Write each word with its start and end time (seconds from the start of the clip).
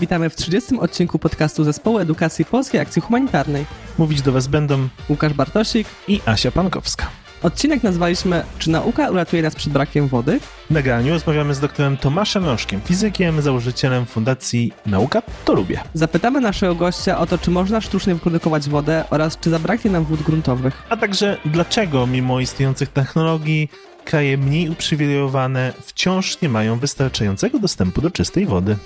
Witamy 0.00 0.30
w 0.30 0.36
30. 0.36 0.78
odcinku 0.78 1.18
podcastu 1.18 1.64
Zespołu 1.64 1.98
Edukacji 1.98 2.44
Polskiej 2.44 2.80
Akcji 2.80 3.02
Humanitarnej. 3.02 3.66
Mówić 3.98 4.22
do 4.22 4.32
Was 4.32 4.46
będą 4.46 4.88
Łukasz 5.08 5.32
Bartosik 5.32 5.88
i 6.08 6.20
Asia 6.26 6.50
Pankowska. 6.50 7.06
Odcinek 7.42 7.82
nazwaliśmy 7.82 8.44
Czy 8.58 8.70
nauka 8.70 9.10
uratuje 9.10 9.42
nas 9.42 9.54
przed 9.54 9.72
brakiem 9.72 10.08
wody? 10.08 10.40
W 10.70 10.70
nagraniu 10.70 11.12
rozmawiamy 11.12 11.54
z 11.54 11.60
doktorem 11.60 11.96
Tomaszem 11.96 12.44
Rożkiem, 12.44 12.80
fizykiem, 12.80 13.42
założycielem 13.42 14.06
Fundacji 14.06 14.72
Nauka 14.86 15.22
to 15.44 15.54
Lubię. 15.54 15.80
Zapytamy 15.94 16.40
naszego 16.40 16.74
gościa 16.74 17.18
o 17.18 17.26
to, 17.26 17.38
czy 17.38 17.50
można 17.50 17.80
sztucznie 17.80 18.14
wyprodukować 18.14 18.68
wodę 18.68 19.04
oraz 19.10 19.38
czy 19.38 19.50
zabraknie 19.50 19.90
nam 19.90 20.04
wód 20.04 20.22
gruntowych. 20.22 20.82
A 20.88 20.96
także 20.96 21.38
dlaczego 21.44 22.06
mimo 22.06 22.40
istniejących 22.40 22.88
technologii 22.88 23.68
kraje 24.04 24.38
mniej 24.38 24.70
uprzywilejowane 24.70 25.72
wciąż 25.82 26.40
nie 26.40 26.48
mają 26.48 26.78
wystarczającego 26.78 27.58
dostępu 27.58 28.00
do 28.00 28.10
czystej 28.10 28.46
wody. 28.46 28.76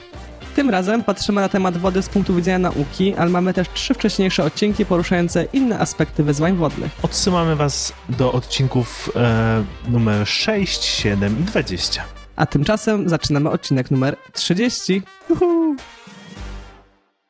Tym 0.54 0.70
razem 0.70 1.04
patrzymy 1.04 1.40
na 1.40 1.48
temat 1.48 1.76
wody 1.76 2.02
z 2.02 2.08
punktu 2.08 2.34
widzenia 2.34 2.58
nauki, 2.58 3.14
ale 3.14 3.30
mamy 3.30 3.54
też 3.54 3.68
trzy 3.74 3.94
wcześniejsze 3.94 4.44
odcinki 4.44 4.86
poruszające 4.86 5.44
inne 5.52 5.78
aspekty 5.78 6.24
wyzwań 6.24 6.56
wodnych. 6.56 6.92
Odsyłamy 7.02 7.56
Was 7.56 7.92
do 8.08 8.32
odcinków 8.32 9.10
e, 9.16 9.64
numer 9.88 10.28
6, 10.28 10.84
7 10.84 11.40
i 11.40 11.42
20. 11.42 12.04
A 12.36 12.46
tymczasem 12.46 13.08
zaczynamy 13.08 13.50
odcinek 13.50 13.90
numer 13.90 14.16
30. 14.32 15.02
Juhu! 15.30 15.76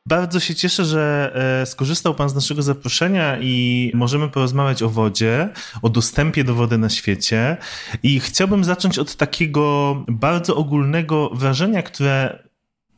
Bardzo 0.06 0.40
się 0.40 0.54
cieszę, 0.54 0.84
że 0.84 1.32
e, 1.62 1.66
skorzystał 1.66 2.14
Pan 2.14 2.28
z 2.28 2.34
naszego 2.34 2.62
zaproszenia 2.62 3.38
i 3.40 3.90
możemy 3.94 4.28
porozmawiać 4.28 4.82
o 4.82 4.88
wodzie, 4.88 5.48
o 5.82 5.88
dostępie 5.88 6.44
do 6.44 6.54
wody 6.54 6.78
na 6.78 6.88
świecie. 6.88 7.56
I 8.02 8.20
chciałbym 8.20 8.64
zacząć 8.64 8.98
od 8.98 9.16
takiego 9.16 9.94
bardzo 10.08 10.56
ogólnego 10.56 11.30
wrażenia, 11.30 11.82
które 11.82 12.43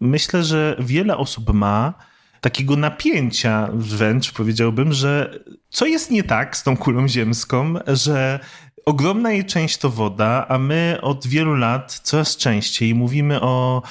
myślę, 0.01 0.43
że 0.43 0.77
wiele 0.79 1.17
osób 1.17 1.53
ma 1.53 1.95
takiego 2.41 2.77
napięcia 2.77 3.69
wręcz 3.73 4.33
powiedziałbym, 4.33 4.93
że 4.93 5.41
co 5.71 5.87
jest 5.87 6.11
nie 6.11 6.23
tak 6.23 6.57
z 6.57 6.63
tą 6.63 6.77
kulą 6.77 7.09
ziemską, 7.09 7.75
że 7.87 8.41
ogromna 8.85 9.33
jej 9.33 9.45
część 9.45 9.79
to 9.79 9.91
woda, 9.91 10.47
a 10.49 10.59
my 10.59 10.99
od 11.03 11.27
wielu 11.27 11.55
lat 11.55 12.01
coraz 12.03 12.37
częściej 12.37 12.95
mówimy 12.95 13.41
o 13.41 13.83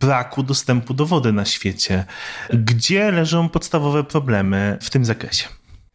braku 0.00 0.42
dostępu 0.42 0.94
do 0.94 1.06
wody 1.06 1.32
na 1.32 1.44
świecie. 1.44 2.04
Gdzie 2.52 3.10
leżą 3.10 3.48
podstawowe 3.48 4.04
problemy 4.04 4.78
w 4.80 4.90
tym 4.90 5.04
zakresie? 5.04 5.48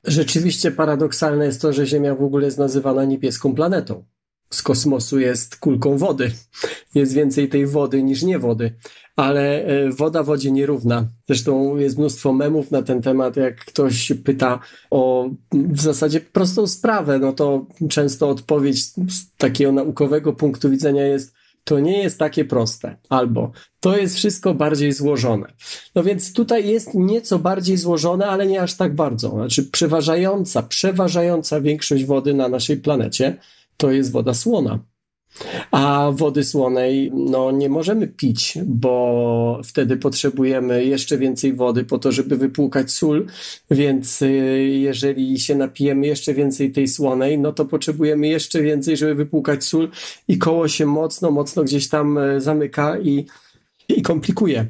Rzeczywiście 0.03 0.71
paradoksalne 0.71 1.45
jest 1.45 1.61
to, 1.61 1.73
że 1.73 1.85
Ziemia 1.85 2.15
w 2.15 2.23
ogóle 2.23 2.45
jest 2.45 2.57
nazywana 2.57 3.05
niebieską 3.05 3.55
planetą 3.55 4.05
z 4.50 4.62
kosmosu 4.62 5.20
jest 5.20 5.56
kulką 5.56 5.98
wody. 5.98 6.31
Jest 6.95 7.14
więcej 7.14 7.50
tej 7.50 7.67
wody 7.67 8.03
niż 8.03 8.23
nie 8.23 8.40
wody, 8.40 8.73
ale 9.16 9.66
e, 9.66 9.90
woda 9.90 10.23
wodzie 10.23 10.52
nierówna. 10.52 11.08
Zresztą 11.28 11.78
jest 11.78 11.98
mnóstwo 11.98 12.34
memów 12.34 12.72
na 12.72 12.81
ten 12.81 13.02
temat. 13.02 13.36
Jak 13.36 13.66
ktoś 13.66 14.12
pyta 14.23 14.59
o 14.92 15.30
w 15.52 15.81
zasadzie 15.81 16.22
prostą 16.22 16.68
sprawę, 16.68 17.20
no 17.20 17.34
to 17.34 17.66
często 17.90 18.30
odpowiedź 18.30 18.86
z 18.86 19.36
takiego 19.38 19.72
naukowego 19.72 20.34
punktu 20.34 20.70
widzenia 20.70 21.06
jest 21.06 21.38
to 21.68 21.80
nie 21.80 22.03
jest 22.03 22.20
takie 22.20 22.45
proste, 22.45 22.98
albo 23.09 23.52
to 23.80 23.98
jest 23.98 24.16
wszystko 24.16 24.53
bardziej 24.53 24.94
złożone. 24.94 25.53
No 25.95 26.03
więc 26.03 26.34
tutaj 26.34 26.68
jest 26.68 26.94
nieco 26.94 27.40
bardziej 27.40 27.78
złożone, 27.78 28.28
ale 28.28 28.48
nie 28.48 28.62
aż 28.62 28.78
tak 28.78 28.95
bardzo. 28.95 29.30
Znaczy, 29.30 29.64
przeważająca, 29.64 30.64
przeważająca 30.64 31.62
większość 31.62 32.06
wody 32.06 32.34
na 32.34 32.50
naszej 32.50 32.78
planecie 32.78 33.38
to 33.78 33.92
jest 33.92 34.11
woda 34.11 34.33
słona. 34.33 34.80
A 35.72 36.11
wody 36.14 36.44
słonej 36.44 37.11
no, 37.14 37.52
nie 37.52 37.70
możemy 37.70 38.08
pić, 38.08 38.58
bo 38.66 39.61
wtedy 39.64 39.97
potrzebujemy 39.97 40.86
jeszcze 40.86 41.17
więcej 41.17 41.53
wody 41.53 41.84
po 41.84 42.00
to, 42.00 42.11
żeby 42.11 42.38
wypłukać 42.38 42.92
sól, 42.92 43.28
więc 43.72 44.22
y, 44.22 44.29
jeżeli 44.79 45.40
się 45.40 45.56
napijemy 45.56 46.07
jeszcze 46.07 46.34
więcej 46.34 46.72
tej 46.72 46.88
słonej, 46.88 47.40
no 47.40 47.53
to 47.53 47.66
potrzebujemy 47.66 48.28
jeszcze 48.28 48.62
więcej, 48.62 48.97
żeby 48.97 49.16
wypłukać 49.16 49.63
sól 49.63 49.90
i 50.28 50.38
koło 50.38 50.68
się 50.68 50.85
mocno, 50.85 51.31
mocno 51.31 51.63
gdzieś 51.63 51.90
tam 51.90 52.18
y, 52.18 52.41
zamyka 52.41 53.00
i, 53.00 53.25
i 53.90 54.01
komplikuje. 54.01 54.68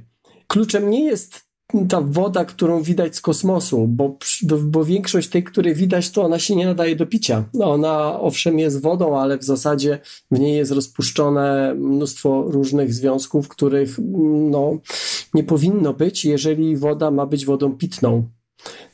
Kluczem 0.47 0.89
nie 0.89 1.03
jest 1.03 1.46
ta 1.89 2.01
woda, 2.01 2.45
którą 2.45 2.81
widać 2.81 3.15
z 3.15 3.21
kosmosu, 3.21 3.87
bo, 3.87 4.17
bo 4.61 4.85
większość 4.85 5.29
tej, 5.29 5.43
której 5.43 5.75
widać, 5.75 6.09
to 6.09 6.23
ona 6.23 6.39
się 6.39 6.55
nie 6.55 6.65
nadaje 6.65 6.95
do 6.95 7.05
picia. 7.05 7.43
No, 7.53 7.71
ona 7.71 8.19
owszem 8.19 8.59
jest 8.59 8.81
wodą, 8.81 9.19
ale 9.19 9.37
w 9.37 9.43
zasadzie 9.43 9.99
w 10.31 10.39
niej 10.39 10.57
jest 10.57 10.71
rozpuszczone 10.71 11.75
mnóstwo 11.77 12.43
różnych 12.47 12.93
związków, 12.93 13.47
których 13.47 13.99
no, 14.51 14.77
nie 15.33 15.43
powinno 15.43 15.93
być, 15.93 16.25
jeżeli 16.25 16.77
woda 16.77 17.11
ma 17.11 17.25
być 17.25 17.45
wodą 17.45 17.77
pitną. 17.77 18.29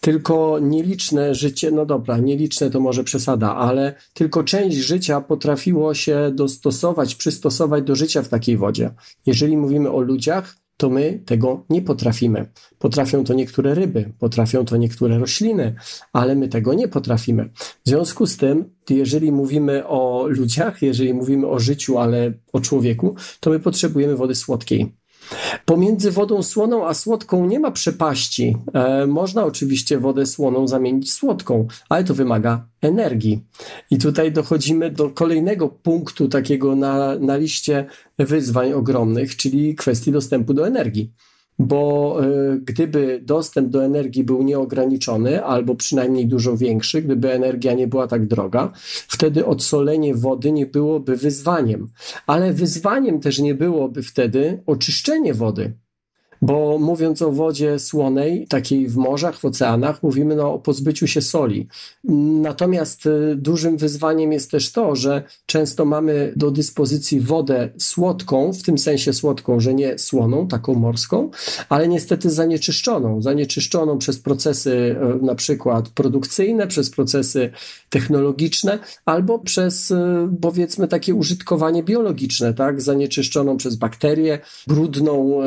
Tylko 0.01 0.59
nieliczne 0.61 1.35
życie, 1.35 1.71
no 1.71 1.85
dobra, 1.85 2.17
nieliczne 2.17 2.69
to 2.69 2.79
może 2.79 3.03
przesada, 3.03 3.55
ale 3.55 3.95
tylko 4.13 4.43
część 4.43 4.77
życia 4.77 5.21
potrafiło 5.21 5.93
się 5.93 6.31
dostosować, 6.33 7.15
przystosować 7.15 7.83
do 7.83 7.95
życia 7.95 8.21
w 8.21 8.29
takiej 8.29 8.57
wodzie. 8.57 8.91
Jeżeli 9.25 9.57
mówimy 9.57 9.91
o 9.91 10.01
ludziach, 10.01 10.62
to 10.77 10.89
my 10.89 11.19
tego 11.25 11.65
nie 11.69 11.81
potrafimy. 11.81 12.45
Potrafią 12.79 13.23
to 13.23 13.33
niektóre 13.33 13.75
ryby, 13.75 14.13
potrafią 14.19 14.65
to 14.65 14.77
niektóre 14.77 15.17
rośliny, 15.17 15.75
ale 16.13 16.35
my 16.35 16.47
tego 16.47 16.73
nie 16.73 16.87
potrafimy. 16.87 17.49
W 17.85 17.89
związku 17.89 18.25
z 18.25 18.37
tym, 18.37 18.75
jeżeli 18.89 19.31
mówimy 19.31 19.87
o 19.87 20.27
ludziach, 20.27 20.81
jeżeli 20.81 21.13
mówimy 21.13 21.47
o 21.47 21.59
życiu, 21.59 21.97
ale 21.97 22.33
o 22.53 22.61
człowieku, 22.61 23.15
to 23.39 23.49
my 23.49 23.59
potrzebujemy 23.59 24.15
wody 24.15 24.35
słodkiej. 24.35 25.02
Pomiędzy 25.65 26.11
wodą 26.11 26.43
słoną 26.43 26.87
a 26.87 26.93
słodką 26.93 27.45
nie 27.45 27.59
ma 27.59 27.71
przepaści. 27.71 28.57
E, 28.73 29.07
można 29.07 29.45
oczywiście 29.45 29.99
wodę 29.99 30.25
słoną 30.25 30.67
zamienić 30.67 31.13
słodką, 31.13 31.67
ale 31.89 32.03
to 32.03 32.13
wymaga 32.13 32.67
energii. 32.81 33.43
I 33.91 33.97
tutaj 33.97 34.31
dochodzimy 34.31 34.91
do 34.91 35.09
kolejnego 35.09 35.69
punktu 35.69 36.27
takiego 36.27 36.75
na, 36.75 37.15
na 37.19 37.37
liście 37.37 37.85
wyzwań 38.19 38.73
ogromnych, 38.73 39.35
czyli 39.35 39.75
kwestii 39.75 40.11
dostępu 40.11 40.53
do 40.53 40.67
energii 40.67 41.13
bo 41.63 42.17
y, 42.23 42.59
gdyby 42.65 43.21
dostęp 43.23 43.69
do 43.69 43.85
energii 43.85 44.23
był 44.23 44.43
nieograniczony, 44.43 45.43
albo 45.43 45.75
przynajmniej 45.75 46.27
dużo 46.27 46.57
większy, 46.57 47.01
gdyby 47.01 47.33
energia 47.33 47.73
nie 47.73 47.87
była 47.87 48.07
tak 48.07 48.27
droga, 48.27 48.71
wtedy 49.07 49.45
odsolenie 49.45 50.15
wody 50.15 50.51
nie 50.51 50.65
byłoby 50.65 51.17
wyzwaniem. 51.17 51.87
Ale 52.27 52.53
wyzwaniem 52.53 53.19
też 53.19 53.39
nie 53.39 53.55
byłoby 53.55 54.03
wtedy 54.03 54.63
oczyszczenie 54.65 55.33
wody. 55.33 55.73
Bo 56.43 56.77
mówiąc 56.79 57.21
o 57.21 57.31
wodzie 57.31 57.79
słonej, 57.79 58.47
takiej 58.47 58.87
w 58.87 58.97
morzach, 58.97 59.39
w 59.39 59.45
oceanach, 59.45 60.03
mówimy 60.03 60.35
no, 60.35 60.53
o 60.53 60.59
pozbyciu 60.59 61.07
się 61.07 61.21
soli. 61.21 61.67
Natomiast 62.41 63.05
y, 63.05 63.35
dużym 63.35 63.77
wyzwaniem 63.77 64.31
jest 64.31 64.51
też 64.51 64.71
to, 64.71 64.95
że 64.95 65.23
często 65.45 65.85
mamy 65.85 66.33
do 66.35 66.51
dyspozycji 66.51 67.19
wodę 67.21 67.69
słodką, 67.77 68.53
w 68.53 68.63
tym 68.63 68.77
sensie 68.77 69.13
słodką, 69.13 69.59
że 69.59 69.73
nie 69.73 69.97
słoną, 69.97 70.47
taką 70.47 70.73
morską, 70.73 71.29
ale 71.69 71.87
niestety 71.87 72.29
zanieczyszczoną. 72.29 73.21
Zanieczyszczoną 73.21 73.97
przez 73.97 74.19
procesy 74.19 74.95
y, 75.21 75.25
na 75.25 75.35
przykład 75.35 75.89
produkcyjne, 75.89 76.67
przez 76.67 76.89
procesy 76.89 77.51
technologiczne, 77.89 78.79
albo 79.05 79.39
przez 79.39 79.91
y, 79.91 79.95
powiedzmy 80.41 80.87
takie 80.87 81.15
użytkowanie 81.15 81.83
biologiczne, 81.83 82.53
tak? 82.53 82.81
Zanieczyszczoną 82.81 83.57
przez 83.57 83.75
bakterie, 83.75 84.39
brudną, 84.67 85.39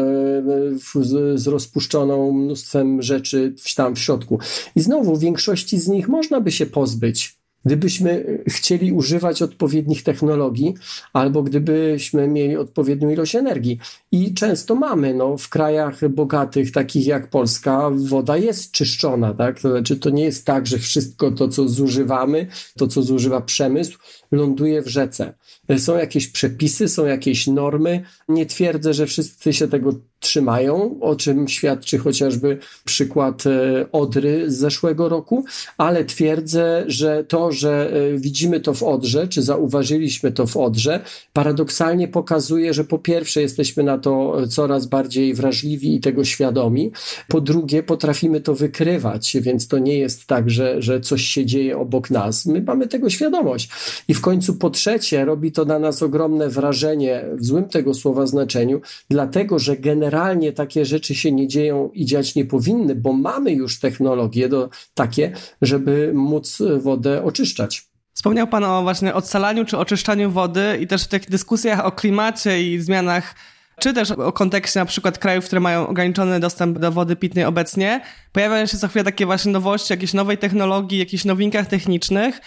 z, 0.95 1.41
z 1.41 1.47
rozpuszczoną 1.47 2.33
mnóstwem 2.33 3.03
rzeczy 3.03 3.55
tam 3.77 3.95
w 3.95 3.99
środku. 3.99 4.39
I 4.77 4.81
znowu, 4.81 5.17
większości 5.17 5.79
z 5.79 5.89
nich 5.89 6.09
można 6.09 6.41
by 6.41 6.53
się 6.53 6.67
pozbyć, 6.67 7.39
gdybyśmy 7.65 8.43
chcieli 8.49 8.93
używać 8.93 9.43
odpowiednich 9.43 10.03
technologii, 10.03 10.75
albo 11.13 11.43
gdybyśmy 11.43 12.29
mieli 12.29 12.57
odpowiednią 12.57 13.11
ilość 13.11 13.35
energii. 13.35 13.79
I 14.13 14.35
często 14.35 14.75
mamy, 14.75 15.15
no, 15.15 15.37
w 15.37 15.49
krajach 15.49 16.09
bogatych, 16.09 16.73
takich 16.73 17.07
jak 17.07 17.31
Polska, 17.31 17.91
woda 17.95 18.37
jest 18.37 18.71
czyszczona, 18.71 19.35
tak? 19.35 19.61
To 19.61 19.71
znaczy, 19.71 19.97
to 19.97 20.11
nie 20.11 20.25
jest 20.25 20.45
tak, 20.45 20.67
że 20.67 20.79
wszystko 20.79 21.31
to, 21.31 21.49
co 21.49 21.69
zużywamy, 21.69 22.47
to, 22.79 22.87
co 22.87 23.03
zużywa 23.03 23.41
przemysł, 23.41 23.99
ląduje 24.33 24.83
w 24.83 24.89
rzece. 24.89 25.35
Są 25.79 25.97
jakieś 25.97 26.29
przepisy, 26.29 26.89
są 26.89 27.07
jakieś 27.07 27.47
normy. 27.47 28.03
Nie 28.29 28.47
twierdzę, 28.47 28.95
że 28.95 29.07
wszyscy 29.07 29.53
się 29.53 29.69
tego 29.69 29.93
trzymają, 30.21 31.01
o 31.01 31.17
czym 31.17 31.49
świadczy 31.49 31.99
chociażby 31.99 32.59
przykład 32.85 33.47
e, 33.47 33.87
Odry 33.93 34.51
z 34.51 34.57
zeszłego 34.57 35.09
roku, 35.09 35.45
ale 35.79 36.05
twierdzę, 36.05 36.85
że 36.87 37.25
to, 37.25 37.53
że 37.53 37.93
e, 37.93 38.19
widzimy 38.19 38.61
to 38.61 38.75
w 38.75 38.83
Odrze, 38.83 39.29
czy 39.29 39.43
zauważyliśmy 39.43 40.33
to 40.33 40.47
w 40.47 40.57
Odrze, 40.57 41.01
paradoksalnie 41.33 42.09
pokazuje, 42.09 42.75
że 42.75 42.85
po 42.85 42.99
pierwsze 42.99 43.41
jesteśmy 43.43 43.83
na 43.83 43.99
to 43.99 44.37
coraz 44.49 44.87
bardziej 44.87 45.35
wrażliwi 45.35 45.95
i 45.95 46.01
tego 46.01 46.25
świadomi, 46.25 46.93
po 47.29 47.41
drugie 47.41 47.83
potrafimy 47.83 48.41
to 48.41 48.55
wykrywać, 48.55 49.37
więc 49.41 49.69
to 49.69 49.79
nie 49.79 49.99
jest 49.99 50.27
tak, 50.27 50.51
że, 50.51 50.83
że 50.83 51.01
coś 51.01 51.23
się 51.23 51.47
dzieje 51.47 51.79
obok 51.79 52.11
nas. 52.11 52.47
My 52.47 52.63
mamy 52.63 52.87
tego 52.87 53.11
świadomość. 53.11 53.69
I 54.09 54.15
w 54.15 54.21
końcu 54.21 54.55
po 54.55 54.71
trzecie 54.71 55.25
robi 55.25 55.53
to 55.57 55.65
na 55.65 55.79
nas 55.79 56.03
ogromne 56.03 56.49
wrażenie 56.49 57.25
w 57.33 57.45
złym 57.45 57.65
tego 57.65 57.95
słowa 57.95 58.27
znaczeniu, 58.27 58.81
dlatego 59.11 59.59
że 59.59 59.77
generalnie 59.77 60.53
takie 60.53 60.85
rzeczy 60.85 61.15
się 61.15 61.33
nie 61.33 61.49
dzieją 61.49 61.91
i 61.95 62.05
dziać 62.05 62.35
nie 62.35 62.45
powinny, 62.45 62.95
bo 62.95 63.13
mamy 63.13 63.53
już 63.53 63.81
technologie 63.81 64.49
do, 64.49 64.69
takie, 64.95 65.33
żeby 65.63 66.13
móc 66.15 66.63
wodę 66.79 67.25
oczyszczać. 67.25 67.87
Wspomniał 68.13 68.47
Pan 68.47 68.65
o 68.65 68.83
właśnie 68.83 69.15
odsalaniu 69.15 69.65
czy 69.65 69.79
oczyszczaniu 69.79 70.31
wody 70.31 70.79
i 70.81 70.87
też 70.87 71.05
w 71.05 71.09
tych 71.09 71.31
dyskusjach 71.31 71.87
o 71.87 71.93
klimacie 71.93 72.63
i 72.63 72.81
zmianach 72.81 73.35
czy 73.81 73.93
też 73.93 74.11
o 74.11 74.33
kontekście 74.33 74.81
na 74.81 74.87
przykład 74.87 75.19
krajów, 75.19 75.45
które 75.45 75.61
mają 75.61 75.89
ograniczony 75.89 76.41
dostęp 76.41 76.79
do 76.79 76.93
wody 76.93 77.17
pitnej 77.17 77.45
obecnie, 77.45 78.01
pojawiają 78.33 78.67
się 78.67 78.79
co 78.79 78.89
chwilę 78.89 79.05
takie 79.05 79.27
właśnie 79.27 79.53
nowości, 79.53 79.93
jakieś 79.93 80.15
nowej 80.15 80.39
technologii, 80.39 80.99
jakichś 80.99 81.25
nowinkach 81.25 81.67
technicznych. 81.67 82.41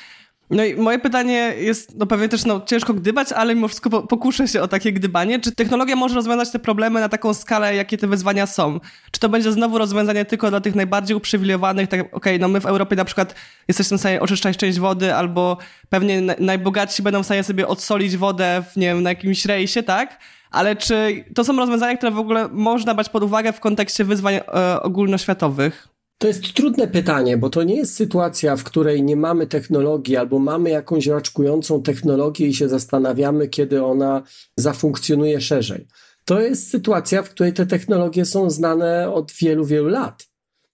No 0.49 0.63
i 0.63 0.75
moje 0.75 0.99
pytanie 0.99 1.53
jest, 1.57 1.95
no 1.95 2.05
pewnie 2.05 2.29
też 2.29 2.45
no, 2.45 2.61
ciężko 2.65 2.93
gdybać, 2.93 3.31
ale 3.31 3.55
mimo 3.55 3.67
wszystko 3.67 4.01
pokuszę 4.01 4.47
się 4.47 4.61
o 4.61 4.67
takie 4.67 4.93
gdybanie. 4.93 5.39
Czy 5.39 5.51
technologia 5.51 5.95
może 5.95 6.15
rozwiązać 6.15 6.51
te 6.51 6.59
problemy 6.59 6.99
na 6.99 7.09
taką 7.09 7.33
skalę, 7.33 7.75
jakie 7.75 7.97
te 7.97 8.07
wyzwania 8.07 8.47
są? 8.47 8.79
Czy 9.11 9.19
to 9.19 9.29
będzie 9.29 9.51
znowu 9.51 9.77
rozwiązanie 9.77 10.25
tylko 10.25 10.49
dla 10.49 10.61
tych 10.61 10.75
najbardziej 10.75 11.17
uprzywilejowanych? 11.17 11.89
Tak, 11.89 11.99
okej, 11.99 12.13
okay, 12.13 12.39
no 12.39 12.47
my 12.47 12.61
w 12.61 12.65
Europie 12.65 12.95
na 12.95 13.05
przykład 13.05 13.35
jesteśmy 13.67 13.97
w 13.97 13.99
stanie 13.99 14.21
oczyszczać 14.21 14.57
część 14.57 14.79
wody, 14.79 15.15
albo 15.15 15.57
pewnie 15.89 16.21
najbogatsi 16.39 17.03
będą 17.03 17.23
w 17.23 17.25
stanie 17.25 17.43
sobie 17.43 17.67
odsolić 17.67 18.17
wodę 18.17 18.63
w, 18.71 18.77
nie 18.77 18.87
wiem, 18.87 19.03
na 19.03 19.09
jakimś 19.09 19.45
rejsie, 19.45 19.83
tak? 19.83 20.19
ale 20.51 20.75
czy 20.75 21.25
to 21.35 21.43
są 21.43 21.57
rozwiązania, 21.57 21.97
które 21.97 22.11
w 22.11 22.19
ogóle 22.19 22.47
można 22.51 22.93
brać 22.93 23.09
pod 23.09 23.23
uwagę 23.23 23.53
w 23.53 23.59
kontekście 23.59 24.03
wyzwań 24.03 24.33
e, 24.35 24.81
ogólnoświatowych? 24.81 25.98
To 26.21 26.27
jest 26.27 26.53
trudne 26.53 26.87
pytanie, 26.87 27.37
bo 27.37 27.49
to 27.49 27.63
nie 27.63 27.75
jest 27.75 27.95
sytuacja, 27.95 28.55
w 28.55 28.63
której 28.63 29.03
nie 29.03 29.15
mamy 29.15 29.47
technologii 29.47 30.17
albo 30.17 30.39
mamy 30.39 30.69
jakąś 30.69 31.07
raczkującą 31.07 31.81
technologię 31.81 32.47
i 32.47 32.53
się 32.53 32.69
zastanawiamy, 32.69 33.47
kiedy 33.47 33.83
ona 33.83 34.23
zafunkcjonuje 34.57 35.41
szerzej. 35.41 35.87
To 36.25 36.41
jest 36.41 36.69
sytuacja, 36.69 37.23
w 37.23 37.29
której 37.29 37.53
te 37.53 37.65
technologie 37.65 38.25
są 38.25 38.49
znane 38.49 39.13
od 39.13 39.31
wielu, 39.31 39.65
wielu 39.65 39.87
lat. 39.87 40.27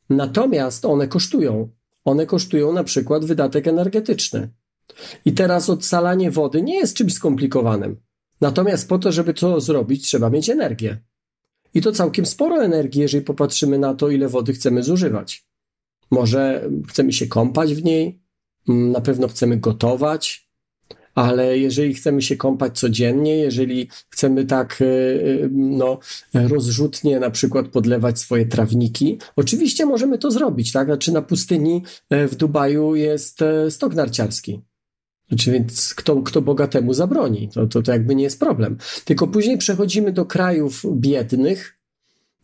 Natomiast 0.10 0.86
one 0.86 1.08
kosztują. 1.08 1.70
One 2.06 2.26
kosztują 2.26 2.74
na 2.74 2.84
przykład 2.84 3.26
wydatek 3.26 3.68
energetyczny. 3.68 4.50
I 5.26 5.34
teraz 5.34 5.70
odsalanie 5.70 6.32
wody 6.32 6.62
nie 6.62 6.78
jest 6.78 6.98
czymś 6.98 7.14
skomplikowanym. 7.14 8.02
Natomiast 8.42 8.90
po 8.90 9.00
to, 9.00 9.12
żeby 9.12 9.34
to 9.34 9.62
zrobić, 9.62 10.04
trzeba 10.04 10.30
mieć 10.30 10.50
energię. 10.50 11.04
I 11.76 11.82
to 11.82 11.92
całkiem 11.92 12.26
sporo 12.26 12.64
energii, 12.64 13.02
jeżeli 13.02 13.24
popatrzymy 13.24 13.80
na 13.80 13.94
to, 13.94 14.10
ile 14.10 14.28
wody 14.28 14.54
chcemy 14.54 14.84
zużywać. 14.84 15.46
Może 16.12 16.70
chcemy 16.88 17.14
się 17.14 17.28
kąpać 17.28 17.74
w 17.74 17.84
niej, 17.84 18.20
mm, 18.70 18.92
na 18.92 19.02
pewno 19.02 19.28
chcemy 19.28 19.58
gotować, 19.58 20.50
ale 21.16 21.58
jeżeli 21.58 21.94
chcemy 21.94 22.22
się 22.22 22.38
kąpać 22.38 22.80
codziennie, 22.80 23.38
jeżeli 23.38 23.90
chcemy 24.10 24.46
tak 24.46 24.82
y, 24.82 24.86
y, 24.86 25.50
no, 25.52 26.00
rozrzutnie 26.34 27.20
na 27.20 27.30
przykład 27.30 27.68
podlewać 27.68 28.20
swoje 28.20 28.46
trawniki, 28.46 29.20
oczywiście 29.36 29.86
możemy 29.86 30.18
to 30.18 30.32
zrobić, 30.32 30.72
tak? 30.72 30.88
Znaczy 30.88 31.12
na 31.12 31.22
pustyni 31.22 31.84
e, 32.10 32.28
w 32.28 32.36
Dubaju 32.36 32.96
jest 32.96 33.42
e, 33.42 33.72
stok 33.72 33.96
narciarski. 33.96 34.62
Znaczy, 35.30 35.52
więc 35.52 35.94
kto, 35.94 36.22
kto 36.22 36.42
bogatemu 36.42 36.94
zabroni? 36.94 37.50
To, 37.54 37.68
to, 37.68 37.82
to 37.82 37.92
jakby 37.92 38.16
nie 38.16 38.24
jest 38.24 38.40
problem. 38.40 38.78
Tylko 39.06 39.28
później 39.28 39.58
przechodzimy 39.58 40.12
do 40.12 40.26
krajów 40.26 40.82
biednych 40.96 41.78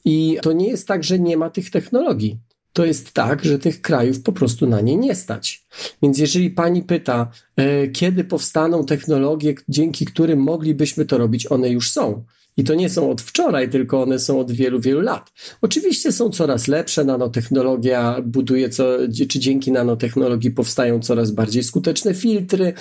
i 0.05 0.37
to 0.41 0.53
nie 0.53 0.67
jest 0.67 0.87
tak, 0.87 1.03
że 1.03 1.19
nie 1.19 1.37
ma 1.37 1.49
tych 1.49 1.69
technologii. 1.69 2.39
To 2.73 2.85
jest 2.85 3.11
tak, 3.11 3.45
że 3.45 3.59
tych 3.59 3.81
krajów 3.81 4.23
po 4.23 4.31
prostu 4.31 4.67
na 4.67 4.81
nie 4.81 4.97
nie 4.97 5.15
stać. 5.15 5.65
Więc 6.03 6.17
jeżeli 6.17 6.49
pani 6.49 6.83
pyta, 6.83 7.31
e, 7.55 7.87
kiedy 7.87 8.23
powstaną 8.23 8.85
technologie, 8.85 9.55
dzięki 9.69 10.05
którym 10.05 10.39
moglibyśmy 10.39 11.05
to 11.05 11.17
robić, 11.17 11.51
one 11.51 11.69
już 11.69 11.91
są. 11.91 12.23
I 12.57 12.63
to 12.63 12.75
nie 12.75 12.89
są 12.89 13.11
od 13.11 13.21
wczoraj, 13.21 13.69
tylko 13.69 14.03
one 14.03 14.19
są 14.19 14.39
od 14.39 14.51
wielu, 14.51 14.79
wielu 14.79 15.01
lat. 15.01 15.31
Oczywiście 15.61 16.11
są 16.11 16.29
coraz 16.29 16.67
lepsze, 16.67 17.05
nanotechnologia 17.05 18.21
buduje, 18.25 18.69
co, 18.69 18.83
czy 19.29 19.39
dzięki 19.39 19.71
nanotechnologii 19.71 20.51
powstają 20.51 20.99
coraz 20.99 21.31
bardziej 21.31 21.63
skuteczne 21.63 22.13
filtry. 22.13 22.73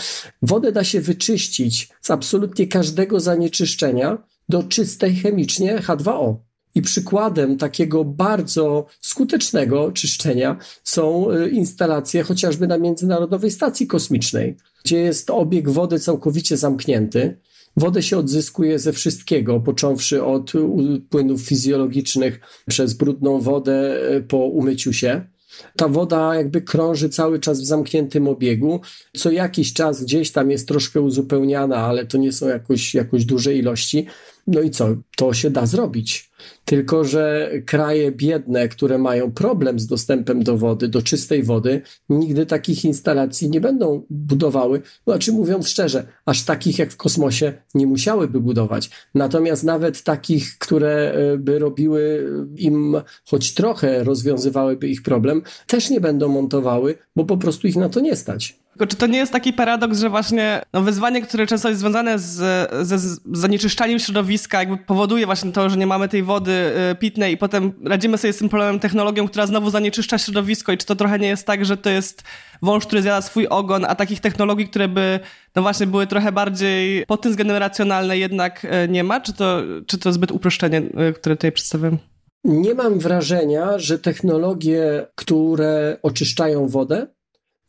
Wodę 0.43 0.73
da 0.73 0.85
się 0.85 1.01
wyczyścić 1.01 1.89
z 2.01 2.11
absolutnie 2.11 2.67
każdego 2.67 3.21
zanieczyszczenia 3.21 4.19
do 4.49 4.63
czystej 4.63 5.17
chemicznie 5.17 5.79
H2O. 5.79 6.35
I 6.75 6.83
przykładem 6.83 7.59
takiego 7.59 8.05
bardzo 8.05 8.87
skutecznego 9.01 9.93
czyszczenia 9.93 10.57
są 10.85 11.31
y, 11.31 11.51
instalacje 11.51 12.23
chociażby 12.23 12.67
na 12.67 12.79
Międzynarodowej 12.79 13.51
Stacji 13.51 13.87
Kosmicznej, 13.87 14.57
gdzie 14.85 14.99
jest 14.99 15.31
obieg 15.31 15.69
wody 15.69 16.01
całkowicie 16.01 16.57
zamknięty 16.57 17.39
Wodę 17.77 18.03
się 18.03 18.19
odzyskuje 18.19 18.79
ze 18.79 18.93
wszystkiego, 18.93 19.61
począwszy 19.61 20.25
od 20.25 20.53
płynów 21.11 21.41
fizjologicznych 21.41 22.41
przez 22.69 22.95
brudną 22.95 23.41
wodę 23.41 24.01
e, 24.11 24.21
po 24.21 24.37
umyciu 24.37 24.93
się. 24.93 25.25
Ta 25.77 25.89
woda 25.89 26.35
jakby 26.35 26.63
krąży 26.63 27.09
cały 27.09 27.39
czas 27.39 27.61
w 27.61 27.65
zamkniętym 27.65 28.29
obiegu. 28.29 28.81
Co 29.17 29.31
jakiś 29.31 29.73
czas 29.73 30.05
gdzieś 30.05 30.33
tam 30.33 30.51
jest 30.51 30.69
troszkę 30.69 31.01
uzupełniana, 31.01 31.77
ale 31.77 32.07
to 32.07 32.19
nie 32.19 32.33
są 32.33 32.49
jakoś, 32.49 32.95
jakoś 32.95 33.25
duże 33.25 33.55
ilości. 33.55 34.07
No 34.47 34.61
i 34.61 34.71
co? 34.71 34.97
To 35.17 35.35
się 35.35 35.51
da 35.51 35.67
zrobić. 35.67 36.31
Tylko, 36.65 37.05
że 37.05 37.51
kraje 37.67 38.13
biedne, 38.13 38.69
które 38.69 38.99
mają 38.99 39.33
problem 39.33 39.81
z 39.81 39.87
dostępem 39.87 40.45
do 40.45 40.57
wody, 40.57 40.89
do 40.89 41.03
czystej 41.03 41.43
wody, 41.43 41.83
nigdy 42.09 42.47
takich 42.47 42.85
instalacji 42.85 43.51
nie 43.51 43.61
będą 43.61 44.07
budowały. 44.11 44.83
Znaczy, 45.07 45.33
mówiąc 45.33 45.69
szczerze, 45.69 46.07
aż 46.25 46.45
takich 46.45 46.79
jak 46.79 46.93
w 46.93 46.97
kosmosie 46.97 47.53
nie 47.75 47.87
musiałyby 47.87 48.41
budować. 48.41 48.91
Natomiast 49.15 49.65
nawet 49.65 50.03
takich, 50.03 50.59
które 50.59 51.13
e, 51.13 51.39
by 51.39 51.59
robiły 51.59 52.31
im 52.57 52.97
choć 53.25 53.55
trochę 53.55 54.05
rozwiązywałyby 54.05 54.89
ich 54.89 55.03
problem, 55.03 55.43
też 55.67 55.91
nie 55.91 56.01
będą 56.01 56.29
montowały, 56.29 56.95
bo 57.17 57.25
po 57.25 57.37
prostu 57.37 57.67
ich 57.67 57.77
na 57.77 57.89
to 57.89 58.01
nie 58.01 58.17
stać. 58.17 58.61
Tylko 58.81 58.91
czy 58.91 58.97
to 58.97 59.07
nie 59.07 59.19
jest 59.19 59.33
taki 59.33 59.53
paradoks, 59.53 59.99
że 59.99 60.11
właśnie 60.11 60.63
no, 60.73 60.83
wyzwanie, 60.83 61.23
które 61.23 61.47
często 61.47 61.69
jest 61.69 61.81
związane 61.81 62.19
z, 62.19 62.37
ze 62.87 62.99
zanieczyszczaniem 63.33 63.99
środowiska, 63.99 64.59
jakby 64.59 64.77
powoduje 64.77 65.27
właśnie 65.27 65.53
to, 65.53 65.71
że 65.71 65.77
nie 65.77 65.87
mamy 65.87 66.09
tej 66.09 66.23
wody 66.23 66.73
y, 66.93 66.95
pitnej 66.95 67.35
i 67.35 67.37
potem 67.37 67.73
radzimy 67.85 68.19
sobie 68.19 68.33
z 68.33 68.37
tym 68.37 68.49
problemem 68.49 68.81
technologią, 68.81 69.29
która 69.29 69.47
znowu 69.47 69.71
zanieczyszcza 69.71 70.19
środowisko 70.19 70.73
i 70.73 70.79
czy 70.79 70.87
to 70.87 70.97
trochę 70.97 71.19
nie 71.19 71.29
jest 71.29 71.47
tak, 71.47 71.65
że 71.65 71.77
to 71.77 71.91
jest 71.91 72.23
wąż, 72.63 72.87
który 72.87 73.03
zjada 73.03 73.23
swój 73.23 73.47
ogon, 73.47 73.85
a 73.85 73.95
takich 73.95 74.21
technologii, 74.21 74.69
które 74.69 74.89
by 74.89 75.21
no 75.57 75.63
właśnie 75.63 75.87
były 75.87 76.07
trochę 76.07 76.33
bardziej 76.33 77.07
pod 77.07 77.21
tym 77.21 77.33
zgeneracjonalne 77.33 78.19
jednak 78.19 78.65
y, 78.65 78.89
nie 78.89 79.05
ma? 79.05 79.21
Czy 79.21 79.33
to, 79.33 79.63
czy 79.87 79.99
to 79.99 80.13
zbyt 80.13 80.33
uproszczenie, 80.33 80.83
y, 81.09 81.13
które 81.13 81.37
tutaj 81.37 81.53
przedstawiam? 81.53 81.99
Nie 82.45 82.75
mam 82.75 82.99
wrażenia, 82.99 83.79
że 83.79 83.99
technologie, 83.99 85.07
które 85.15 85.97
oczyszczają 86.03 86.69
wodę, 86.69 87.07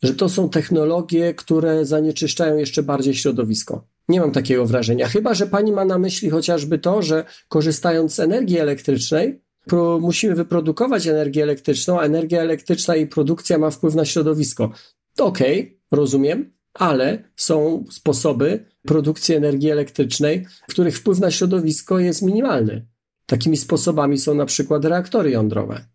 że 0.02 0.14
to 0.14 0.30
są 0.30 0.50
technologie, 0.50 1.34
które 1.34 1.86
zanieczyszczają 1.86 2.58
jeszcze 2.58 2.84
bardziej 2.84 3.16
środowisko. 3.16 3.88
Nie 4.10 4.20
mam 4.20 4.32
takiego 4.32 4.66
wrażenia. 4.66 5.08
Chyba, 5.08 5.34
że 5.34 5.48
pani 5.48 5.72
ma 5.72 5.86
na 5.86 6.00
myśli 6.00 6.30
chociażby 6.30 6.80
to, 6.80 7.02
że 7.02 7.26
korzystając 7.48 8.14
z 8.14 8.20
energii 8.20 8.58
elektrycznej, 8.58 9.42
pro, 9.66 10.00
musimy 10.00 10.36
wyprodukować 10.36 11.08
energię 11.08 11.44
elektryczną, 11.44 12.00
a 12.00 12.04
energia 12.04 12.42
elektryczna 12.42 12.96
i 12.96 13.08
produkcja 13.08 13.58
ma 13.58 13.70
wpływ 13.70 13.96
na 13.96 14.06
środowisko. 14.06 14.72
Okej, 15.18 15.62
okay, 15.62 15.80
rozumiem, 15.92 16.54
ale 16.74 17.24
są 17.36 17.86
sposoby 17.92 18.66
produkcji 18.82 19.36
energii 19.36 19.70
elektrycznej, 19.70 20.46
których 20.68 20.98
wpływ 20.98 21.20
na 21.20 21.32
środowisko 21.32 22.00
jest 22.00 22.22
minimalny. 22.22 22.86
Takimi 23.26 23.58
sposobami 23.58 24.18
są 24.18 24.36
na 24.36 24.46
przykład 24.46 24.86
reaktory 24.86 25.32
jądrowe. 25.32 25.86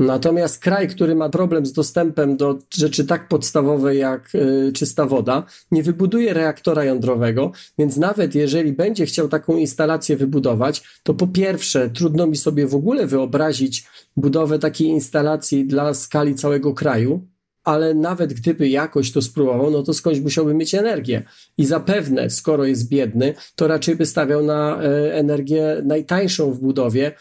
Natomiast 0.00 0.62
kraj, 0.62 0.88
który 0.88 1.14
ma 1.14 1.28
problem 1.28 1.66
z 1.66 1.72
dostępem 1.72 2.36
do 2.36 2.58
rzeczy 2.74 3.06
tak 3.06 3.28
podstawowej 3.28 3.98
jak 3.98 4.34
y, 4.34 4.72
czysta 4.72 5.06
woda, 5.06 5.44
nie 5.70 5.82
wybuduje 5.82 6.34
reaktora 6.34 6.84
jądrowego, 6.84 7.52
więc 7.78 7.96
nawet 7.96 8.34
jeżeli 8.34 8.72
będzie 8.72 9.06
chciał 9.06 9.28
taką 9.28 9.56
instalację 9.56 10.16
wybudować, 10.16 10.82
to 11.02 11.14
po 11.14 11.26
pierwsze 11.26 11.90
trudno 11.90 12.26
mi 12.26 12.36
sobie 12.36 12.66
w 12.66 12.74
ogóle 12.74 13.06
wyobrazić 13.06 13.86
budowę 14.16 14.58
takiej 14.58 14.86
instalacji 14.86 15.66
dla 15.66 15.94
skali 15.94 16.34
całego 16.34 16.74
kraju, 16.74 17.28
ale 17.64 17.94
nawet 17.94 18.32
gdyby 18.32 18.68
jakoś 18.68 19.12
to 19.12 19.22
spróbował, 19.22 19.70
no 19.70 19.82
to 19.82 19.94
skądś 19.94 20.20
musiałby 20.20 20.54
mieć 20.54 20.74
energię. 20.74 21.22
I 21.58 21.66
zapewne, 21.66 22.30
skoro 22.30 22.64
jest 22.64 22.88
biedny, 22.88 23.34
to 23.54 23.68
raczej 23.68 23.96
by 23.96 24.06
stawiał 24.06 24.42
na 24.42 24.82
e, 24.82 25.14
energię 25.14 25.82
najtańszą 25.84 26.52
w 26.52 26.60
budowie, 26.60 27.12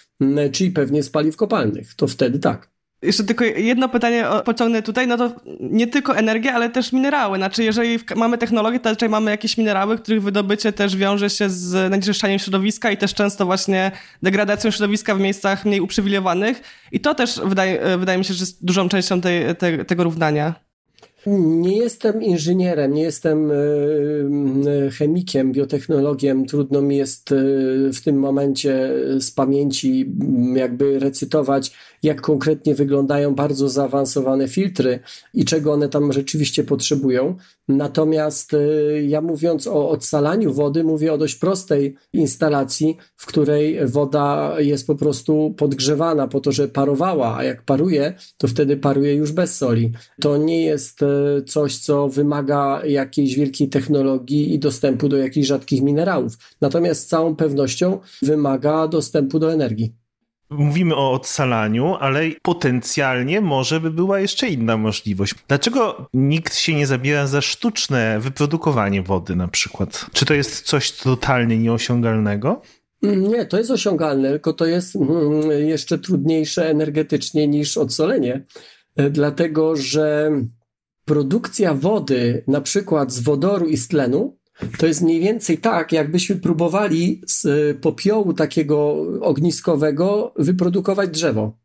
czyli 0.52 0.72
pewnie 0.72 1.04
z 1.04 1.10
paliw 1.10 1.36
kopalnych. 1.36 1.94
To 1.94 2.08
wtedy 2.08 2.40
tak. 2.40 2.79
Jeszcze 3.02 3.24
tylko 3.24 3.46
jedno 3.46 3.90
pytanie 3.90 4.26
pociągnę 4.46 4.82
tutaj, 4.82 5.08
no 5.08 5.18
to 5.18 5.32
nie 5.60 5.88
tylko 5.88 6.18
energia, 6.18 6.54
ale 6.54 6.70
też 6.70 6.94
minerały. 6.94 7.38
Znaczy, 7.38 7.64
jeżeli 7.64 8.00
mamy 8.16 8.38
technologię, 8.38 8.80
to 8.80 8.90
raczej 8.90 9.10
mamy 9.10 9.32
jakieś 9.32 9.58
minerały, 9.58 9.98
których 9.98 10.24
wydobycie 10.24 10.74
też 10.74 10.96
wiąże 10.96 11.30
się 11.30 11.50
z 11.50 11.58
zanieczyszczaniem 11.58 12.40
środowiska 12.40 12.92
i 12.92 12.98
też 12.98 13.14
często 13.14 13.46
właśnie 13.46 13.92
degradacją 14.24 14.72
środowiska 14.72 15.16
w 15.16 15.20
miejscach 15.20 15.66
mniej 15.66 15.82
uprzywilejowanych. 15.82 16.62
I 16.92 17.00
to 17.00 17.16
też 17.16 17.42
wydaje, 17.46 17.98
wydaje 17.98 18.20
mi 18.20 18.26
się, 18.26 18.34
że 18.34 18.40
jest 18.42 18.66
dużą 18.66 18.90
częścią 18.90 19.22
tej, 19.22 19.56
te, 19.56 19.86
tego 19.86 20.04
równania. 20.04 20.69
Nie 21.26 21.78
jestem 21.78 22.24
inżynierem, 22.24 22.94
nie 22.94 23.02
jestem 23.02 23.52
e, 23.52 23.56
e, 23.56 24.92
chemikiem, 24.92 25.52
biotechnologiem. 25.52 26.46
Trudno 26.46 26.82
mi 26.82 26.98
jest 26.98 27.32
e, 27.32 27.36
w 27.94 28.02
tym 28.04 28.20
momencie 28.20 28.90
z 29.20 29.32
pamięci 29.32 30.14
jakby 30.56 31.00
recytować, 31.00 31.72
jak 32.04 32.22
konkretnie 32.22 32.76
wyglądają 32.76 33.36
bardzo 33.36 33.70
zaawansowane 33.70 34.48
filtry 34.48 35.00
i 35.34 35.46
czego 35.46 35.74
one 35.74 35.90
tam 35.90 36.14
rzeczywiście 36.14 36.64
potrzebują. 36.64 37.36
Natomiast 37.70 38.56
ja 39.08 39.22
mówiąc 39.22 39.68
o 39.68 39.90
odsalaniu 39.90 40.54
wody, 40.54 40.84
mówię 40.84 41.14
o 41.14 41.18
dość 41.18 41.36
prostej 41.36 41.96
instalacji, 42.14 42.98
w 43.16 43.26
której 43.26 43.88
woda 43.88 44.56
jest 44.58 44.88
po 44.88 44.96
prostu 44.96 45.54
podgrzewana 45.58 46.28
po 46.28 46.40
to, 46.40 46.52
żeby 46.52 46.70
parowała, 46.70 47.38
a 47.38 47.44
jak 47.44 47.64
paruje, 47.64 48.14
to 48.38 48.48
wtedy 48.48 48.78
paruje 48.78 49.14
już 49.14 49.32
bez 49.32 49.58
soli. 49.58 49.92
To 50.22 50.38
nie 50.38 50.62
jest 50.62 51.00
coś, 51.48 51.78
co 51.78 52.10
wymaga 52.10 52.86
jakiejś 52.86 53.36
wielkiej 53.36 53.70
technologii 53.70 54.54
i 54.54 54.60
dostępu 54.60 55.10
do 55.10 55.18
jakichś 55.18 55.48
rzadkich 55.48 55.82
minerałów. 55.82 56.34
Natomiast 56.62 57.02
z 57.02 57.08
całą 57.08 57.36
pewnością 57.36 58.00
wymaga 58.22 58.88
dostępu 58.88 59.40
do 59.40 59.54
energii. 59.54 59.99
Mówimy 60.50 60.96
o 60.96 61.12
odsalaniu, 61.12 61.96
ale 61.96 62.22
potencjalnie 62.42 63.42
może 63.42 63.80
by 63.80 63.92
była 63.92 64.20
jeszcze 64.20 64.48
inna 64.48 64.78
możliwość. 64.78 65.36
Dlaczego 65.48 66.10
nikt 66.14 66.56
się 66.56 66.74
nie 66.74 66.88
zabiera 66.88 67.28
za 67.28 67.42
sztuczne 67.42 68.20
wyprodukowanie 68.20 69.04
wody 69.04 69.36
na 69.36 69.48
przykład? 69.48 70.06
Czy 70.14 70.26
to 70.26 70.34
jest 70.34 70.62
coś 70.62 70.92
totalnie 70.92 71.58
nieosiągalnego? 71.58 72.62
Nie, 73.02 73.46
to 73.46 73.58
jest 73.58 73.72
osiągalne, 73.72 74.30
tylko 74.30 74.54
to 74.54 74.66
jest 74.66 74.96
mm, 74.96 75.52
jeszcze 75.68 76.00
trudniejsze 76.00 76.70
energetycznie 76.70 77.48
niż 77.48 77.78
odsolenie, 77.78 78.46
e, 78.96 79.10
dlatego 79.10 79.76
że 79.76 80.32
produkcja 81.06 81.74
wody, 81.74 82.44
na 82.48 82.62
przykład 82.62 83.12
z 83.12 83.20
wodoru 83.20 83.68
i 83.68 83.78
z 83.78 83.88
tlenu, 83.88 84.39
to 84.78 84.88
jest 84.88 85.02
mniej 85.02 85.20
więcej 85.20 85.58
tak, 85.58 85.92
jakbyśmy 85.92 86.36
próbowali 86.36 87.22
z 87.28 87.48
popiołu 87.78 88.34
takiego 88.34 89.06
ogniskowego 89.22 90.34
wyprodukować 90.36 91.10
drzewo. 91.10 91.58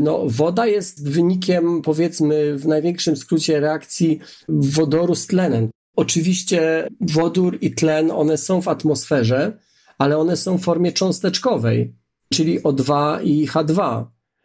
No, 0.00 0.22
woda 0.26 0.66
jest 0.66 1.08
wynikiem, 1.08 1.82
powiedzmy, 1.82 2.56
w 2.56 2.66
największym 2.66 3.16
skrócie 3.16 3.60
reakcji 3.60 4.20
wodoru 4.48 5.14
z 5.14 5.26
tlenem. 5.26 5.70
Oczywiście 5.96 6.88
wodór 7.00 7.58
i 7.60 7.74
tlen, 7.74 8.10
one 8.10 8.36
są 8.36 8.62
w 8.62 8.68
atmosferze, 8.68 9.58
ale 9.98 10.18
one 10.18 10.36
są 10.36 10.58
w 10.58 10.62
formie 10.62 10.92
cząsteczkowej, 10.92 11.94
czyli 12.32 12.60
O2 12.60 13.18
i 13.24 13.48
H2. 13.48 14.04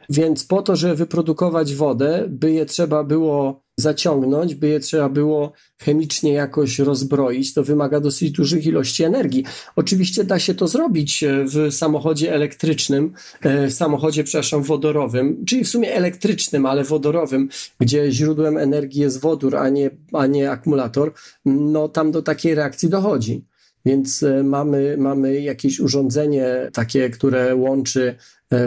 Więc 0.09 0.45
po 0.45 0.61
to, 0.61 0.75
żeby 0.75 0.95
wyprodukować 0.95 1.75
wodę, 1.75 2.25
by 2.29 2.51
je 2.51 2.65
trzeba 2.65 3.03
było 3.03 3.64
zaciągnąć, 3.77 4.55
by 4.55 4.67
je 4.67 4.79
trzeba 4.79 5.09
było 5.09 5.51
chemicznie 5.77 6.33
jakoś 6.33 6.79
rozbroić, 6.79 7.53
to 7.53 7.63
wymaga 7.63 7.99
dosyć 7.99 8.31
dużych 8.31 8.65
ilości 8.65 9.03
energii. 9.03 9.43
Oczywiście 9.75 10.23
da 10.23 10.39
się 10.39 10.55
to 10.55 10.67
zrobić 10.67 11.23
e, 11.23 11.45
w 11.45 11.73
samochodzie 11.73 12.33
elektrycznym, 12.33 13.13
e, 13.41 13.67
w 13.67 13.73
samochodzie, 13.73 14.23
przepraszam, 14.23 14.63
wodorowym, 14.63 15.45
czyli 15.45 15.63
w 15.63 15.69
sumie 15.69 15.93
elektrycznym, 15.93 16.65
ale 16.65 16.83
wodorowym, 16.83 17.49
gdzie 17.79 18.11
źródłem 18.11 18.57
energii 18.57 19.01
jest 19.01 19.21
wodór, 19.21 19.57
a 19.57 19.69
nie, 19.69 19.89
a 20.13 20.27
nie 20.27 20.51
akumulator, 20.51 21.13
no 21.45 21.89
tam 21.89 22.11
do 22.11 22.21
takiej 22.21 22.55
reakcji 22.55 22.89
dochodzi. 22.89 23.45
Więc 23.85 24.23
e, 24.23 24.43
mamy, 24.43 24.95
mamy 24.97 25.41
jakieś 25.41 25.79
urządzenie 25.79 26.69
takie, 26.73 27.09
które 27.09 27.55
łączy 27.55 28.15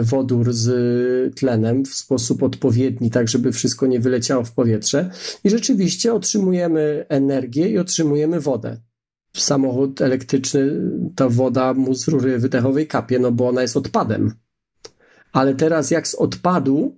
wodór 0.03 0.53
z 0.53 1.35
tlenem 1.35 1.85
w 1.85 1.93
sposób 1.93 2.43
odpowiedni, 2.43 3.11
tak 3.11 3.29
żeby 3.29 3.51
wszystko 3.51 3.87
nie 3.87 3.99
wyleciało 3.99 4.43
w 4.43 4.51
powietrze. 4.51 5.11
I 5.43 5.49
rzeczywiście 5.49 6.13
otrzymujemy 6.13 7.05
energię 7.09 7.69
i 7.69 7.77
otrzymujemy 7.77 8.39
wodę. 8.39 8.77
Samochód 9.33 10.01
elektryczny, 10.01 10.81
ta 11.15 11.29
woda 11.29 11.73
mu 11.73 11.93
z 11.95 12.07
rury 12.07 12.39
wydechowej 12.39 12.87
kapie, 12.87 13.19
no 13.19 13.31
bo 13.31 13.47
ona 13.47 13.61
jest 13.61 13.77
odpadem. 13.77 14.33
Ale 15.31 15.55
teraz 15.55 15.91
jak 15.91 16.07
z 16.07 16.15
odpadu 16.15 16.97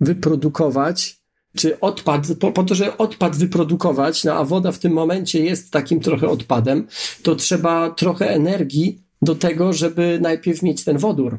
wyprodukować, 0.00 1.20
czy 1.56 1.80
odpad, 1.80 2.26
po, 2.40 2.52
po 2.52 2.62
to, 2.62 2.74
żeby 2.74 2.96
odpad 2.96 3.36
wyprodukować, 3.36 4.24
no 4.24 4.34
a 4.34 4.44
woda 4.44 4.72
w 4.72 4.78
tym 4.78 4.92
momencie 4.92 5.44
jest 5.44 5.70
takim 5.70 6.00
trochę 6.00 6.28
odpadem, 6.28 6.86
to 7.22 7.36
trzeba 7.36 7.90
trochę 7.90 8.30
energii 8.30 9.04
do 9.22 9.34
tego, 9.34 9.72
żeby 9.72 10.18
najpierw 10.22 10.62
mieć 10.62 10.84
ten 10.84 10.98
wodór. 10.98 11.38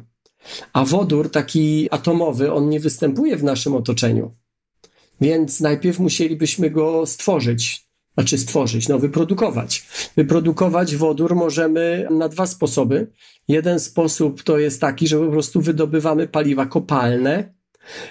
A 0.72 0.84
wodór 0.84 1.30
taki 1.30 1.88
atomowy, 1.90 2.52
on 2.52 2.68
nie 2.68 2.80
występuje 2.80 3.36
w 3.36 3.44
naszym 3.44 3.74
otoczeniu. 3.74 4.34
Więc 5.20 5.60
najpierw 5.60 5.98
musielibyśmy 5.98 6.70
go 6.70 7.06
stworzyć. 7.06 7.86
Znaczy 8.14 8.38
stworzyć, 8.38 8.88
no 8.88 8.98
wyprodukować. 8.98 9.86
Wyprodukować 10.16 10.96
wodór 10.96 11.34
możemy 11.34 12.08
na 12.10 12.28
dwa 12.28 12.46
sposoby. 12.46 13.10
Jeden 13.48 13.80
sposób 13.80 14.42
to 14.42 14.58
jest 14.58 14.80
taki, 14.80 15.08
że 15.08 15.18
po 15.18 15.30
prostu 15.30 15.60
wydobywamy 15.60 16.28
paliwa 16.28 16.66
kopalne, 16.66 17.54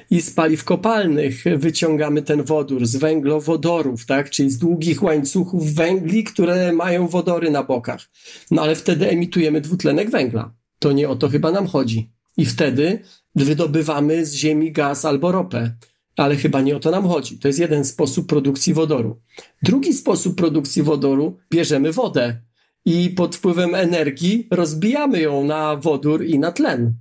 i 0.10 0.22
z 0.22 0.32
paliw 0.32 0.64
kopalnych 0.64 1.44
wyciągamy 1.58 2.22
ten 2.22 2.44
wodór 2.44 2.86
z 2.86 2.96
węglowodorów, 2.96 4.06
tak? 4.06 4.30
czyli 4.30 4.50
z 4.50 4.58
długich 4.58 5.04
łańcuchów 5.04 5.74
węgli, 5.74 6.24
które 6.24 6.72
mają 6.72 7.08
wodory 7.08 7.52
na 7.52 7.64
bokach. 7.64 8.10
No 8.52 8.62
ale 8.62 8.76
wtedy 8.76 9.10
emitujemy 9.10 9.62
dwutlenek 9.62 10.10
węgla. 10.10 10.54
To 10.80 10.92
nie 10.92 11.10
o 11.10 11.16
to 11.16 11.30
chyba 11.30 11.52
nam 11.52 11.68
chodzi 11.68 12.12
i 12.38 12.46
wtedy 12.46 13.00
wydobywamy 13.36 14.26
z 14.26 14.34
ziemi 14.34 14.72
gaz 14.72 15.06
albo 15.06 15.32
ropę. 15.32 15.76
Ale 16.18 16.36
chyba 16.36 16.62
nie 16.62 16.76
o 16.76 16.80
to 16.80 16.92
nam 16.92 17.08
chodzi. 17.08 17.40
To 17.40 17.48
jest 17.48 17.60
jeden 17.60 17.86
sposób 17.86 18.28
produkcji 18.28 18.74
wodoru. 18.74 19.22
Drugi 19.64 19.94
sposób 19.94 20.36
produkcji 20.36 20.84
wodoru 20.84 21.38
bierzemy 21.52 21.92
wodę 21.92 22.42
i 22.86 23.10
pod 23.10 23.36
wpływem 23.36 23.76
energii 23.76 24.48
rozbijamy 24.52 25.22
ją 25.22 25.44
na 25.44 25.76
wodór 25.76 26.26
i 26.26 26.40
na 26.40 26.52
tlen. 26.52 26.94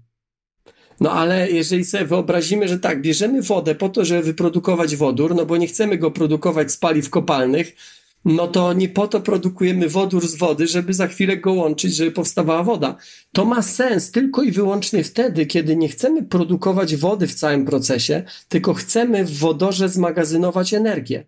No 1.01 1.13
ale 1.13 1.51
jeżeli 1.51 1.85
sobie 1.85 2.05
wyobrazimy, 2.05 2.69
że 2.69 2.79
tak, 2.79 3.03
bierzemy 3.03 3.43
wodę 3.43 3.75
po 3.75 3.89
to, 3.89 4.05
żeby 4.05 4.23
wyprodukować 4.23 4.97
wodór, 4.97 5.35
no 5.35 5.47
bo 5.47 5.57
nie 5.57 5.67
chcemy 5.67 5.99
go 5.99 6.11
produkować 6.11 6.73
z 6.73 6.77
paliw 6.77 7.11
kopalnych, 7.11 7.77
no 8.25 8.49
to 8.49 8.73
nie 8.73 8.89
po 8.89 9.09
to 9.09 9.21
produkujemy 9.21 9.89
wodór 9.89 10.29
z 10.29 10.35
wody, 10.35 10.67
żeby 10.67 10.95
za 10.95 11.07
chwilę 11.07 11.37
go 11.37 11.53
łączyć, 11.53 11.97
żeby 11.97 12.13
powstawała 12.13 12.63
woda. 12.63 12.97
To 13.33 13.45
ma 13.45 13.63
sens 13.63 14.11
tylko 14.11 14.43
i 14.43 14.53
wyłącznie 14.53 15.05
wtedy, 15.05 15.47
kiedy 15.47 15.77
nie 15.77 15.89
chcemy 15.89 16.23
produkować 16.23 16.97
wody 16.97 17.27
w 17.27 17.35
całym 17.35 17.65
procesie, 17.65 18.23
tylko 18.49 18.75
chcemy 18.75 19.25
w 19.25 19.39
wodorze 19.39 19.89
zmagazynować 19.89 20.75
energię. 20.75 21.27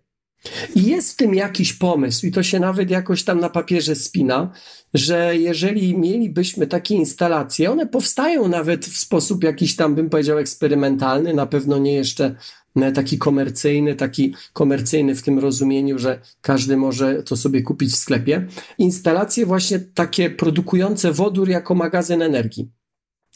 I 0.75 0.83
jest 0.83 1.13
w 1.13 1.15
tym 1.15 1.35
jakiś 1.35 1.73
pomysł, 1.73 2.25
i 2.25 2.31
to 2.31 2.43
się 2.43 2.59
nawet 2.59 2.89
jakoś 2.89 3.23
tam 3.23 3.39
na 3.39 3.49
papierze 3.49 3.95
spina, 3.95 4.53
że 4.93 5.37
jeżeli 5.37 5.97
mielibyśmy 5.97 6.67
takie 6.67 6.95
instalacje, 6.95 7.71
one 7.71 7.87
powstają 7.87 8.47
nawet 8.47 8.85
w 8.85 8.97
sposób 8.97 9.43
jakiś 9.43 9.75
tam, 9.75 9.95
bym 9.95 10.09
powiedział, 10.09 10.37
eksperymentalny, 10.37 11.33
na 11.33 11.45
pewno 11.45 11.77
nie 11.77 11.93
jeszcze 11.93 12.35
taki 12.91 13.17
komercyjny, 13.17 13.95
taki 13.95 14.35
komercyjny 14.53 15.15
w 15.15 15.21
tym 15.21 15.39
rozumieniu, 15.39 15.99
że 15.99 16.19
każdy 16.41 16.77
może 16.77 17.23
to 17.23 17.37
sobie 17.37 17.61
kupić 17.61 17.91
w 17.91 17.95
sklepie. 17.95 18.47
Instalacje 18.77 19.45
właśnie 19.45 19.79
takie 19.79 20.29
produkujące 20.29 21.11
wodór 21.11 21.49
jako 21.49 21.75
magazyn 21.75 22.21
energii. 22.21 22.71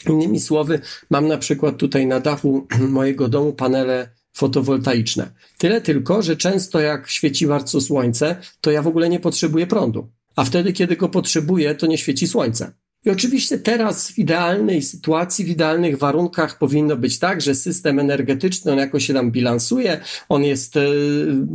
Innymi 0.09 0.39
słowy, 0.39 0.79
mam 1.09 1.27
na 1.27 1.37
przykład 1.37 1.77
tutaj 1.77 2.07
na 2.07 2.19
dachu 2.19 2.67
mojego 2.89 3.27
domu 3.27 3.53
panele 3.53 4.09
fotowoltaiczne. 4.33 5.31
Tyle 5.57 5.81
tylko, 5.81 6.21
że 6.21 6.35
często 6.35 6.79
jak 6.79 7.09
świeci 7.09 7.47
bardzo 7.47 7.81
słońce, 7.81 8.35
to 8.61 8.71
ja 8.71 8.81
w 8.81 8.87
ogóle 8.87 9.09
nie 9.09 9.19
potrzebuję 9.19 9.67
prądu. 9.67 10.09
A 10.35 10.43
wtedy, 10.43 10.73
kiedy 10.73 10.95
go 10.95 11.09
potrzebuję, 11.09 11.75
to 11.75 11.87
nie 11.87 11.97
świeci 11.97 12.27
słońce. 12.27 12.71
I 13.07 13.09
oczywiście 13.09 13.57
teraz 13.57 14.11
w 14.11 14.19
idealnej 14.19 14.81
sytuacji, 14.81 15.45
w 15.45 15.49
idealnych 15.49 15.97
warunkach 15.97 16.57
powinno 16.57 16.95
być 16.95 17.19
tak, 17.19 17.41
że 17.41 17.55
system 17.55 17.99
energetyczny, 17.99 18.71
on 18.71 18.77
jakoś 18.77 19.05
się 19.05 19.13
tam 19.13 19.31
bilansuje, 19.31 19.99
on 20.29 20.43
jest, 20.43 20.77
e, 20.77 20.81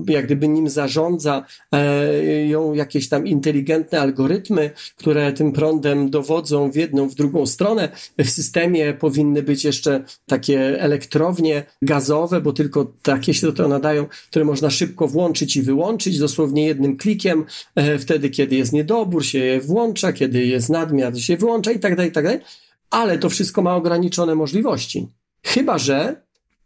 jak 0.09 0.25
gdyby 0.25 0.49
nim 0.49 0.69
zarządza, 0.69 1.45
e, 1.73 2.47
ją 2.47 2.75
jakieś 2.75 3.09
tam 3.09 3.27
inteligentne 3.27 4.01
algorytmy, 4.01 4.71
które 4.97 5.33
tym 5.33 5.53
prądem 5.53 6.11
dowodzą 6.11 6.71
w 6.71 6.77
jedną, 6.77 7.09
w 7.09 7.15
drugą 7.15 7.47
stronę. 7.47 7.89
W 8.19 8.31
systemie 8.31 8.95
powinny 8.95 9.43
być 9.43 9.65
jeszcze 9.65 10.05
takie 10.27 10.81
elektrownie 10.81 11.65
gazowe, 11.83 12.41
bo 12.41 12.53
tylko 12.53 12.93
takie 13.03 13.35
się 13.35 13.47
do 13.47 13.53
tego 13.53 13.69
nadają, 13.69 14.07
które 14.31 14.45
można 14.45 14.71
szybko 14.71 15.09
włączyć 15.09 15.57
i 15.57 15.63
wyłączyć 15.63 16.19
dosłownie 16.19 16.67
jednym 16.67 16.97
klikiem. 16.97 17.45
E, 17.75 17.99
wtedy, 17.99 18.31
kiedy 18.31 18.57
jest 18.57 18.73
niedobór, 18.73 19.25
się 19.25 19.39
je 19.39 19.61
włącza, 19.61 20.13
kiedy 20.13 20.47
jest 20.47 20.71
nadmiar, 20.71 21.21
się 21.21 21.42
wyłącza 21.43 21.71
i 21.73 21.81
tak 21.85 21.97
dalej, 21.97 22.11
i 22.11 22.15
tak 22.15 22.25
dalej, 22.25 22.41
ale 22.91 23.19
to 23.19 23.29
wszystko 23.35 23.63
ma 23.63 23.73
ograniczone 23.81 24.35
możliwości. 24.35 24.99
Chyba, 25.53 25.79
że 25.79 25.99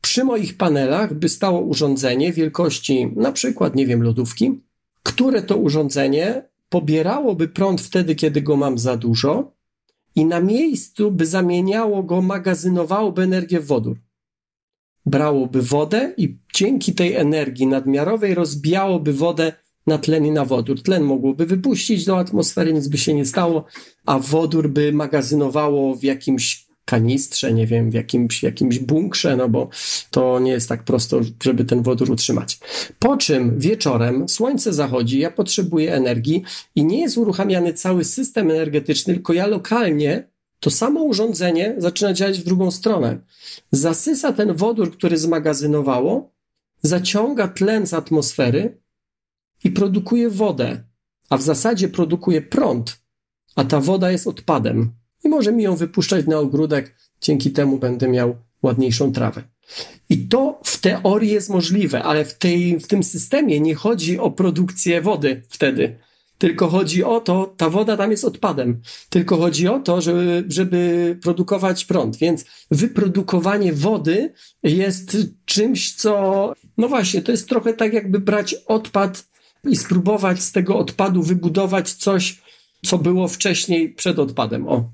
przy 0.01 0.25
moich 0.25 0.53
panelach 0.57 1.15
by 1.15 1.29
stało 1.29 1.61
urządzenie 1.61 2.33
wielkości 2.33 2.97
na 3.17 3.33
przykład, 3.33 3.71
nie 3.75 3.87
wiem, 3.87 4.03
lodówki, 4.03 4.47
które 5.03 5.43
to 5.43 5.57
urządzenie 5.57 6.43
pobierałoby 6.69 7.49
prąd 7.49 7.81
wtedy, 7.81 8.15
kiedy 8.15 8.43
go 8.43 8.55
mam 8.57 8.79
za 8.79 8.97
dużo 8.97 9.33
i 10.15 10.25
na 10.25 10.41
miejscu 10.41 11.11
by 11.11 11.25
zamieniało 11.27 12.03
go, 12.03 12.23
magazynowałoby 12.23 13.23
energię 13.23 13.61
w 13.61 13.67
wodór. 13.67 13.97
brałoby 15.07 15.63
wodę 15.63 16.15
i 16.17 16.39
dzięki 16.55 16.95
tej 16.95 17.15
energii 17.15 17.67
nadmiarowej 17.67 18.35
rozbijałoby 18.35 19.13
wodę 19.13 19.53
na 19.87 19.99
tlen 19.99 20.27
i 20.27 20.31
na 20.31 20.45
wodór. 20.45 20.83
Tlen 20.83 21.03
mogłoby 21.03 21.47
wypuścić 21.47 22.05
do 22.05 22.19
atmosfery, 22.19 22.73
nic 22.73 22.89
by 22.89 22.99
się 22.99 23.15
nie 23.15 23.25
stało, 23.25 23.65
a 24.07 24.19
wodór 24.19 24.69
by 24.69 24.93
magazynowało 24.93 25.95
w 25.95 26.03
jakimś 26.03 26.67
kanistrze, 26.87 27.53
nie 27.53 27.67
wiem, 27.67 27.91
w 27.91 27.95
jakimś, 27.95 28.43
jakimś 28.43 28.79
bunkrze, 28.79 29.37
no 29.37 29.49
bo 29.49 29.69
to 30.11 30.39
nie 30.39 30.51
jest 30.51 30.69
tak 30.69 30.85
prosto, 30.85 31.21
żeby 31.45 31.65
ten 31.65 31.83
wodór 31.83 32.11
utrzymać. 32.11 32.59
Po 32.99 33.17
czym 33.17 33.59
wieczorem 33.59 34.29
słońce 34.29 34.73
zachodzi, 34.73 35.19
ja 35.19 35.31
potrzebuję 35.31 35.95
energii 35.95 36.43
i 36.75 36.85
nie 36.85 37.01
jest 37.01 37.19
uruchamiany 37.19 37.73
cały 37.73 38.05
system 38.05 38.51
energetyczny, 38.51 39.15
tylko 39.15 39.33
ja 39.33 39.47
lokalnie 39.47 40.29
to 40.61 40.71
samo 40.71 41.03
urządzenie 41.03 41.75
zaczyna 41.79 42.13
działać 42.13 42.41
w 42.41 42.45
drugą 42.45 42.71
stronę. 42.71 43.19
Zasysa 43.73 44.33
ten 44.33 44.55
wodór, 44.55 44.93
który 44.93 45.19
zmagazynowało, 45.19 46.31
zaciąga 46.83 47.49
tlen 47.49 47.87
z 47.87 47.95
atmosfery 47.95 48.79
i 49.67 49.71
produkuje 49.71 50.31
wodę, 50.31 50.85
a 51.31 51.37
w 51.37 51.43
zasadzie 51.43 51.89
produkuje 51.89 52.43
prąd, 52.43 53.01
a 53.57 53.65
ta 53.65 53.81
woda 53.81 54.11
jest 54.11 54.27
odpadem 54.27 54.93
i 55.25 55.29
może 55.29 55.53
mi 55.53 55.63
ją 55.63 55.77
wypuszczać 55.77 56.27
na 56.27 56.39
ogródek, 56.39 56.95
dzięki 57.21 57.51
temu 57.51 57.79
będę 57.79 58.09
miał 58.09 58.37
ładniejszą 58.63 59.13
trawę. 59.13 59.43
I 60.09 60.29
to 60.29 60.61
w 60.65 60.81
teorii 60.81 61.31
jest 61.31 61.51
możliwe, 61.51 62.03
ale 62.03 62.25
w, 62.25 62.39
tej, 62.39 62.81
w 62.81 62.87
tym 62.87 63.03
systemie 63.03 63.61
nie 63.61 63.75
chodzi 63.75 64.19
o 64.19 64.31
produkcję 64.31 65.03
wody 65.03 65.43
wtedy. 65.49 65.99
Tylko 66.39 66.69
chodzi 66.69 67.05
o 67.05 67.21
to, 67.21 67.55
ta 67.57 67.71
woda 67.71 67.97
tam 67.97 68.11
jest 68.11 68.25
odpadem. 68.25 68.81
Tylko 69.09 69.37
chodzi 69.37 69.69
o 69.69 69.81
to, 69.81 70.01
żeby, 70.01 70.45
żeby 70.49 71.19
produkować 71.23 71.85
prąd. 71.85 72.17
Więc 72.17 72.45
wyprodukowanie 72.71 73.73
wody 73.73 74.33
jest 74.63 75.17
czymś, 75.45 75.95
co, 75.95 76.53
no 76.79 76.89
właśnie, 76.89 77.23
to 77.23 77.33
jest 77.33 77.49
trochę 77.49 77.75
tak, 77.75 77.93
jakby 77.93 78.21
brać 78.21 78.55
odpad 78.55 79.36
i 79.69 79.77
spróbować 79.77 80.43
z 80.43 80.53
tego 80.53 80.79
odpadu 80.79 81.23
wybudować 81.23 81.93
coś, 81.93 82.43
co 82.85 82.99
było 82.99 83.29
wcześniej 83.29 83.95
przed 83.95 84.19
odpadem. 84.19 84.69
O. 84.69 84.91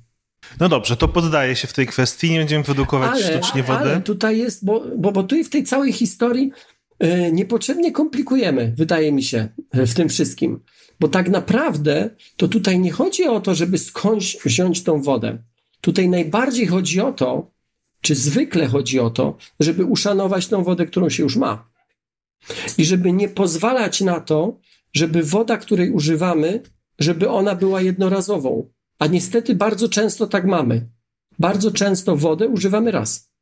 No 0.60 0.68
dobrze, 0.68 0.96
to 0.96 1.08
poddaje 1.08 1.56
się 1.56 1.68
w 1.68 1.72
tej 1.72 1.86
kwestii, 1.86 2.30
nie 2.30 2.38
będziemy 2.38 2.64
produkować 2.64 3.10
ale, 3.10 3.22
sztucznie 3.22 3.62
wody. 3.62 3.80
Ale 3.80 4.00
tutaj 4.00 4.38
jest, 4.38 4.64
bo, 4.64 4.84
bo, 4.98 5.12
bo 5.12 5.22
tu 5.22 5.44
w 5.44 5.48
tej 5.48 5.64
całej 5.64 5.92
historii 5.92 6.52
yy, 7.00 7.32
niepotrzebnie 7.32 7.92
komplikujemy, 7.92 8.72
wydaje 8.76 9.12
mi 9.12 9.22
się, 9.22 9.48
w 9.72 9.94
tym 9.94 10.08
wszystkim. 10.08 10.60
Bo 11.00 11.08
tak 11.08 11.30
naprawdę 11.30 12.10
to 12.36 12.48
tutaj 12.48 12.78
nie 12.78 12.92
chodzi 12.92 13.24
o 13.24 13.40
to, 13.40 13.54
żeby 13.54 13.78
skądś 13.78 14.36
wziąć 14.44 14.82
tą 14.82 15.02
wodę. 15.02 15.38
Tutaj 15.80 16.08
najbardziej 16.08 16.66
chodzi 16.66 17.00
o 17.00 17.12
to, 17.12 17.50
czy 18.00 18.14
zwykle 18.14 18.66
chodzi 18.66 19.00
o 19.00 19.10
to, 19.10 19.36
żeby 19.60 19.84
uszanować 19.84 20.46
tą 20.46 20.64
wodę, 20.64 20.86
którą 20.86 21.08
się 21.08 21.22
już 21.22 21.36
ma. 21.36 21.71
I 22.78 22.84
żeby 22.84 23.12
nie 23.12 23.28
pozwalać 23.28 24.00
na 24.00 24.20
to, 24.20 24.58
żeby 24.92 25.22
woda, 25.22 25.56
której 25.56 25.90
używamy, 25.90 26.62
żeby 26.98 27.28
ona 27.30 27.54
była 27.54 27.82
jednorazową. 27.82 28.68
A 28.98 29.06
niestety 29.06 29.54
bardzo 29.54 29.88
często 29.88 30.26
tak 30.26 30.46
mamy. 30.46 30.88
Bardzo 31.38 31.70
często 31.70 32.16
wodę 32.16 32.48
używamy 32.48 32.90
raz. 32.90 33.32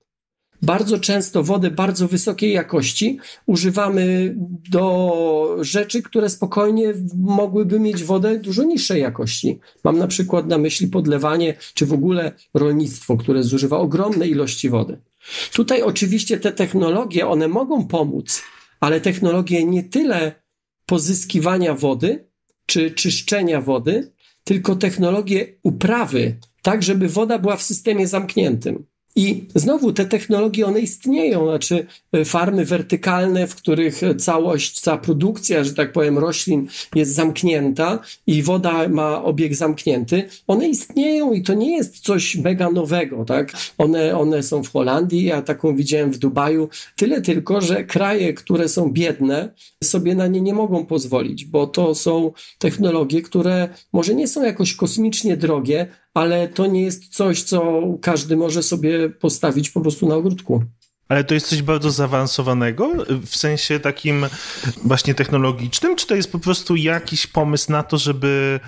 Bardzo 0.62 0.99
często 0.99 1.42
wodę 1.42 1.71
bardzo 1.71 2.09
wysokiej 2.09 2.52
jakości 2.52 3.19
używamy 3.47 4.35
do 4.71 5.57
rzeczy, 5.61 6.02
które 6.02 6.30
spokojnie 6.30 6.95
mogłyby 7.16 7.80
mieć 7.80 8.04
wodę 8.04 8.38
dużo 8.38 8.64
niższej 8.64 9.00
jakości. 9.00 9.59
Mam 9.85 9.99
na 9.99 10.07
przykład 10.07 10.47
na 10.47 10.59
myśli 10.59 10.88
podlewanie, 10.88 11.54
czy 11.75 11.87
w 11.87 11.92
ogóle 11.92 12.33
rolnictwo, 12.54 13.16
które 13.16 13.42
zużywa 13.42 13.78
ogromne 13.78 14.28
ilości 14.28 14.69
wody. 14.69 14.99
Tutaj 15.52 15.83
oczywiście 15.83 16.40
te 16.40 16.52
technologie, 16.52 17.28
one 17.28 17.49
mogą 17.49 17.87
pomóc, 17.87 18.42
ale 18.81 19.01
technologie 19.01 19.65
nie 19.65 19.83
tyle 19.83 20.43
pozyskiwania 20.87 21.75
wody, 21.75 22.31
czy 22.67 22.91
czyszczenia 22.91 23.61
wody, 23.61 24.13
tylko 24.45 24.77
technologie 24.77 25.59
uprawy, 25.63 26.39
tak 26.63 26.83
żeby 26.83 27.09
woda 27.09 27.39
była 27.39 27.57
w 27.57 27.63
systemie 27.63 28.07
zamkniętym. 28.07 28.87
I 29.17 29.45
znowu 29.55 29.93
te 29.93 30.05
technologie, 30.05 30.67
one 30.67 30.80
istnieją, 30.80 31.45
znaczy 31.45 31.87
e, 32.13 32.25
farmy 32.25 32.65
wertykalne, 32.65 33.47
w 33.47 33.54
których 33.54 34.00
całość, 34.19 34.80
cała 34.80 34.99
produkcja, 34.99 35.65
że 35.65 35.75
tak 35.75 35.93
powiem, 35.93 36.19
roślin 36.19 36.69
jest 36.95 37.15
zamknięta 37.15 37.99
i 38.26 38.43
woda 38.43 38.89
ma 38.89 39.25
obieg 39.25 39.54
zamknięty, 39.54 40.28
one 40.47 40.69
istnieją 40.69 41.32
i 41.32 41.43
to 41.43 41.54
nie 41.54 41.76
jest 41.76 42.00
coś 42.00 42.37
mega 42.37 42.71
nowego, 42.71 43.25
tak? 43.25 43.52
One, 43.78 44.19
one 44.19 44.43
są 44.43 44.63
w 44.63 44.73
Holandii, 44.73 45.25
ja 45.25 45.43
taką 45.43 45.76
widziałem 45.76 46.13
w 46.13 46.19
Dubaju, 46.19 46.69
tyle 46.97 47.23
tylko, 47.23 47.61
że 47.61 47.85
kraje, 47.85 48.35
które 48.35 48.69
są 48.69 48.93
biedne, 48.93 49.52
sobie 49.85 50.15
na 50.15 50.26
nie 50.26 50.41
nie 50.41 50.54
mogą 50.54 50.87
pozwolić, 50.87 51.45
bo 51.45 51.67
to 51.67 51.95
są 51.95 52.32
technologie, 52.58 53.23
które 53.23 53.69
może 53.93 54.15
nie 54.15 54.28
są 54.28 54.43
jakoś 54.43 54.75
kosmicznie 54.75 55.37
drogie, 55.37 55.87
ale 56.15 56.49
to 56.49 56.67
nie 56.67 56.83
jest 56.83 57.09
coś, 57.09 57.43
co 57.43 57.83
każdy 58.03 58.37
może 58.37 58.63
sobie 58.63 59.11
postawić 59.11 59.71
po 59.71 59.81
prostu 59.81 60.09
na 60.09 60.15
ogródku. 60.15 60.65
Ale 61.09 61.25
to 61.25 61.35
jest 61.35 61.47
coś 61.47 61.63
bardzo 61.63 61.91
zaawansowanego 61.91 62.93
w 63.27 63.37
sensie 63.37 63.81
takim 63.81 64.27
właśnie 64.85 65.15
technologicznym, 65.15 65.97
czy 65.97 66.07
to 66.07 66.15
jest 66.15 66.33
po 66.33 66.39
prostu 66.39 66.77
jakiś 66.77 67.27
pomysł 67.27 67.73
na 67.73 67.83
to, 67.83 67.99
żeby 67.99 68.61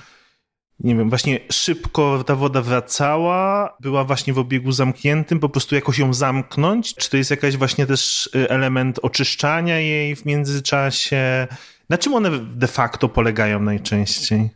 nie 0.81 0.97
wiem, 0.97 1.09
właśnie 1.09 1.41
szybko 1.51 2.25
ta 2.27 2.37
woda 2.37 2.63
wracała, 2.63 3.77
była 3.81 4.05
właśnie 4.05 4.33
w 4.33 4.39
obiegu 4.39 4.73
zamkniętym, 4.73 5.41
po 5.41 5.49
prostu 5.49 5.75
jakoś 5.75 5.99
ją 5.99 6.15
zamknąć? 6.15 6.95
Czy 6.95 7.11
to 7.11 7.17
jest 7.17 7.31
jakaś 7.31 7.57
właśnie 7.57 7.87
też 7.87 8.31
y, 8.37 8.49
element 8.49 8.99
oczyszczania 9.03 9.79
jej 9.79 10.17
w 10.17 10.25
międzyczasie? 10.25 11.47
Na 11.89 11.99
czym 11.99 12.15
one 12.15 12.31
de 12.39 12.67
facto 12.67 13.09
polegają 13.09 13.61
najczęściej? 13.61 14.51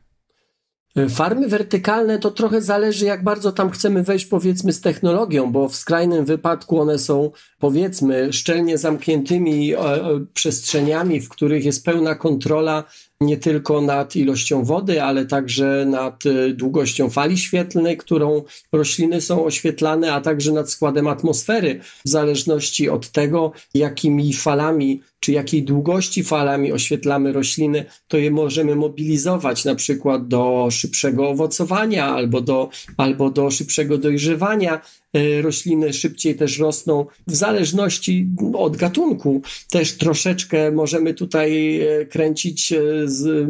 Farmy 1.09 1.49
wertykalne 1.49 2.19
to 2.19 2.31
trochę 2.31 2.63
zależy, 2.63 3.05
jak 3.05 3.25
bardzo 3.25 3.53
tam 3.53 3.71
chcemy 3.71 4.03
wejść, 4.03 4.27
powiedzmy, 4.27 4.73
z 4.73 4.81
technologią, 4.81 5.53
bo 5.53 5.69
w 5.69 5.77
skrajnym 5.77 6.25
wypadku 6.25 6.81
one 6.81 6.99
są, 6.99 7.31
powiedzmy, 7.59 8.33
szczelnie 8.33 8.79
zamkniętymi 8.79 9.75
e, 9.75 9.79
e, 9.79 10.25
przestrzeniami, 10.35 11.21
w 11.21 11.29
których 11.29 11.65
jest 11.65 11.85
pełna 11.85 12.15
kontrola 12.15 12.85
nie 13.21 13.37
tylko 13.37 13.81
nad 13.81 14.17
ilością 14.17 14.65
wody, 14.65 15.03
ale 15.03 15.27
także 15.27 15.87
nad 15.87 16.27
e, 16.27 16.53
długością 16.53 17.11
fali 17.11 17.39
świetlnej, 17.39 17.97
którą 17.97 18.43
rośliny 18.73 19.21
są 19.21 19.45
oświetlane, 19.45 20.13
a 20.13 20.21
także 20.21 20.53
nad 20.53 20.71
składem 20.71 21.09
atmosfery, 21.09 21.81
w 22.05 22.09
zależności 22.09 22.89
od 22.89 23.11
tego, 23.11 23.53
jakimi 23.75 24.33
falami 24.33 25.03
czy 25.21 25.33
jakiej 25.33 25.63
długości 25.63 26.25
falami 26.25 26.73
oświetlamy 26.73 27.33
rośliny, 27.33 27.85
to 28.09 28.19
je 28.19 28.31
możemy 28.31 28.77
mobilizować 28.77 29.65
na 29.65 29.75
przykład 29.75 30.29
do 30.29 30.69
szybszego 30.71 31.29
owocowania 31.29 32.07
albo 32.07 32.41
do, 32.41 32.69
albo 32.97 33.31
do 33.31 33.51
szybszego 33.51 33.99
dojrzewania. 33.99 34.81
E, 35.13 35.43
rośliny 35.43 35.93
szybciej 35.93 36.37
też 36.37 36.59
rosną 36.59 37.07
w 37.27 37.37
zależności 37.37 38.29
od 38.55 38.77
gatunku. 38.77 39.43
Też 39.71 39.93
troszeczkę 39.93 40.73
możemy 40.73 41.15
tutaj 41.15 41.81
e, 41.81 42.07
kręcić 42.07 42.73
e, 42.73 42.79
z 43.05 43.49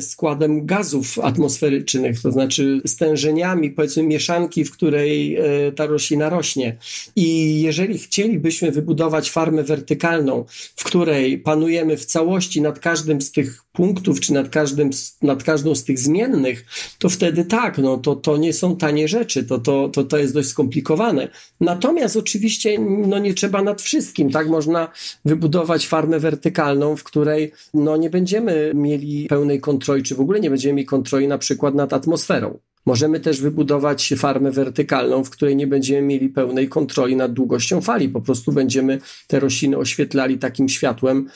składem 0.00 0.66
gazów 0.66 1.18
atmosferycznych, 1.18 2.22
to 2.22 2.32
znaczy 2.32 2.80
stężeniami, 2.86 3.70
powiedzmy 3.70 4.02
mieszanki, 4.02 4.64
w 4.64 4.72
której 4.72 5.38
ta 5.76 5.86
roślina 5.86 6.28
rośnie. 6.28 6.76
I 7.16 7.60
jeżeli 7.62 7.98
chcielibyśmy 7.98 8.70
wybudować 8.70 9.30
farmę 9.30 9.62
wertykalną, 9.62 10.44
w 10.76 10.84
której 10.84 11.38
panujemy 11.38 11.96
w 11.96 12.04
całości 12.04 12.62
nad 12.62 12.78
każdym 12.78 13.20
z 13.20 13.32
tych 13.32 13.62
punktów, 13.72 14.20
czy 14.20 14.32
nad, 14.32 14.48
każdym, 14.48 14.90
nad 15.22 15.42
każdą 15.42 15.74
z 15.74 15.84
tych 15.84 15.98
zmiennych, 15.98 16.64
to 16.98 17.08
wtedy 17.08 17.44
tak, 17.44 17.78
no 17.78 17.96
to, 17.96 18.16
to 18.16 18.36
nie 18.36 18.52
są 18.52 18.76
tanie 18.76 19.08
rzeczy, 19.08 19.44
to, 19.44 19.58
to, 19.58 19.88
to, 19.88 20.04
to 20.04 20.18
jest 20.18 20.34
dość 20.34 20.48
skomplikowane. 20.48 21.28
Natomiast 21.60 22.16
oczywiście 22.16 22.78
no 22.78 23.18
nie 23.18 23.34
trzeba 23.34 23.62
nad 23.62 23.82
wszystkim, 23.82 24.30
tak? 24.30 24.48
Można 24.48 24.92
wybudować 25.24 25.86
farmę 25.86 26.20
wertykalną, 26.20 26.96
w 26.96 27.04
której 27.04 27.52
no 27.74 27.96
nie 27.96 28.10
będziemy 28.10 28.72
mieli 28.74 29.28
pełnej 29.40 29.60
kontroli, 29.60 30.02
czy 30.02 30.14
w 30.14 30.20
ogóle 30.20 30.40
nie 30.40 30.50
będziemy 30.50 30.74
mieli 30.74 30.86
kontroli 30.86 31.28
na 31.28 31.38
przykład 31.38 31.74
nad 31.74 31.92
atmosferą. 31.92 32.58
Możemy 32.86 33.20
też 33.20 33.40
wybudować 33.40 34.14
farmę 34.16 34.50
wertykalną, 34.50 35.24
w 35.24 35.30
której 35.30 35.56
nie 35.56 35.66
będziemy 35.66 36.02
mieli 36.02 36.28
pełnej 36.28 36.68
kontroli 36.68 37.16
nad 37.16 37.32
długością 37.32 37.80
fali. 37.80 38.08
Po 38.08 38.20
prostu 38.20 38.52
będziemy 38.52 39.00
te 39.26 39.40
rośliny 39.40 39.76
oświetlali 39.76 40.38
takim 40.38 40.68
światłem, 40.68 41.28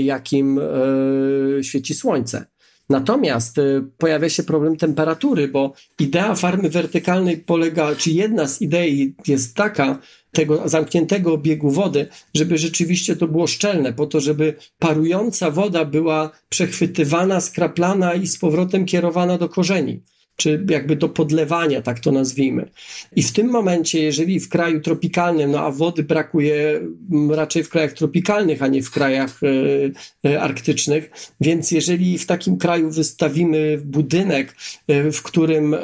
jakim 0.00 0.58
e, 0.58 1.64
świeci 1.64 1.94
słońce. 1.94 2.46
Natomiast 2.90 3.58
e, 3.58 3.62
pojawia 3.98 4.28
się 4.28 4.42
problem 4.42 4.76
temperatury, 4.76 5.48
bo 5.48 5.72
idea 5.98 6.34
farmy 6.34 6.70
wertykalnej 6.70 7.38
polega, 7.38 7.94
czy 7.94 8.10
jedna 8.10 8.48
z 8.48 8.62
idei 8.62 9.14
jest 9.26 9.56
taka, 9.56 9.98
tego 10.38 10.68
zamkniętego 10.68 11.32
obiegu 11.32 11.70
wody, 11.70 12.06
żeby 12.34 12.58
rzeczywiście 12.58 13.16
to 13.16 13.28
było 13.28 13.46
szczelne, 13.46 13.92
po 13.92 14.06
to, 14.06 14.20
żeby 14.20 14.54
parująca 14.78 15.50
woda 15.50 15.84
była 15.84 16.30
przechwytywana, 16.48 17.40
skraplana 17.40 18.14
i 18.14 18.26
z 18.26 18.38
powrotem 18.38 18.84
kierowana 18.84 19.38
do 19.38 19.48
korzeni. 19.48 20.02
czy 20.36 20.66
jakby 20.70 20.96
do 20.96 21.08
podlewania, 21.08 21.82
tak 21.82 22.00
to 22.00 22.12
nazwijmy. 22.12 22.70
I 23.16 23.22
w 23.22 23.32
tym 23.32 23.50
momencie, 23.50 24.02
jeżeli 24.02 24.40
w 24.40 24.48
kraju 24.48 24.80
tropikalnym, 24.80 25.50
no 25.50 25.60
a 25.60 25.70
wody 25.70 26.02
brakuje 26.02 26.80
raczej 27.30 27.64
w 27.64 27.68
krajach 27.68 27.92
tropikalnych, 27.92 28.62
a 28.62 28.66
nie 28.68 28.82
w 28.82 28.90
krajach 28.90 29.40
e, 29.42 30.30
e, 30.30 30.40
arktycznych, 30.40 31.10
więc 31.40 31.70
jeżeli 31.70 32.18
w 32.18 32.26
takim 32.26 32.56
kraju 32.58 32.90
wystawimy 32.90 33.78
budynek, 33.84 34.56
e, 34.88 35.12
w 35.12 35.22
którym 35.22 35.74
e, 35.74 35.78